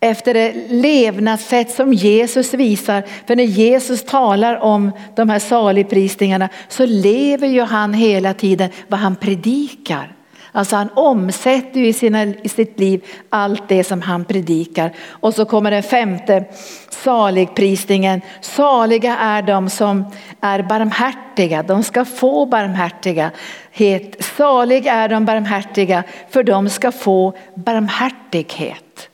Efter 0.00 0.34
det 0.34 0.54
levnadssätt 0.68 1.70
som 1.70 1.92
Jesus 1.92 2.54
visar. 2.54 3.04
För 3.26 3.36
när 3.36 3.44
Jesus 3.44 4.02
talar 4.02 4.56
om 4.56 4.90
de 5.16 5.28
här 5.28 5.38
saligprisningarna 5.38 6.48
så 6.68 6.86
lever 6.86 7.48
ju 7.48 7.62
han 7.62 7.94
hela 7.94 8.34
tiden 8.34 8.70
vad 8.88 9.00
han 9.00 9.16
predikar. 9.16 10.17
Alltså 10.52 10.76
han 10.76 10.88
omsätter 10.94 11.80
i, 11.80 11.92
sina, 11.92 12.24
i 12.24 12.48
sitt 12.48 12.80
liv 12.80 13.04
allt 13.28 13.68
det 13.68 13.84
som 13.84 14.02
han 14.02 14.24
predikar. 14.24 14.92
Och 15.08 15.34
så 15.34 15.44
kommer 15.44 15.70
den 15.70 15.82
femte 15.82 16.44
saligprisningen. 16.90 18.20
Saliga 18.40 19.16
är 19.16 19.42
de 19.42 19.70
som 19.70 20.04
är 20.40 20.62
barmhärtiga, 20.62 21.62
de 21.62 21.82
ska 21.82 22.04
få 22.04 22.46
barmhärtighet. 22.46 24.24
Salig 24.24 24.86
är 24.86 25.08
de 25.08 25.24
barmhärtiga, 25.24 26.04
för 26.30 26.42
de 26.42 26.68
ska 26.68 26.92
få 26.92 27.34
barmhärtighet. 27.54 29.08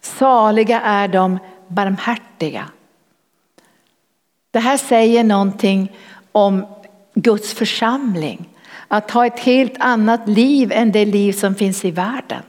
Saliga 0.00 0.80
är 0.80 1.08
de 1.08 1.38
barmhärtiga. 1.68 2.64
Det 4.50 4.58
här 4.58 4.76
säger 4.76 5.24
någonting 5.24 5.92
om 6.32 6.66
Guds 7.14 7.54
församling. 7.54 8.49
Att 8.92 9.10
ha 9.10 9.26
ett 9.26 9.38
helt 9.38 9.74
annat 9.78 10.28
liv 10.28 10.72
än 10.72 10.92
det 10.92 11.04
liv 11.04 11.32
som 11.32 11.54
finns 11.54 11.84
i 11.84 11.90
världen. 11.90 12.42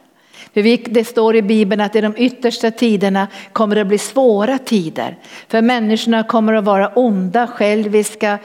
För 0.53 0.93
det 0.93 1.05
står 1.05 1.35
i 1.35 1.41
Bibeln 1.41 1.81
att 1.81 1.95
i 1.95 2.01
de 2.01 2.13
yttersta 2.17 2.71
tiderna 2.71 3.27
kommer 3.53 3.75
det 3.75 3.81
att 3.81 3.87
bli 3.87 3.97
svåra 3.97 4.57
tider. 4.57 5.17
För 5.47 5.61
människorna 5.61 6.23
kommer 6.23 6.53
att 6.53 6.63
vara 6.63 6.87
onda, 6.87 7.47
själviska, 7.47 8.39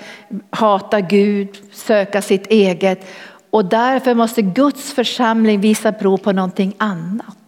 hata 0.50 1.00
Gud, 1.00 1.48
söka 1.72 2.22
sitt 2.22 2.46
eget. 2.46 3.08
Och 3.50 3.64
därför 3.64 4.14
måste 4.14 4.42
Guds 4.42 4.92
församling 4.92 5.60
visa 5.60 5.92
prov 5.92 6.16
på 6.16 6.32
någonting 6.32 6.74
annat. 6.78 7.45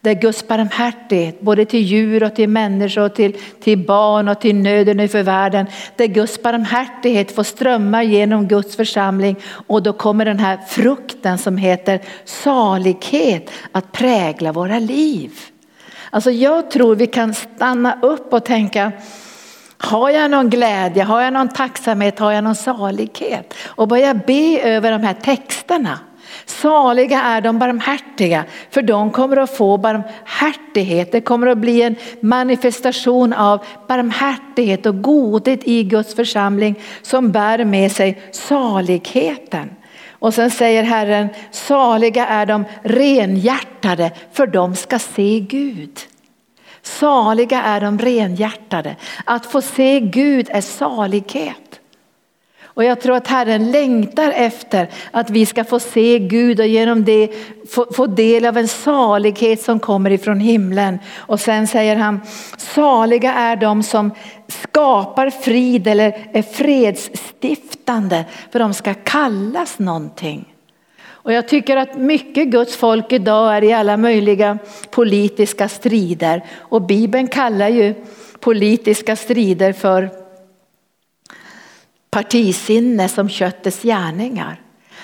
Där 0.00 0.14
Guds 0.14 0.48
barmhärtighet, 0.48 1.40
både 1.40 1.64
till 1.64 1.80
djur 1.80 2.22
och 2.22 2.34
till 2.34 2.48
människor, 2.48 3.02
och 3.02 3.14
till, 3.14 3.36
till 3.60 3.78
barn 3.78 4.28
och 4.28 4.40
till 4.40 4.56
nöden 4.56 5.08
för 5.08 5.22
världen. 5.22 5.66
Där 5.96 6.06
Guds 6.06 6.42
barmhärtighet 6.42 7.34
får 7.34 7.42
strömma 7.42 8.02
genom 8.02 8.48
Guds 8.48 8.76
församling 8.76 9.36
och 9.66 9.82
då 9.82 9.92
kommer 9.92 10.24
den 10.24 10.38
här 10.38 10.58
frukten 10.68 11.38
som 11.38 11.56
heter 11.56 12.00
salighet 12.24 13.50
att 13.72 13.92
prägla 13.92 14.52
våra 14.52 14.78
liv. 14.78 15.30
Alltså 16.10 16.30
jag 16.30 16.70
tror 16.70 16.96
vi 16.96 17.06
kan 17.06 17.34
stanna 17.34 17.98
upp 18.02 18.32
och 18.32 18.44
tänka, 18.44 18.92
har 19.78 20.10
jag 20.10 20.30
någon 20.30 20.50
glädje, 20.50 21.02
har 21.02 21.20
jag 21.22 21.32
någon 21.32 21.48
tacksamhet, 21.48 22.18
har 22.18 22.32
jag 22.32 22.44
någon 22.44 22.54
salighet? 22.54 23.54
Och 23.64 23.88
börja 23.88 24.14
be 24.14 24.60
över 24.62 24.92
de 24.92 25.02
här 25.02 25.14
texterna. 25.14 25.98
Saliga 26.50 27.22
är 27.22 27.40
de 27.40 27.58
barmhärtiga, 27.58 28.44
för 28.70 28.82
de 28.82 29.10
kommer 29.10 29.36
att 29.36 29.56
få 29.56 29.76
barmhärtighet. 29.76 31.12
Det 31.12 31.20
kommer 31.20 31.46
att 31.46 31.58
bli 31.58 31.82
en 31.82 31.96
manifestation 32.20 33.32
av 33.32 33.64
barmhärtighet 33.88 34.86
och 34.86 35.02
godhet 35.02 35.60
i 35.64 35.82
Guds 35.82 36.14
församling 36.14 36.74
som 37.02 37.30
bär 37.30 37.64
med 37.64 37.92
sig 37.92 38.22
saligheten. 38.30 39.70
Och 40.10 40.34
sen 40.34 40.50
säger 40.50 40.82
Herren, 40.82 41.28
saliga 41.50 42.26
är 42.26 42.46
de 42.46 42.64
renhjärtade, 42.82 44.10
för 44.32 44.46
de 44.46 44.76
ska 44.76 44.98
se 44.98 45.40
Gud. 45.40 45.98
Saliga 46.82 47.62
är 47.62 47.80
de 47.80 47.98
renhjärtade. 47.98 48.96
Att 49.24 49.46
få 49.46 49.62
se 49.62 50.00
Gud 50.00 50.48
är 50.50 50.60
salighet. 50.60 51.79
Och 52.80 52.84
jag 52.84 53.00
tror 53.00 53.16
att 53.16 53.26
Herren 53.26 53.70
längtar 53.70 54.30
efter 54.30 54.88
att 55.10 55.30
vi 55.30 55.46
ska 55.46 55.64
få 55.64 55.80
se 55.80 56.18
Gud 56.18 56.60
och 56.60 56.66
genom 56.66 57.04
det 57.04 57.28
få, 57.70 57.86
få 57.92 58.06
del 58.06 58.46
av 58.46 58.58
en 58.58 58.68
salighet 58.68 59.62
som 59.62 59.78
kommer 59.78 60.10
ifrån 60.10 60.40
himlen. 60.40 60.98
Och 61.16 61.40
sen 61.40 61.66
säger 61.66 61.96
han, 61.96 62.20
saliga 62.56 63.34
är 63.34 63.56
de 63.56 63.82
som 63.82 64.10
skapar 64.48 65.30
frid 65.30 65.86
eller 65.86 66.28
är 66.32 66.42
fredsstiftande 66.42 68.24
för 68.52 68.58
de 68.58 68.74
ska 68.74 68.94
kallas 68.94 69.78
någonting. 69.78 70.54
Och 71.06 71.32
jag 71.32 71.48
tycker 71.48 71.76
att 71.76 71.98
mycket 71.98 72.48
Guds 72.48 72.76
folk 72.76 73.12
idag 73.12 73.56
är 73.56 73.64
i 73.64 73.72
alla 73.72 73.96
möjliga 73.96 74.58
politiska 74.90 75.68
strider. 75.68 76.44
Och 76.58 76.82
Bibeln 76.82 77.28
kallar 77.28 77.68
ju 77.68 77.94
politiska 78.40 79.16
strider 79.16 79.72
för 79.72 80.19
partisinne 82.10 83.08
som 83.08 83.28
köttets 83.28 83.82
gärningar. 83.82 84.60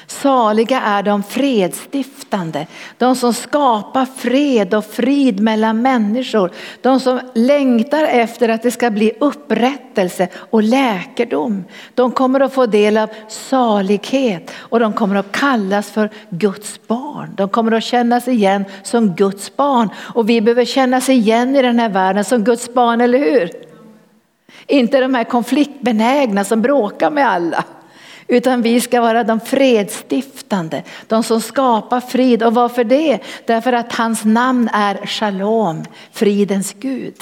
Saliga 0.07 0.81
är 0.81 1.03
de 1.03 1.23
fredsstiftande, 1.23 2.66
de 2.99 3.16
som 3.16 3.35
skapar 3.35 4.07
fred 4.16 4.75
och 4.75 4.85
frid 4.85 5.40
mellan 5.40 5.83
människor. 5.83 6.51
De 6.81 7.01
som 7.01 7.21
längtar 7.35 8.05
efter 8.05 8.49
att 8.49 8.62
det 8.62 8.71
ska 8.71 8.90
bli 8.90 9.12
upprättelse 9.21 10.29
och 10.35 10.62
läkedom. 10.62 11.64
De 11.95 12.11
kommer 12.11 12.40
att 12.40 12.55
få 12.55 12.66
del 12.66 12.97
av 12.97 13.11
salighet 13.29 14.51
och 14.57 14.81
de 14.81 14.92
kommer 14.92 15.16
att 15.16 15.33
kallas 15.33 15.90
för 15.90 16.11
Guds 16.31 16.81
barn. 16.87 17.35
De 17.37 17.49
kommer 17.49 17.73
att 17.73 17.85
kännas 17.85 18.29
igen 18.29 18.64
som 18.83 19.14
Guds 19.14 19.57
barn 19.57 19.88
och 19.97 20.29
vi 20.29 20.40
behöver 20.40 20.64
kännas 20.64 21.09
igen 21.09 21.57
i 21.57 21.62
den 21.62 21.79
här 21.79 21.88
världen 21.88 22.25
som 22.25 22.45
Guds 22.45 22.75
barn, 22.75 23.01
eller 23.01 23.19
hur? 23.19 23.66
Inte 24.67 25.01
de 25.01 25.15
här 25.15 25.25
konfliktbenägna 25.25 26.45
som 26.45 26.63
bråkar 26.63 27.11
med 27.11 27.29
alla. 27.29 27.65
Utan 28.29 28.63
vi 28.63 28.81
ska 28.81 29.01
vara 29.01 29.25
de 29.25 29.41
fredsstiftande, 29.41 30.83
de 31.07 31.23
som 31.23 31.41
skapar 31.41 32.01
frid. 32.01 32.43
Och 32.43 32.55
varför 32.55 32.85
det? 32.85 33.19
Därför 33.45 33.73
att 33.73 33.93
hans 33.93 34.25
namn 34.25 34.69
är 34.73 35.07
Shalom, 35.07 35.85
fridens 36.13 36.75
Gud. 36.79 37.17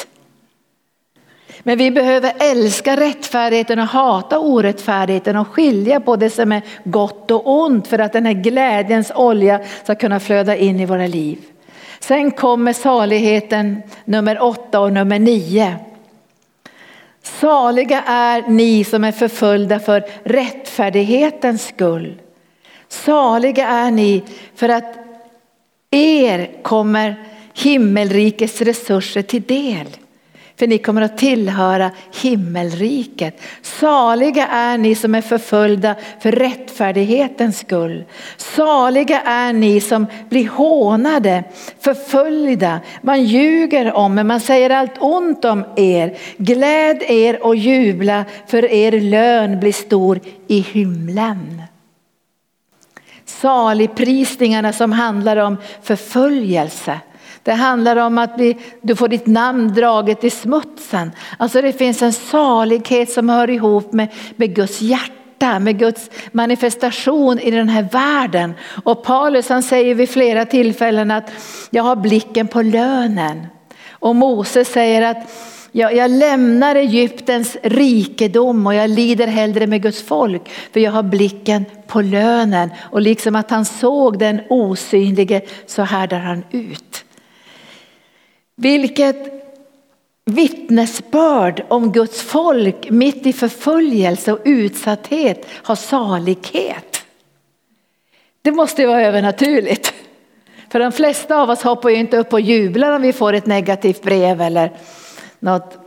Men 1.63 1.79
vi 1.79 1.91
behöver 1.91 2.33
älska 2.39 2.97
rättfärdigheten 2.97 3.79
och 3.79 3.87
hata 3.87 4.39
orättfärdigheten 4.39 5.37
och 5.37 5.49
skilja 5.49 6.01
på 6.01 6.17
det 6.17 6.31
som 6.31 6.53
är 6.53 6.63
gott 6.85 7.31
och 7.31 7.61
ont 7.61 7.87
för 7.87 7.99
att 7.99 8.13
den 8.13 8.27
här 8.27 8.33
glädjens 8.33 9.13
olja 9.15 9.61
ska 9.83 9.95
kunna 9.95 10.21
flöda 10.21 10.57
in 10.57 10.81
i 10.81 10.87
våra 10.87 11.07
liv. 11.07 11.39
Sen 12.01 12.31
kommer 12.31 12.73
saligheten 12.73 13.83
nummer 14.05 14.43
åtta 14.43 14.81
och 14.81 14.93
nummer 14.93 15.19
nio. 15.19 15.77
Saliga 17.25 18.03
är 18.07 18.45
ni 18.49 18.85
som 18.85 19.05
är 19.05 19.13
förföljda 19.13 19.79
för 19.79 20.05
rättfärdighetens 20.25 21.67
skull. 21.67 22.21
Saliga 22.89 23.67
är 23.67 23.91
ni 23.91 24.23
för 24.55 24.69
att 24.69 24.99
er 25.91 26.63
kommer 26.63 27.25
himmelrikets 27.55 28.61
resurser 28.61 29.23
till 29.23 29.43
del. 29.43 29.87
För 30.57 30.67
ni 30.67 30.79
kommer 30.79 31.03
att 31.03 31.19
tillhöra 31.19 31.91
himmelriket. 32.23 33.41
Saliga 33.63 34.47
är 34.47 34.79
ni 34.79 34.95
som 34.95 35.15
är 35.15 35.21
förföljda 35.21 35.95
för 36.21 36.33
rättfärdighetens 36.33 37.59
skull. 37.59 38.05
Saliga 38.37 39.21
är 39.21 39.53
ni 39.53 39.81
som 39.81 40.07
blir 40.29 40.49
hånade, 40.49 41.45
förföljda. 41.81 42.81
Man 43.03 43.25
ljuger 43.25 43.93
om 43.93 44.19
er, 44.19 44.25
man 44.25 44.41
säger 44.41 44.71
allt 44.71 44.99
ont 44.99 45.45
om 45.45 45.65
er. 45.77 46.17
Gläd 46.37 47.03
er 47.03 47.45
och 47.45 47.57
jubla 47.57 48.25
för 48.47 48.65
er 48.65 49.01
lön 49.01 49.61
blir 49.61 49.73
stor 49.73 50.21
i 50.47 50.61
himlen. 50.61 51.63
Saligprisningarna 53.25 54.73
som 54.73 54.93
handlar 54.93 55.37
om 55.37 55.57
förföljelse 55.83 57.01
det 57.45 57.53
handlar 57.53 57.97
om 57.97 58.19
att 58.19 58.37
bli, 58.37 58.57
du 58.83 58.97
får 58.97 59.09
ditt 59.09 59.27
namn 59.27 59.75
draget 59.75 60.25
i 60.25 60.31
smutsen. 60.31 61.13
Alltså 61.37 61.63
det 61.63 61.73
finns 61.73 62.03
en 62.03 62.13
salighet 62.13 63.11
som 63.11 63.29
hör 63.29 63.51
ihop 63.51 63.93
med, 63.93 64.09
med 64.37 64.55
Guds 64.55 64.81
hjärta 64.81 65.15
med 65.61 65.79
Guds 65.79 66.11
manifestation 66.33 67.39
i 67.39 67.51
den 67.51 67.69
här 67.69 67.89
världen. 67.93 68.55
Och 68.85 69.05
Paulus 69.05 69.49
han 69.49 69.63
säger 69.63 69.95
vid 69.95 70.11
flera 70.11 70.45
tillfällen 70.45 71.11
att 71.11 71.31
jag 71.71 71.83
har 71.83 71.97
blicken 71.97 72.49
på 72.49 72.63
lönen. 72.63 73.47
Och 73.91 74.17
Moses 74.17 74.69
säger 74.69 75.03
att 75.03 75.31
jag, 75.73 75.95
jag 75.95 76.11
lämnar 76.11 76.77
Egyptens 76.77 77.57
rikedom 77.63 78.67
och 78.67 78.75
jag 78.75 78.91
lider 78.91 79.27
hellre 79.27 79.67
med 79.67 79.83
Guds 79.83 80.03
folk 80.03 80.49
för 80.73 80.81
jag 80.81 80.93
har 80.93 81.03
blicken 81.03 81.65
på 81.87 82.01
lönen. 82.01 82.71
Och 82.81 83.01
liksom 83.01 83.37
att 83.37 83.51
han 83.51 83.65
såg 83.65 84.19
den 84.19 84.41
osynlige 84.49 85.41
så 85.67 85.83
härdar 85.83 86.19
han 86.19 86.45
ut. 86.51 87.04
Vilket 88.57 89.35
vittnesbörd 90.25 91.65
om 91.69 91.93
Guds 91.93 92.23
folk 92.23 92.91
mitt 92.91 93.27
i 93.27 93.33
förföljelse 93.33 94.33
och 94.33 94.41
utsatthet 94.45 95.47
har 95.51 95.75
salighet. 95.75 97.05
Det 98.43 98.53
måste 98.53 98.87
vara 98.87 99.03
övernaturligt. 99.03 99.95
För 100.69 100.79
de 100.79 100.93
flesta 100.93 101.37
av 101.37 101.51
oss 101.51 101.63
hoppar 101.63 101.91
ju 101.91 101.97
inte 101.97 102.17
upp 102.17 102.33
och 102.33 102.41
jublar 102.41 102.93
om 102.93 103.03
vi 103.03 103.13
får 103.13 103.33
ett 103.33 103.47
negativt 103.47 104.03
brev 104.03 104.41
eller 104.41 104.73
något 105.39 105.79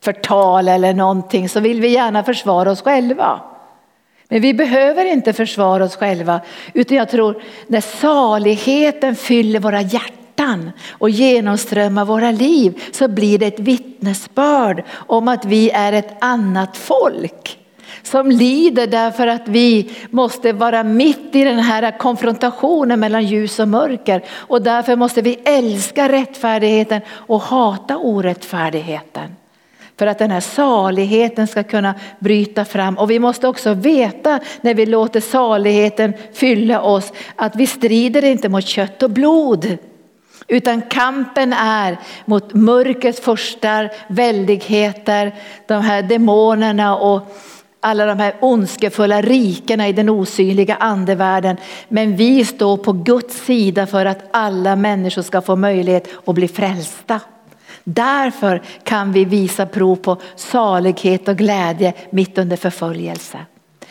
förtal 0.00 0.68
eller 0.68 0.94
någonting 0.94 1.48
så 1.48 1.60
vill 1.60 1.80
vi 1.80 1.88
gärna 1.88 2.24
försvara 2.24 2.70
oss 2.70 2.82
själva. 2.82 3.40
Men 4.28 4.42
vi 4.42 4.54
behöver 4.54 5.04
inte 5.04 5.32
försvara 5.32 5.84
oss 5.84 5.96
själva 5.96 6.40
utan 6.72 6.96
jag 6.96 7.08
tror 7.08 7.42
när 7.66 7.80
saligheten 7.80 9.16
fyller 9.16 9.60
våra 9.60 9.80
hjärtan 9.80 10.17
hjärtan 10.38 10.72
och 10.90 11.10
genomströmmar 11.10 12.04
våra 12.04 12.30
liv 12.30 12.82
så 12.92 13.08
blir 13.08 13.38
det 13.38 13.46
ett 13.46 13.60
vittnesbörd 13.60 14.82
om 14.92 15.28
att 15.28 15.44
vi 15.44 15.70
är 15.70 15.92
ett 15.92 16.16
annat 16.20 16.76
folk 16.76 17.58
som 18.02 18.30
lider 18.30 18.86
därför 18.86 19.26
att 19.26 19.48
vi 19.48 19.90
måste 20.10 20.52
vara 20.52 20.82
mitt 20.82 21.34
i 21.34 21.44
den 21.44 21.58
här 21.58 21.98
konfrontationen 21.98 23.00
mellan 23.00 23.26
ljus 23.26 23.58
och 23.58 23.68
mörker 23.68 24.24
och 24.30 24.62
därför 24.62 24.96
måste 24.96 25.22
vi 25.22 25.38
älska 25.44 26.08
rättfärdigheten 26.08 27.00
och 27.10 27.42
hata 27.42 27.96
orättfärdigheten. 27.96 29.36
För 29.98 30.06
att 30.06 30.18
den 30.18 30.30
här 30.30 30.40
saligheten 30.40 31.46
ska 31.46 31.62
kunna 31.62 31.94
bryta 32.18 32.64
fram. 32.64 32.98
Och 32.98 33.10
vi 33.10 33.18
måste 33.18 33.48
också 33.48 33.74
veta 33.74 34.40
när 34.60 34.74
vi 34.74 34.86
låter 34.86 35.20
saligheten 35.20 36.12
fylla 36.32 36.82
oss 36.82 37.12
att 37.36 37.56
vi 37.56 37.66
strider 37.66 38.24
inte 38.24 38.48
mot 38.48 38.66
kött 38.66 39.02
och 39.02 39.10
blod. 39.10 39.78
Utan 40.48 40.82
kampen 40.82 41.52
är 41.52 41.98
mot 42.24 42.54
mörkrets 42.54 43.20
förstar, 43.20 43.90
väldigheter, 44.08 45.34
de 45.66 45.82
här 45.82 46.02
demonerna 46.02 46.96
och 46.96 47.36
alla 47.80 48.06
de 48.06 48.18
här 48.18 48.34
ondskefulla 48.40 49.22
rikena 49.22 49.88
i 49.88 49.92
den 49.92 50.08
osynliga 50.08 50.74
andevärlden. 50.74 51.56
Men 51.88 52.16
vi 52.16 52.44
står 52.44 52.76
på 52.76 52.92
Guds 52.92 53.44
sida 53.44 53.86
för 53.86 54.06
att 54.06 54.28
alla 54.30 54.76
människor 54.76 55.22
ska 55.22 55.40
få 55.40 55.56
möjlighet 55.56 56.08
att 56.24 56.34
bli 56.34 56.48
frälsta. 56.48 57.20
Därför 57.84 58.62
kan 58.84 59.12
vi 59.12 59.24
visa 59.24 59.66
prov 59.66 59.96
på 59.96 60.16
salighet 60.36 61.28
och 61.28 61.36
glädje 61.36 61.92
mitt 62.10 62.38
under 62.38 62.56
förföljelse. 62.56 63.38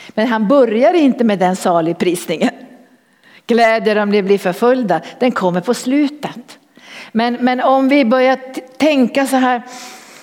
Men 0.09 0.27
han 0.27 0.47
börjar 0.47 0.93
inte 0.93 1.23
med 1.23 1.39
den 1.39 1.55
saligprisningen. 1.55 2.49
Glädjer 3.47 3.95
om 3.95 4.11
de 4.11 4.21
blir 4.21 4.37
förföljda, 4.37 5.01
den 5.19 5.31
kommer 5.31 5.61
på 5.61 5.73
slutet. 5.73 6.59
Men, 7.11 7.33
men 7.33 7.61
om 7.61 7.89
vi 7.89 8.05
börjar 8.05 8.37
tänka 8.77 9.27
så 9.27 9.35
här, 9.35 9.61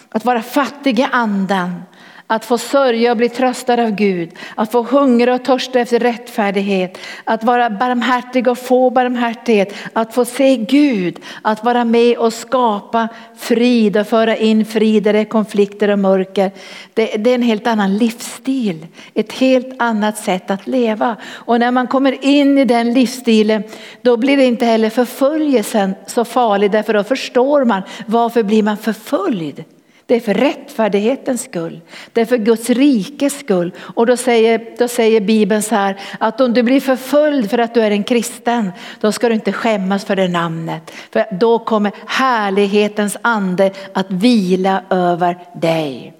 att 0.08 0.24
vara 0.24 0.42
fattig 0.42 0.98
i 0.98 1.06
anden, 1.12 1.82
att 2.26 2.44
få 2.44 2.58
sörja 2.58 3.10
och 3.10 3.16
bli 3.16 3.28
tröstad 3.28 3.82
av 3.82 3.90
Gud, 3.90 4.30
att 4.54 4.72
få 4.72 4.82
hungra 4.82 5.34
och 5.34 5.44
törsta 5.44 5.80
efter 5.80 5.98
rättfärdighet, 5.98 6.98
att 7.24 7.44
vara 7.44 7.70
barmhärtig 7.70 8.48
och 8.48 8.58
få 8.58 8.90
barmhärtighet, 8.90 9.74
att 9.92 10.14
få 10.14 10.24
se 10.24 10.56
Gud, 10.56 11.20
att 11.42 11.64
vara 11.64 11.84
med 11.84 12.16
och 12.16 12.32
skapa 12.32 13.08
frid 13.36 13.96
och 13.96 14.06
föra 14.06 14.36
in 14.36 14.64
frid 14.64 15.02
där 15.02 15.12
det 15.12 15.18
är 15.18 15.24
konflikter 15.24 15.90
och 15.90 15.98
mörker. 15.98 16.50
Det, 16.94 17.06
det 17.06 17.30
är 17.30 17.34
en 17.34 17.42
helt 17.42 17.66
annan 17.66 17.96
livsstil, 17.96 18.86
ett 19.14 19.32
helt 19.32 19.74
annat 19.78 20.18
sätt 20.18 20.50
att 20.50 20.66
leva. 20.66 21.16
Och 21.24 21.60
när 21.60 21.70
man 21.70 21.86
kommer 21.86 22.24
in 22.24 22.58
i 22.58 22.64
den 22.64 22.92
livsstilen 22.92 23.62
då 24.02 24.16
blir 24.16 24.36
det 24.36 24.44
inte 24.44 24.66
heller 24.66 24.90
förföljelsen 24.90 25.94
så 26.06 26.24
farlig 26.24 26.70
därför 26.70 26.94
då 26.94 27.04
förstår 27.04 27.64
man 27.64 27.82
varför 28.06 28.42
blir 28.42 28.62
man 28.62 28.76
förföljd. 28.76 29.64
Det 30.06 30.14
är 30.14 30.20
för 30.20 30.34
rättfärdighetens 30.34 31.42
skull. 31.42 31.80
Det 32.12 32.20
är 32.20 32.24
för 32.24 32.36
Guds 32.36 32.70
rikes 32.70 33.38
skull. 33.38 33.72
Och 33.78 34.06
då 34.06 34.16
säger, 34.16 34.76
då 34.78 34.88
säger 34.88 35.20
Bibeln 35.20 35.62
så 35.62 35.74
här 35.74 36.00
att 36.18 36.40
om 36.40 36.54
du 36.54 36.62
blir 36.62 36.80
förföljd 36.80 37.50
för 37.50 37.58
att 37.58 37.74
du 37.74 37.80
är 37.80 37.90
en 37.90 38.04
kristen, 38.04 38.72
då 39.00 39.12
ska 39.12 39.28
du 39.28 39.34
inte 39.34 39.52
skämmas 39.52 40.04
för 40.04 40.16
det 40.16 40.28
namnet. 40.28 40.90
För 41.10 41.26
då 41.40 41.58
kommer 41.58 41.92
härlighetens 42.06 43.16
ande 43.22 43.70
att 43.92 44.10
vila 44.10 44.82
över 44.90 45.38
dig. 45.54 46.14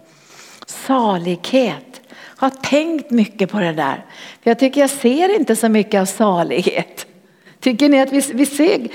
Salighet. 0.66 2.01
Jag 2.41 2.51
har 2.51 2.51
tänkt 2.51 3.11
mycket 3.11 3.51
på 3.51 3.61
det 3.61 3.72
där. 3.72 4.05
Jag 4.43 4.59
tycker 4.59 4.80
jag 4.80 4.91
ser 4.91 5.37
inte 5.37 5.57
så 5.57 5.68
mycket 5.68 6.01
av 6.01 6.05
salighet. 6.05 7.07
Tycker 7.65 7.89
ni 7.89 8.01
att 8.01 8.12
vi, 8.12 8.21
vi, 8.35 8.47
ser, 8.47 8.89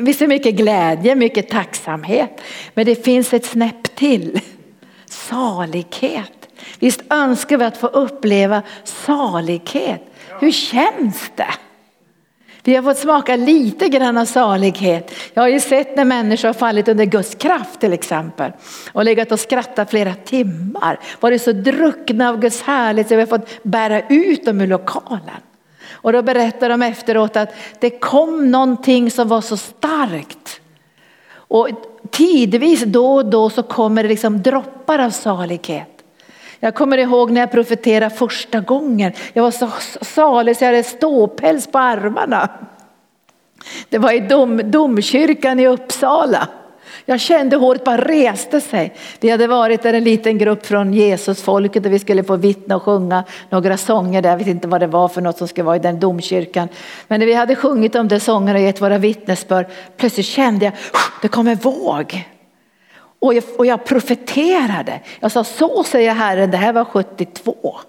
vi 0.00 0.14
ser 0.14 0.26
mycket 0.26 0.54
glädje, 0.54 1.14
mycket 1.14 1.48
tacksamhet. 1.48 2.40
Men 2.74 2.86
det 2.86 3.04
finns 3.04 3.34
ett 3.34 3.44
snäpp 3.44 3.94
till. 3.94 4.40
Salighet. 5.06 6.48
Visst 6.78 7.02
önskar 7.10 7.56
vi 7.56 7.64
att 7.64 7.76
få 7.76 7.86
uppleva 7.86 8.62
salighet. 8.84 10.02
Hur 10.40 10.50
känns 10.50 11.30
det? 11.34 11.54
Vi 12.62 12.74
har 12.74 12.82
fått 12.82 12.98
smaka 12.98 13.36
lite 13.36 13.88
grann 13.88 14.18
av 14.18 14.24
salighet. 14.24 15.14
Jag 15.34 15.42
har 15.42 15.48
ju 15.48 15.60
sett 15.60 15.96
när 15.96 16.04
människor 16.04 16.48
har 16.48 16.54
fallit 16.54 16.88
under 16.88 17.04
Guds 17.04 17.34
kraft 17.34 17.80
till 17.80 17.92
exempel 17.92 18.52
och 18.92 19.04
legat 19.04 19.32
och 19.32 19.40
skrattat 19.40 19.90
flera 19.90 20.14
timmar. 20.14 21.00
Varit 21.20 21.42
så 21.42 21.52
druckna 21.52 22.28
av 22.28 22.40
Guds 22.40 22.62
härlighet 22.62 23.08
så 23.08 23.14
vi 23.14 23.20
har 23.20 23.26
fått 23.26 23.62
bära 23.62 24.00
ut 24.08 24.44
dem 24.44 24.60
ur 24.60 24.66
lokalen. 24.66 25.40
Och 26.06 26.12
då 26.12 26.22
berättar 26.22 26.68
de 26.68 26.82
efteråt 26.82 27.36
att 27.36 27.54
det 27.80 27.90
kom 27.90 28.50
någonting 28.50 29.10
som 29.10 29.28
var 29.28 29.40
så 29.40 29.56
starkt. 29.56 30.60
Och 31.30 31.68
tidvis 32.10 32.82
då 32.82 33.14
och 33.14 33.26
då 33.26 33.50
så 33.50 33.62
kommer 33.62 34.02
det 34.02 34.08
liksom 34.08 34.42
droppar 34.42 34.98
av 34.98 35.10
salighet. 35.10 36.02
Jag 36.60 36.74
kommer 36.74 36.98
ihåg 36.98 37.30
när 37.30 37.40
jag 37.40 37.50
profeterade 37.50 38.14
första 38.14 38.60
gången. 38.60 39.12
Jag 39.32 39.42
var 39.42 39.50
så 39.50 39.70
salig 40.00 40.56
så 40.56 40.64
jag 40.64 40.68
hade 40.68 40.82
ståpäls 40.82 41.66
på 41.66 41.78
armarna. 41.78 42.48
Det 43.88 43.98
var 43.98 44.12
i 44.12 44.20
dom, 44.20 44.70
domkyrkan 44.70 45.60
i 45.60 45.66
Uppsala. 45.66 46.48
Jag 47.04 47.20
kände 47.20 47.56
håret 47.56 47.84
bara 47.84 47.96
reste 47.96 48.60
sig. 48.60 48.94
Vi 49.20 49.30
hade 49.30 49.46
varit 49.46 49.82
där 49.82 49.94
en 49.94 50.04
liten 50.04 50.38
grupp 50.38 50.66
från 50.66 50.92
Jesusfolket 50.92 51.86
och 51.86 51.92
vi 51.92 51.98
skulle 51.98 52.24
få 52.24 52.36
vittna 52.36 52.76
och 52.76 52.82
sjunga 52.82 53.24
några 53.50 53.76
sånger 53.76 54.22
där. 54.22 54.30
Jag 54.30 54.36
vet 54.36 54.46
inte 54.46 54.68
vad 54.68 54.80
det 54.80 54.86
var 54.86 55.08
för 55.08 55.20
något 55.20 55.38
som 55.38 55.48
skulle 55.48 55.64
vara 55.64 55.76
i 55.76 55.78
den 55.78 56.00
domkyrkan. 56.00 56.68
Men 57.08 57.20
när 57.20 57.26
vi 57.26 57.34
hade 57.34 57.56
sjungit 57.56 57.94
om 57.94 58.08
de 58.08 58.20
sångerna 58.20 58.58
och 58.58 58.64
gett 58.64 58.80
våra 58.80 58.98
vittnesbörd, 58.98 59.66
plötsligt 59.96 60.26
kände 60.26 60.64
jag, 60.64 60.74
det 61.22 61.28
kom 61.28 61.48
en 61.48 61.56
våg. 61.56 62.26
Och 63.18 63.34
jag, 63.34 63.44
och 63.58 63.66
jag 63.66 63.84
profeterade. 63.84 65.00
Jag 65.20 65.32
sa, 65.32 65.44
så 65.44 65.84
säger 65.84 66.14
Herren, 66.14 66.50
det 66.50 66.56
här 66.56 66.72
var 66.72 66.84
72. 66.84 67.80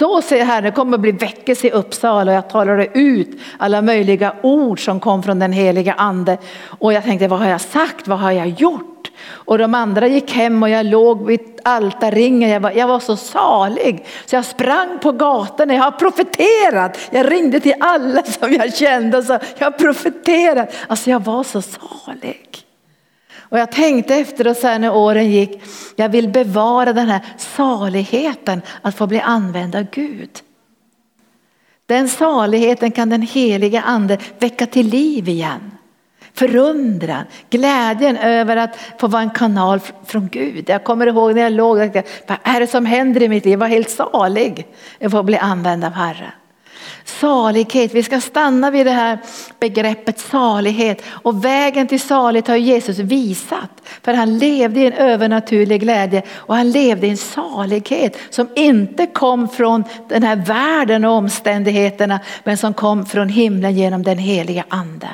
Så 0.00 0.22
säger 0.22 0.44
Herren, 0.44 0.64
det 0.64 0.70
kommer 0.70 0.94
att 0.94 1.00
bli 1.00 1.12
väckelse 1.12 1.66
i 1.66 1.70
Uppsala 1.70 2.32
och 2.32 2.36
jag 2.36 2.50
talade 2.50 2.88
ut 2.94 3.40
alla 3.58 3.82
möjliga 3.82 4.34
ord 4.42 4.84
som 4.84 5.00
kom 5.00 5.22
från 5.22 5.38
den 5.38 5.52
heliga 5.52 5.92
ande. 5.92 6.38
Och 6.64 6.92
jag 6.92 7.04
tänkte, 7.04 7.28
vad 7.28 7.38
har 7.38 7.48
jag 7.48 7.60
sagt, 7.60 8.08
vad 8.08 8.18
har 8.18 8.30
jag 8.30 8.48
gjort? 8.48 9.10
Och 9.28 9.58
de 9.58 9.74
andra 9.74 10.06
gick 10.06 10.32
hem 10.32 10.62
och 10.62 10.68
jag 10.68 10.86
låg 10.86 11.26
vid 11.26 11.40
altarringen, 11.64 12.50
jag 12.50 12.60
var, 12.60 12.70
jag 12.70 12.88
var 12.88 13.00
så 13.00 13.16
salig. 13.16 14.06
Så 14.26 14.36
jag 14.36 14.44
sprang 14.44 14.98
på 15.02 15.12
gatan, 15.12 15.70
jag 15.70 15.82
har 15.82 15.90
profeterat. 15.90 16.98
Jag 17.10 17.32
ringde 17.32 17.60
till 17.60 17.74
alla 17.80 18.22
som 18.22 18.52
jag 18.52 18.76
kände 18.76 19.18
och 19.18 19.24
sa, 19.24 19.38
jag 19.58 19.66
har 19.66 19.78
profeterat. 19.78 20.74
Alltså 20.86 21.10
jag 21.10 21.24
var 21.24 21.44
så 21.44 21.62
salig. 21.62 22.69
Och 23.50 23.58
jag 23.58 23.72
tänkte 23.72 24.14
efter 24.14 24.46
och 24.46 24.56
sen 24.56 24.80
när 24.80 24.94
åren 24.94 25.30
gick, 25.30 25.62
jag 25.96 26.08
vill 26.08 26.28
bevara 26.28 26.92
den 26.92 27.08
här 27.08 27.20
saligheten 27.36 28.62
att 28.82 28.94
få 28.94 29.06
bli 29.06 29.20
använd 29.20 29.76
av 29.76 29.86
Gud. 29.90 30.30
Den 31.86 32.08
saligheten 32.08 32.92
kan 32.92 33.10
den 33.10 33.22
heliga 33.22 33.82
ande 33.82 34.18
väcka 34.38 34.66
till 34.66 34.86
liv 34.86 35.28
igen. 35.28 35.70
Förundran, 36.34 37.24
glädjen 37.50 38.16
över 38.16 38.56
att 38.56 38.78
få 38.98 39.06
vara 39.06 39.22
en 39.22 39.30
kanal 39.30 39.80
från 40.06 40.28
Gud. 40.28 40.68
Jag 40.68 40.84
kommer 40.84 41.06
ihåg 41.06 41.34
när 41.34 41.42
jag 41.42 41.52
låg 41.52 41.78
där, 41.78 42.04
vad 42.26 42.38
är 42.42 42.60
det 42.60 42.66
som 42.66 42.86
händer 42.86 43.22
i 43.22 43.28
mitt 43.28 43.44
liv? 43.44 43.52
Jag 43.52 43.58
var 43.58 43.66
helt 43.66 43.90
salig 43.90 44.66
att 45.00 45.10
få 45.10 45.22
bli 45.22 45.38
använd 45.38 45.84
av 45.84 45.92
Herren. 45.92 46.30
Salighet, 47.04 47.94
vi 47.94 48.02
ska 48.02 48.20
stanna 48.20 48.70
vid 48.70 48.86
det 48.86 48.92
här 48.92 49.18
begreppet 49.58 50.20
salighet 50.20 51.02
och 51.08 51.44
vägen 51.44 51.86
till 51.86 52.00
salighet 52.00 52.48
har 52.48 52.56
Jesus 52.56 52.98
visat. 52.98 53.70
För 54.02 54.14
han 54.14 54.38
levde 54.38 54.80
i 54.80 54.86
en 54.86 54.92
övernaturlig 54.92 55.80
glädje 55.80 56.22
och 56.32 56.56
han 56.56 56.70
levde 56.70 57.06
i 57.06 57.10
en 57.10 57.16
salighet 57.16 58.18
som 58.30 58.48
inte 58.56 59.06
kom 59.06 59.48
från 59.48 59.84
den 60.08 60.22
här 60.22 60.36
världen 60.36 61.04
och 61.04 61.12
omständigheterna 61.12 62.20
men 62.44 62.56
som 62.56 62.74
kom 62.74 63.06
från 63.06 63.28
himlen 63.28 63.74
genom 63.74 64.02
den 64.02 64.18
heliga 64.18 64.64
ande. 64.68 65.08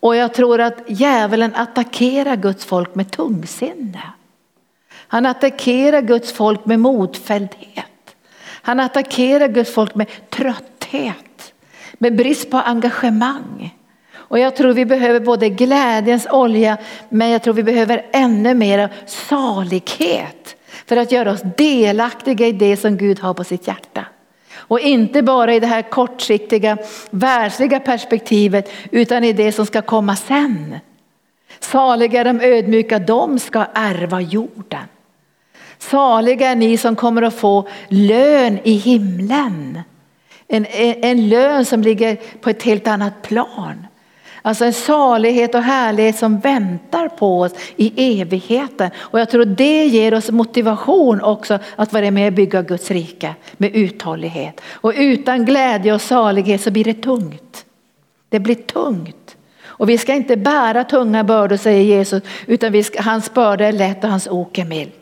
Och 0.00 0.16
jag 0.16 0.34
tror 0.34 0.60
att 0.60 0.78
djävulen 0.86 1.54
attackerar 1.54 2.36
Guds 2.36 2.64
folk 2.64 2.94
med 2.94 3.10
tungsinne. 3.10 4.02
Han 5.08 5.26
attackerar 5.26 6.00
Guds 6.00 6.32
folk 6.32 6.64
med 6.64 6.80
modfälldhet. 6.80 7.84
Han 8.64 8.80
attackerar 8.80 9.48
Guds 9.48 9.74
folk 9.74 9.94
med 9.94 10.06
trötthet, 10.30 11.54
med 11.98 12.16
brist 12.16 12.50
på 12.50 12.56
engagemang. 12.56 13.74
Och 14.14 14.38
jag 14.38 14.56
tror 14.56 14.72
vi 14.72 14.84
behöver 14.84 15.20
både 15.20 15.48
glädjens 15.48 16.26
olja 16.30 16.76
men 17.08 17.30
jag 17.30 17.42
tror 17.42 17.54
vi 17.54 17.62
behöver 17.62 18.06
ännu 18.12 18.54
mer 18.54 18.88
salighet 19.06 20.56
för 20.86 20.96
att 20.96 21.12
göra 21.12 21.30
oss 21.30 21.42
delaktiga 21.56 22.46
i 22.46 22.52
det 22.52 22.76
som 22.76 22.96
Gud 22.96 23.20
har 23.20 23.34
på 23.34 23.44
sitt 23.44 23.66
hjärta. 23.66 24.06
Och 24.54 24.80
inte 24.80 25.22
bara 25.22 25.54
i 25.54 25.60
det 25.60 25.66
här 25.66 25.82
kortsiktiga 25.82 26.78
världsliga 27.10 27.80
perspektivet 27.80 28.72
utan 28.90 29.24
i 29.24 29.32
det 29.32 29.52
som 29.52 29.66
ska 29.66 29.82
komma 29.82 30.16
sen. 30.16 30.78
Saliga 31.60 32.24
de 32.24 32.40
ödmjuka, 32.40 32.98
de 32.98 33.38
ska 33.38 33.66
ärva 33.74 34.20
jorden. 34.20 34.84
Saliga 35.78 36.50
är 36.50 36.56
ni 36.56 36.76
som 36.76 36.96
kommer 36.96 37.22
att 37.22 37.34
få 37.34 37.68
lön 37.88 38.58
i 38.64 38.72
himlen. 38.72 39.80
En, 40.48 40.66
en 41.02 41.28
lön 41.28 41.64
som 41.64 41.82
ligger 41.82 42.16
på 42.40 42.50
ett 42.50 42.62
helt 42.62 42.86
annat 42.86 43.22
plan. 43.22 43.86
Alltså 44.46 44.64
en 44.64 44.72
salighet 44.72 45.54
och 45.54 45.62
härlighet 45.62 46.18
som 46.18 46.40
väntar 46.40 47.08
på 47.08 47.40
oss 47.40 47.52
i 47.76 48.20
evigheten. 48.20 48.90
Och 48.96 49.20
jag 49.20 49.30
tror 49.30 49.44
det 49.44 49.86
ger 49.86 50.14
oss 50.14 50.30
motivation 50.30 51.20
också 51.20 51.58
att 51.76 51.92
vara 51.92 52.10
med 52.10 52.26
och 52.26 52.32
bygga 52.32 52.62
Guds 52.62 52.90
rike 52.90 53.34
med 53.56 53.76
uthållighet. 53.76 54.60
Och 54.70 54.92
utan 54.96 55.44
glädje 55.44 55.94
och 55.94 56.00
salighet 56.00 56.60
så 56.60 56.70
blir 56.70 56.84
det 56.84 56.94
tungt. 56.94 57.64
Det 58.28 58.40
blir 58.40 58.54
tungt. 58.54 59.36
Och 59.64 59.88
vi 59.88 59.98
ska 59.98 60.14
inte 60.14 60.36
bära 60.36 60.84
tunga 60.84 61.24
bördor 61.24 61.56
säger 61.56 61.82
Jesus 61.82 62.22
utan 62.46 62.72
vi 62.72 62.82
ska, 62.82 63.02
hans 63.02 63.34
börda 63.34 63.64
är 63.64 63.72
lätt 63.72 64.04
och 64.04 64.10
hans 64.10 64.28
ok 64.28 64.58
är 64.58 64.64
mild. 64.64 64.92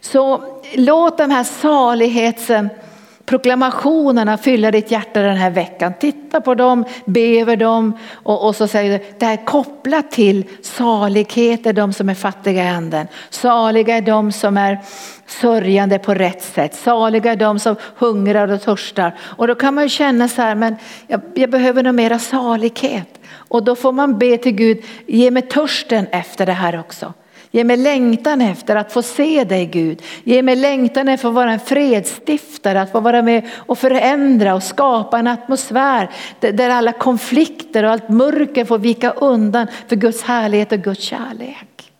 Så 0.00 0.42
låt 0.74 1.18
de 1.18 1.30
här 1.30 1.44
salighetsproklamationerna 1.44 4.38
fylla 4.38 4.70
ditt 4.70 4.90
hjärta 4.90 5.22
den 5.22 5.36
här 5.36 5.50
veckan. 5.50 5.92
Titta 6.00 6.40
på 6.40 6.54
dem, 6.54 6.84
be 7.04 7.40
över 7.40 7.56
dem 7.56 7.98
och, 8.12 8.46
och 8.46 8.56
så 8.56 8.66
säger 8.66 8.98
du, 8.98 9.04
det 9.18 9.26
här 9.26 9.32
är 9.32 9.44
kopplat 9.44 10.10
till 10.10 10.44
salighet 10.62 11.66
är 11.66 11.72
de 11.72 11.92
som 11.92 12.08
är 12.08 12.14
fattiga 12.14 12.64
i 12.64 12.68
anden. 12.68 13.06
Saliga 13.30 13.96
är 13.96 14.02
de 14.02 14.32
som 14.32 14.56
är 14.56 14.78
sörjande 15.26 15.98
på 15.98 16.14
rätt 16.14 16.42
sätt. 16.42 16.74
Saliga 16.74 17.32
är 17.32 17.36
de 17.36 17.58
som 17.58 17.76
hungrar 17.96 18.52
och 18.52 18.62
törstar. 18.62 19.14
Och 19.20 19.46
då 19.46 19.54
kan 19.54 19.74
man 19.74 19.84
ju 19.84 19.90
känna 19.90 20.28
så 20.28 20.42
här, 20.42 20.54
men 20.54 20.76
jag, 21.06 21.20
jag 21.34 21.50
behöver 21.50 21.82
nog 21.82 21.94
mera 21.94 22.18
salighet. 22.18 23.18
Och 23.48 23.64
då 23.64 23.76
får 23.76 23.92
man 23.92 24.18
be 24.18 24.38
till 24.38 24.52
Gud, 24.52 24.84
ge 25.06 25.30
mig 25.30 25.42
törsten 25.42 26.06
efter 26.06 26.46
det 26.46 26.52
här 26.52 26.80
också. 26.80 27.12
Ge 27.50 27.64
mig 27.64 27.76
längtan 27.76 28.40
efter 28.40 28.76
att 28.76 28.92
få 28.92 29.02
se 29.02 29.44
dig 29.44 29.66
Gud. 29.66 30.02
Ge 30.24 30.42
mig 30.42 30.56
längtan 30.56 31.08
efter 31.08 31.28
att 31.28 31.34
vara 31.34 31.52
en 31.52 31.60
fredsstiftare, 31.60 32.80
att 32.80 32.92
få 32.92 33.00
vara 33.00 33.22
med 33.22 33.48
och 33.54 33.78
förändra 33.78 34.54
och 34.54 34.62
skapa 34.62 35.18
en 35.18 35.26
atmosfär 35.26 36.10
där 36.40 36.70
alla 36.70 36.92
konflikter 36.92 37.84
och 37.84 37.90
allt 37.90 38.08
mörker 38.08 38.64
får 38.64 38.78
vika 38.78 39.10
undan 39.10 39.66
för 39.88 39.96
Guds 39.96 40.22
härlighet 40.22 40.72
och 40.72 40.78
Guds 40.78 41.02
kärlek. 41.02 41.92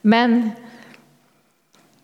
Men 0.00 0.50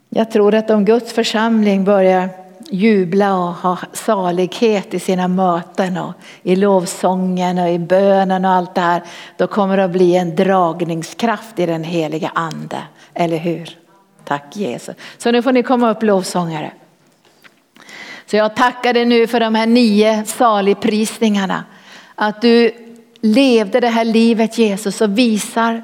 jag 0.09 0.31
tror 0.31 0.55
att 0.55 0.71
om 0.71 0.85
Guds 0.85 1.13
församling 1.13 1.85
börjar 1.85 2.44
jubla 2.75 3.37
och 3.37 3.55
ha 3.55 3.79
salighet 3.93 4.95
i 4.95 5.01
sina 5.01 5.29
möten 5.29 5.97
och 5.97 6.13
i 6.43 6.57
lovsången 6.57 7.59
och 7.59 7.71
i 7.71 7.79
bönen 7.79 8.45
och 8.45 8.51
allt 8.51 8.75
det 8.75 8.81
här. 8.81 9.03
Då 9.37 9.47
kommer 9.47 9.77
det 9.77 9.85
att 9.85 9.91
bli 9.91 10.17
en 10.17 10.37
dragningskraft 10.37 11.59
i 11.59 11.67
den 11.67 11.85
heliga 11.85 12.31
ande. 12.35 12.83
Eller 13.15 13.37
hur? 13.37 13.79
Tack 14.25 14.57
Jesus. 14.57 14.95
Så 15.19 15.31
nu 15.31 15.43
får 15.43 15.53
ni 15.53 15.63
komma 15.63 15.91
upp 15.91 16.03
lovsångare. 16.03 16.73
Så 18.27 18.37
jag 18.37 18.57
tackar 18.57 18.93
dig 18.93 19.05
nu 19.05 19.27
för 19.27 19.41
de 19.41 19.55
här 19.55 19.67
nio 19.67 20.25
saligprisningarna. 20.25 21.65
Att 22.15 22.43
du 22.43 22.73
levde 23.21 23.81
det 23.81 23.89
här 23.89 24.05
livet 24.05 24.59
Jesus 24.59 25.01
och 25.01 25.19
visar 25.19 25.83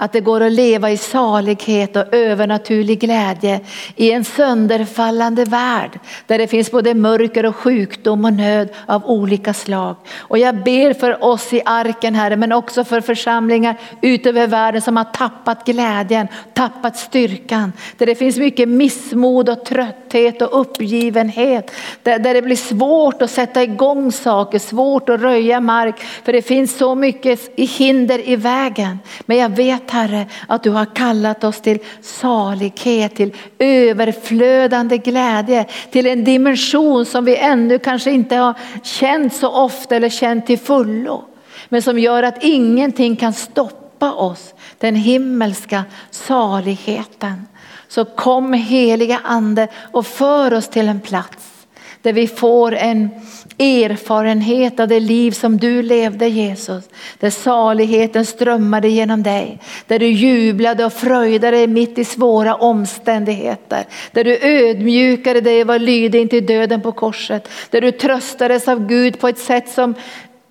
att 0.00 0.12
det 0.12 0.20
går 0.20 0.40
att 0.40 0.52
leva 0.52 0.90
i 0.90 0.96
salighet 0.96 1.96
och 1.96 2.14
övernaturlig 2.14 3.00
glädje 3.00 3.60
i 3.96 4.12
en 4.12 4.24
sönderfallande 4.24 5.44
värld 5.44 6.00
där 6.26 6.38
det 6.38 6.46
finns 6.46 6.70
både 6.70 6.94
mörker 6.94 7.46
och 7.46 7.56
sjukdom 7.56 8.24
och 8.24 8.32
nöd 8.32 8.68
av 8.86 9.06
olika 9.06 9.54
slag. 9.54 9.96
Och 10.18 10.38
jag 10.38 10.54
ber 10.54 10.94
för 10.94 11.24
oss 11.24 11.52
i 11.52 11.62
arken 11.64 12.14
Herre 12.14 12.36
men 12.36 12.52
också 12.52 12.84
för 12.84 13.00
församlingar 13.00 13.76
utöver 14.02 14.46
världen 14.46 14.82
som 14.82 14.96
har 14.96 15.04
tappat 15.04 15.66
glädjen, 15.66 16.28
tappat 16.54 16.96
styrkan. 16.96 17.72
Där 17.96 18.06
det 18.06 18.14
finns 18.14 18.36
mycket 18.36 18.68
missmod 18.68 19.48
och 19.48 19.64
trötthet 19.64 20.42
och 20.42 20.60
uppgivenhet. 20.60 21.70
Där, 22.02 22.18
där 22.18 22.34
det 22.34 22.42
blir 22.42 22.56
svårt 22.56 23.22
att 23.22 23.30
sätta 23.30 23.62
igång 23.62 24.12
saker, 24.12 24.58
svårt 24.58 25.08
att 25.08 25.20
röja 25.20 25.60
mark 25.60 26.00
för 26.00 26.32
det 26.32 26.42
finns 26.42 26.76
så 26.76 26.94
mycket 26.94 27.40
hinder 27.56 28.28
i 28.28 28.36
vägen. 28.36 28.98
Men 29.26 29.36
jag 29.36 29.48
vet 29.48 29.89
vet 29.90 30.10
Herre 30.10 30.26
att 30.48 30.62
du 30.62 30.70
har 30.70 30.94
kallat 30.94 31.44
oss 31.44 31.60
till 31.60 31.78
salighet, 32.02 33.14
till 33.14 33.34
överflödande 33.58 34.98
glädje, 34.98 35.66
till 35.90 36.06
en 36.06 36.24
dimension 36.24 37.06
som 37.06 37.24
vi 37.24 37.36
ännu 37.36 37.78
kanske 37.78 38.10
inte 38.10 38.36
har 38.36 38.54
känt 38.82 39.34
så 39.34 39.48
ofta 39.48 39.96
eller 39.96 40.08
känt 40.08 40.46
till 40.46 40.58
fullo. 40.58 41.24
Men 41.68 41.82
som 41.82 41.98
gör 41.98 42.22
att 42.22 42.44
ingenting 42.44 43.16
kan 43.16 43.32
stoppa 43.32 44.12
oss, 44.12 44.54
den 44.78 44.94
himmelska 44.94 45.84
saligheten. 46.10 47.46
Så 47.88 48.04
kom 48.04 48.52
heliga 48.52 49.20
ande 49.24 49.68
och 49.92 50.06
för 50.06 50.54
oss 50.54 50.68
till 50.68 50.88
en 50.88 51.00
plats 51.00 51.59
där 52.02 52.12
vi 52.12 52.26
får 52.26 52.74
en 52.74 53.10
erfarenhet 53.58 54.80
av 54.80 54.88
det 54.88 55.00
liv 55.00 55.30
som 55.30 55.56
du 55.56 55.82
levde 55.82 56.28
Jesus. 56.28 56.84
Där 57.18 57.30
saligheten 57.30 58.26
strömmade 58.26 58.88
genom 58.88 59.22
dig. 59.22 59.58
Där 59.86 59.98
du 59.98 60.06
jublade 60.06 60.84
och 60.84 60.92
fröjdade 60.92 61.56
dig 61.56 61.66
mitt 61.66 61.98
i 61.98 62.04
svåra 62.04 62.54
omständigheter. 62.54 63.84
Där 64.12 64.24
du 64.24 64.38
ödmjukade 64.42 65.40
dig 65.40 65.60
och 65.60 65.66
var 65.66 65.78
lydig 65.78 66.20
intill 66.20 66.46
döden 66.46 66.80
på 66.80 66.92
korset. 66.92 67.48
Där 67.70 67.80
du 67.80 67.92
tröstades 67.92 68.68
av 68.68 68.86
Gud 68.86 69.20
på 69.20 69.28
ett 69.28 69.38
sätt 69.38 69.68
som 69.68 69.94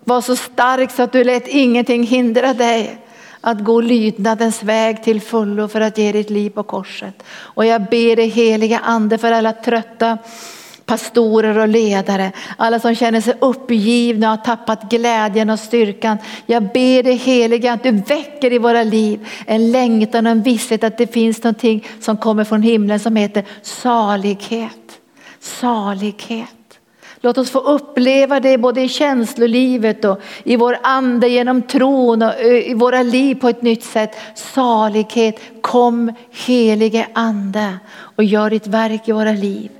var 0.04 0.20
så 0.20 0.36
starkt 0.36 0.94
så 0.94 1.02
att 1.02 1.12
du 1.12 1.24
lät 1.24 1.48
ingenting 1.48 2.06
hindra 2.06 2.54
dig 2.54 2.98
att 3.40 3.64
gå 3.64 3.80
lydnadens 3.80 4.62
väg 4.62 5.02
till 5.02 5.20
fullo 5.20 5.68
för 5.68 5.80
att 5.80 5.98
ge 5.98 6.12
ditt 6.12 6.30
liv 6.30 6.50
på 6.50 6.62
korset. 6.62 7.22
Och 7.32 7.66
jag 7.66 7.82
ber 7.82 8.16
dig 8.16 8.28
heliga 8.28 8.78
ande 8.78 9.18
för 9.18 9.32
alla 9.32 9.52
trötta 9.52 10.18
pastorer 10.90 11.58
och 11.58 11.68
ledare, 11.68 12.32
alla 12.56 12.80
som 12.80 12.94
känner 12.94 13.20
sig 13.20 13.34
uppgivna 13.40 14.32
och 14.32 14.38
har 14.38 14.44
tappat 14.44 14.90
glädjen 14.90 15.50
och 15.50 15.58
styrkan. 15.58 16.18
Jag 16.46 16.62
ber 16.62 17.02
dig 17.02 17.14
heliga 17.14 17.72
att 17.72 17.82
du 17.82 17.90
väcker 17.90 18.52
i 18.52 18.58
våra 18.58 18.82
liv 18.82 19.28
en 19.46 19.72
längtan 19.72 20.26
och 20.26 20.32
en 20.32 20.42
visshet 20.42 20.84
att 20.84 20.98
det 20.98 21.06
finns 21.06 21.44
någonting 21.44 21.86
som 22.00 22.16
kommer 22.16 22.44
från 22.44 22.62
himlen 22.62 23.00
som 23.00 23.16
heter 23.16 23.44
salighet. 23.62 25.00
Salighet. 25.40 26.48
Låt 27.20 27.38
oss 27.38 27.50
få 27.50 27.58
uppleva 27.58 28.40
det 28.40 28.58
både 28.58 28.80
i 28.80 28.88
känslolivet 28.88 30.04
och 30.04 30.20
i 30.44 30.56
vår 30.56 30.78
ande 30.82 31.28
genom 31.28 31.62
tron 31.62 32.22
och 32.22 32.40
eh, 32.40 32.70
i 32.70 32.74
våra 32.74 33.02
liv 33.02 33.34
på 33.34 33.48
ett 33.48 33.62
nytt 33.62 33.84
sätt. 33.84 34.16
Salighet, 34.34 35.40
kom 35.60 36.12
helige 36.46 37.06
ande 37.12 37.78
och 38.16 38.24
gör 38.24 38.50
ditt 38.50 38.66
verk 38.66 39.08
i 39.08 39.12
våra 39.12 39.32
liv. 39.32 39.70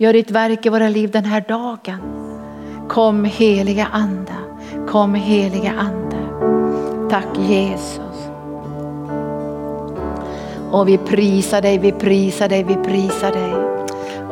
Gör 0.00 0.12
ditt 0.12 0.30
verk 0.30 0.66
i 0.66 0.68
våra 0.68 0.88
liv 0.88 1.10
den 1.10 1.24
här 1.24 1.44
dagen. 1.48 2.00
Kom 2.88 3.24
heliga 3.24 3.86
ande, 3.92 4.32
kom 4.88 5.14
heliga 5.14 5.72
ande. 5.78 6.16
Tack 7.10 7.38
Jesus. 7.38 8.30
Och 10.70 10.88
vi 10.88 10.98
prisar 10.98 11.62
dig, 11.62 11.78
vi 11.78 11.92
prisar 11.92 12.48
dig, 12.48 12.62
vi 12.62 12.74
prisar 12.74 13.32
dig. 13.32 13.54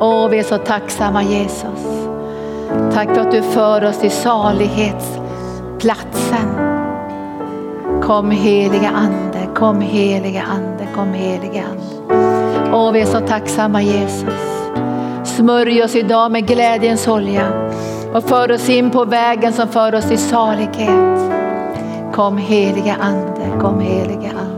Åh, 0.00 0.28
vi 0.28 0.38
är 0.38 0.42
så 0.42 0.58
tacksamma 0.58 1.22
Jesus. 1.22 2.08
Tack 2.92 3.14
för 3.14 3.20
att 3.20 3.32
du 3.32 3.42
för 3.42 3.84
oss 3.84 3.98
till 3.98 4.10
salighetsplatsen. 4.10 6.48
Kom 8.02 8.30
heliga 8.30 8.88
ande, 8.88 9.48
kom 9.54 9.80
heliga 9.80 10.42
ande, 10.42 10.88
kom 10.94 11.12
heliga 11.12 11.62
ande. 11.62 11.82
Åh, 12.72 12.92
vi 12.92 13.00
är 13.00 13.06
så 13.06 13.20
tacksamma 13.20 13.82
Jesus. 13.82 14.55
Smörj 15.36 15.82
oss 15.82 15.96
idag 15.96 16.32
med 16.32 16.46
glädjens 16.46 17.08
olja 17.08 17.70
och 18.14 18.24
för 18.24 18.52
oss 18.52 18.68
in 18.68 18.90
på 18.90 19.04
vägen 19.04 19.52
som 19.52 19.68
för 19.68 19.94
oss 19.94 20.08
till 20.08 20.18
salighet. 20.18 21.32
Kom 22.12 22.38
heliga 22.38 22.96
ande, 23.00 23.60
kom 23.60 23.80
heliga 23.80 24.30
ande. 24.30 24.55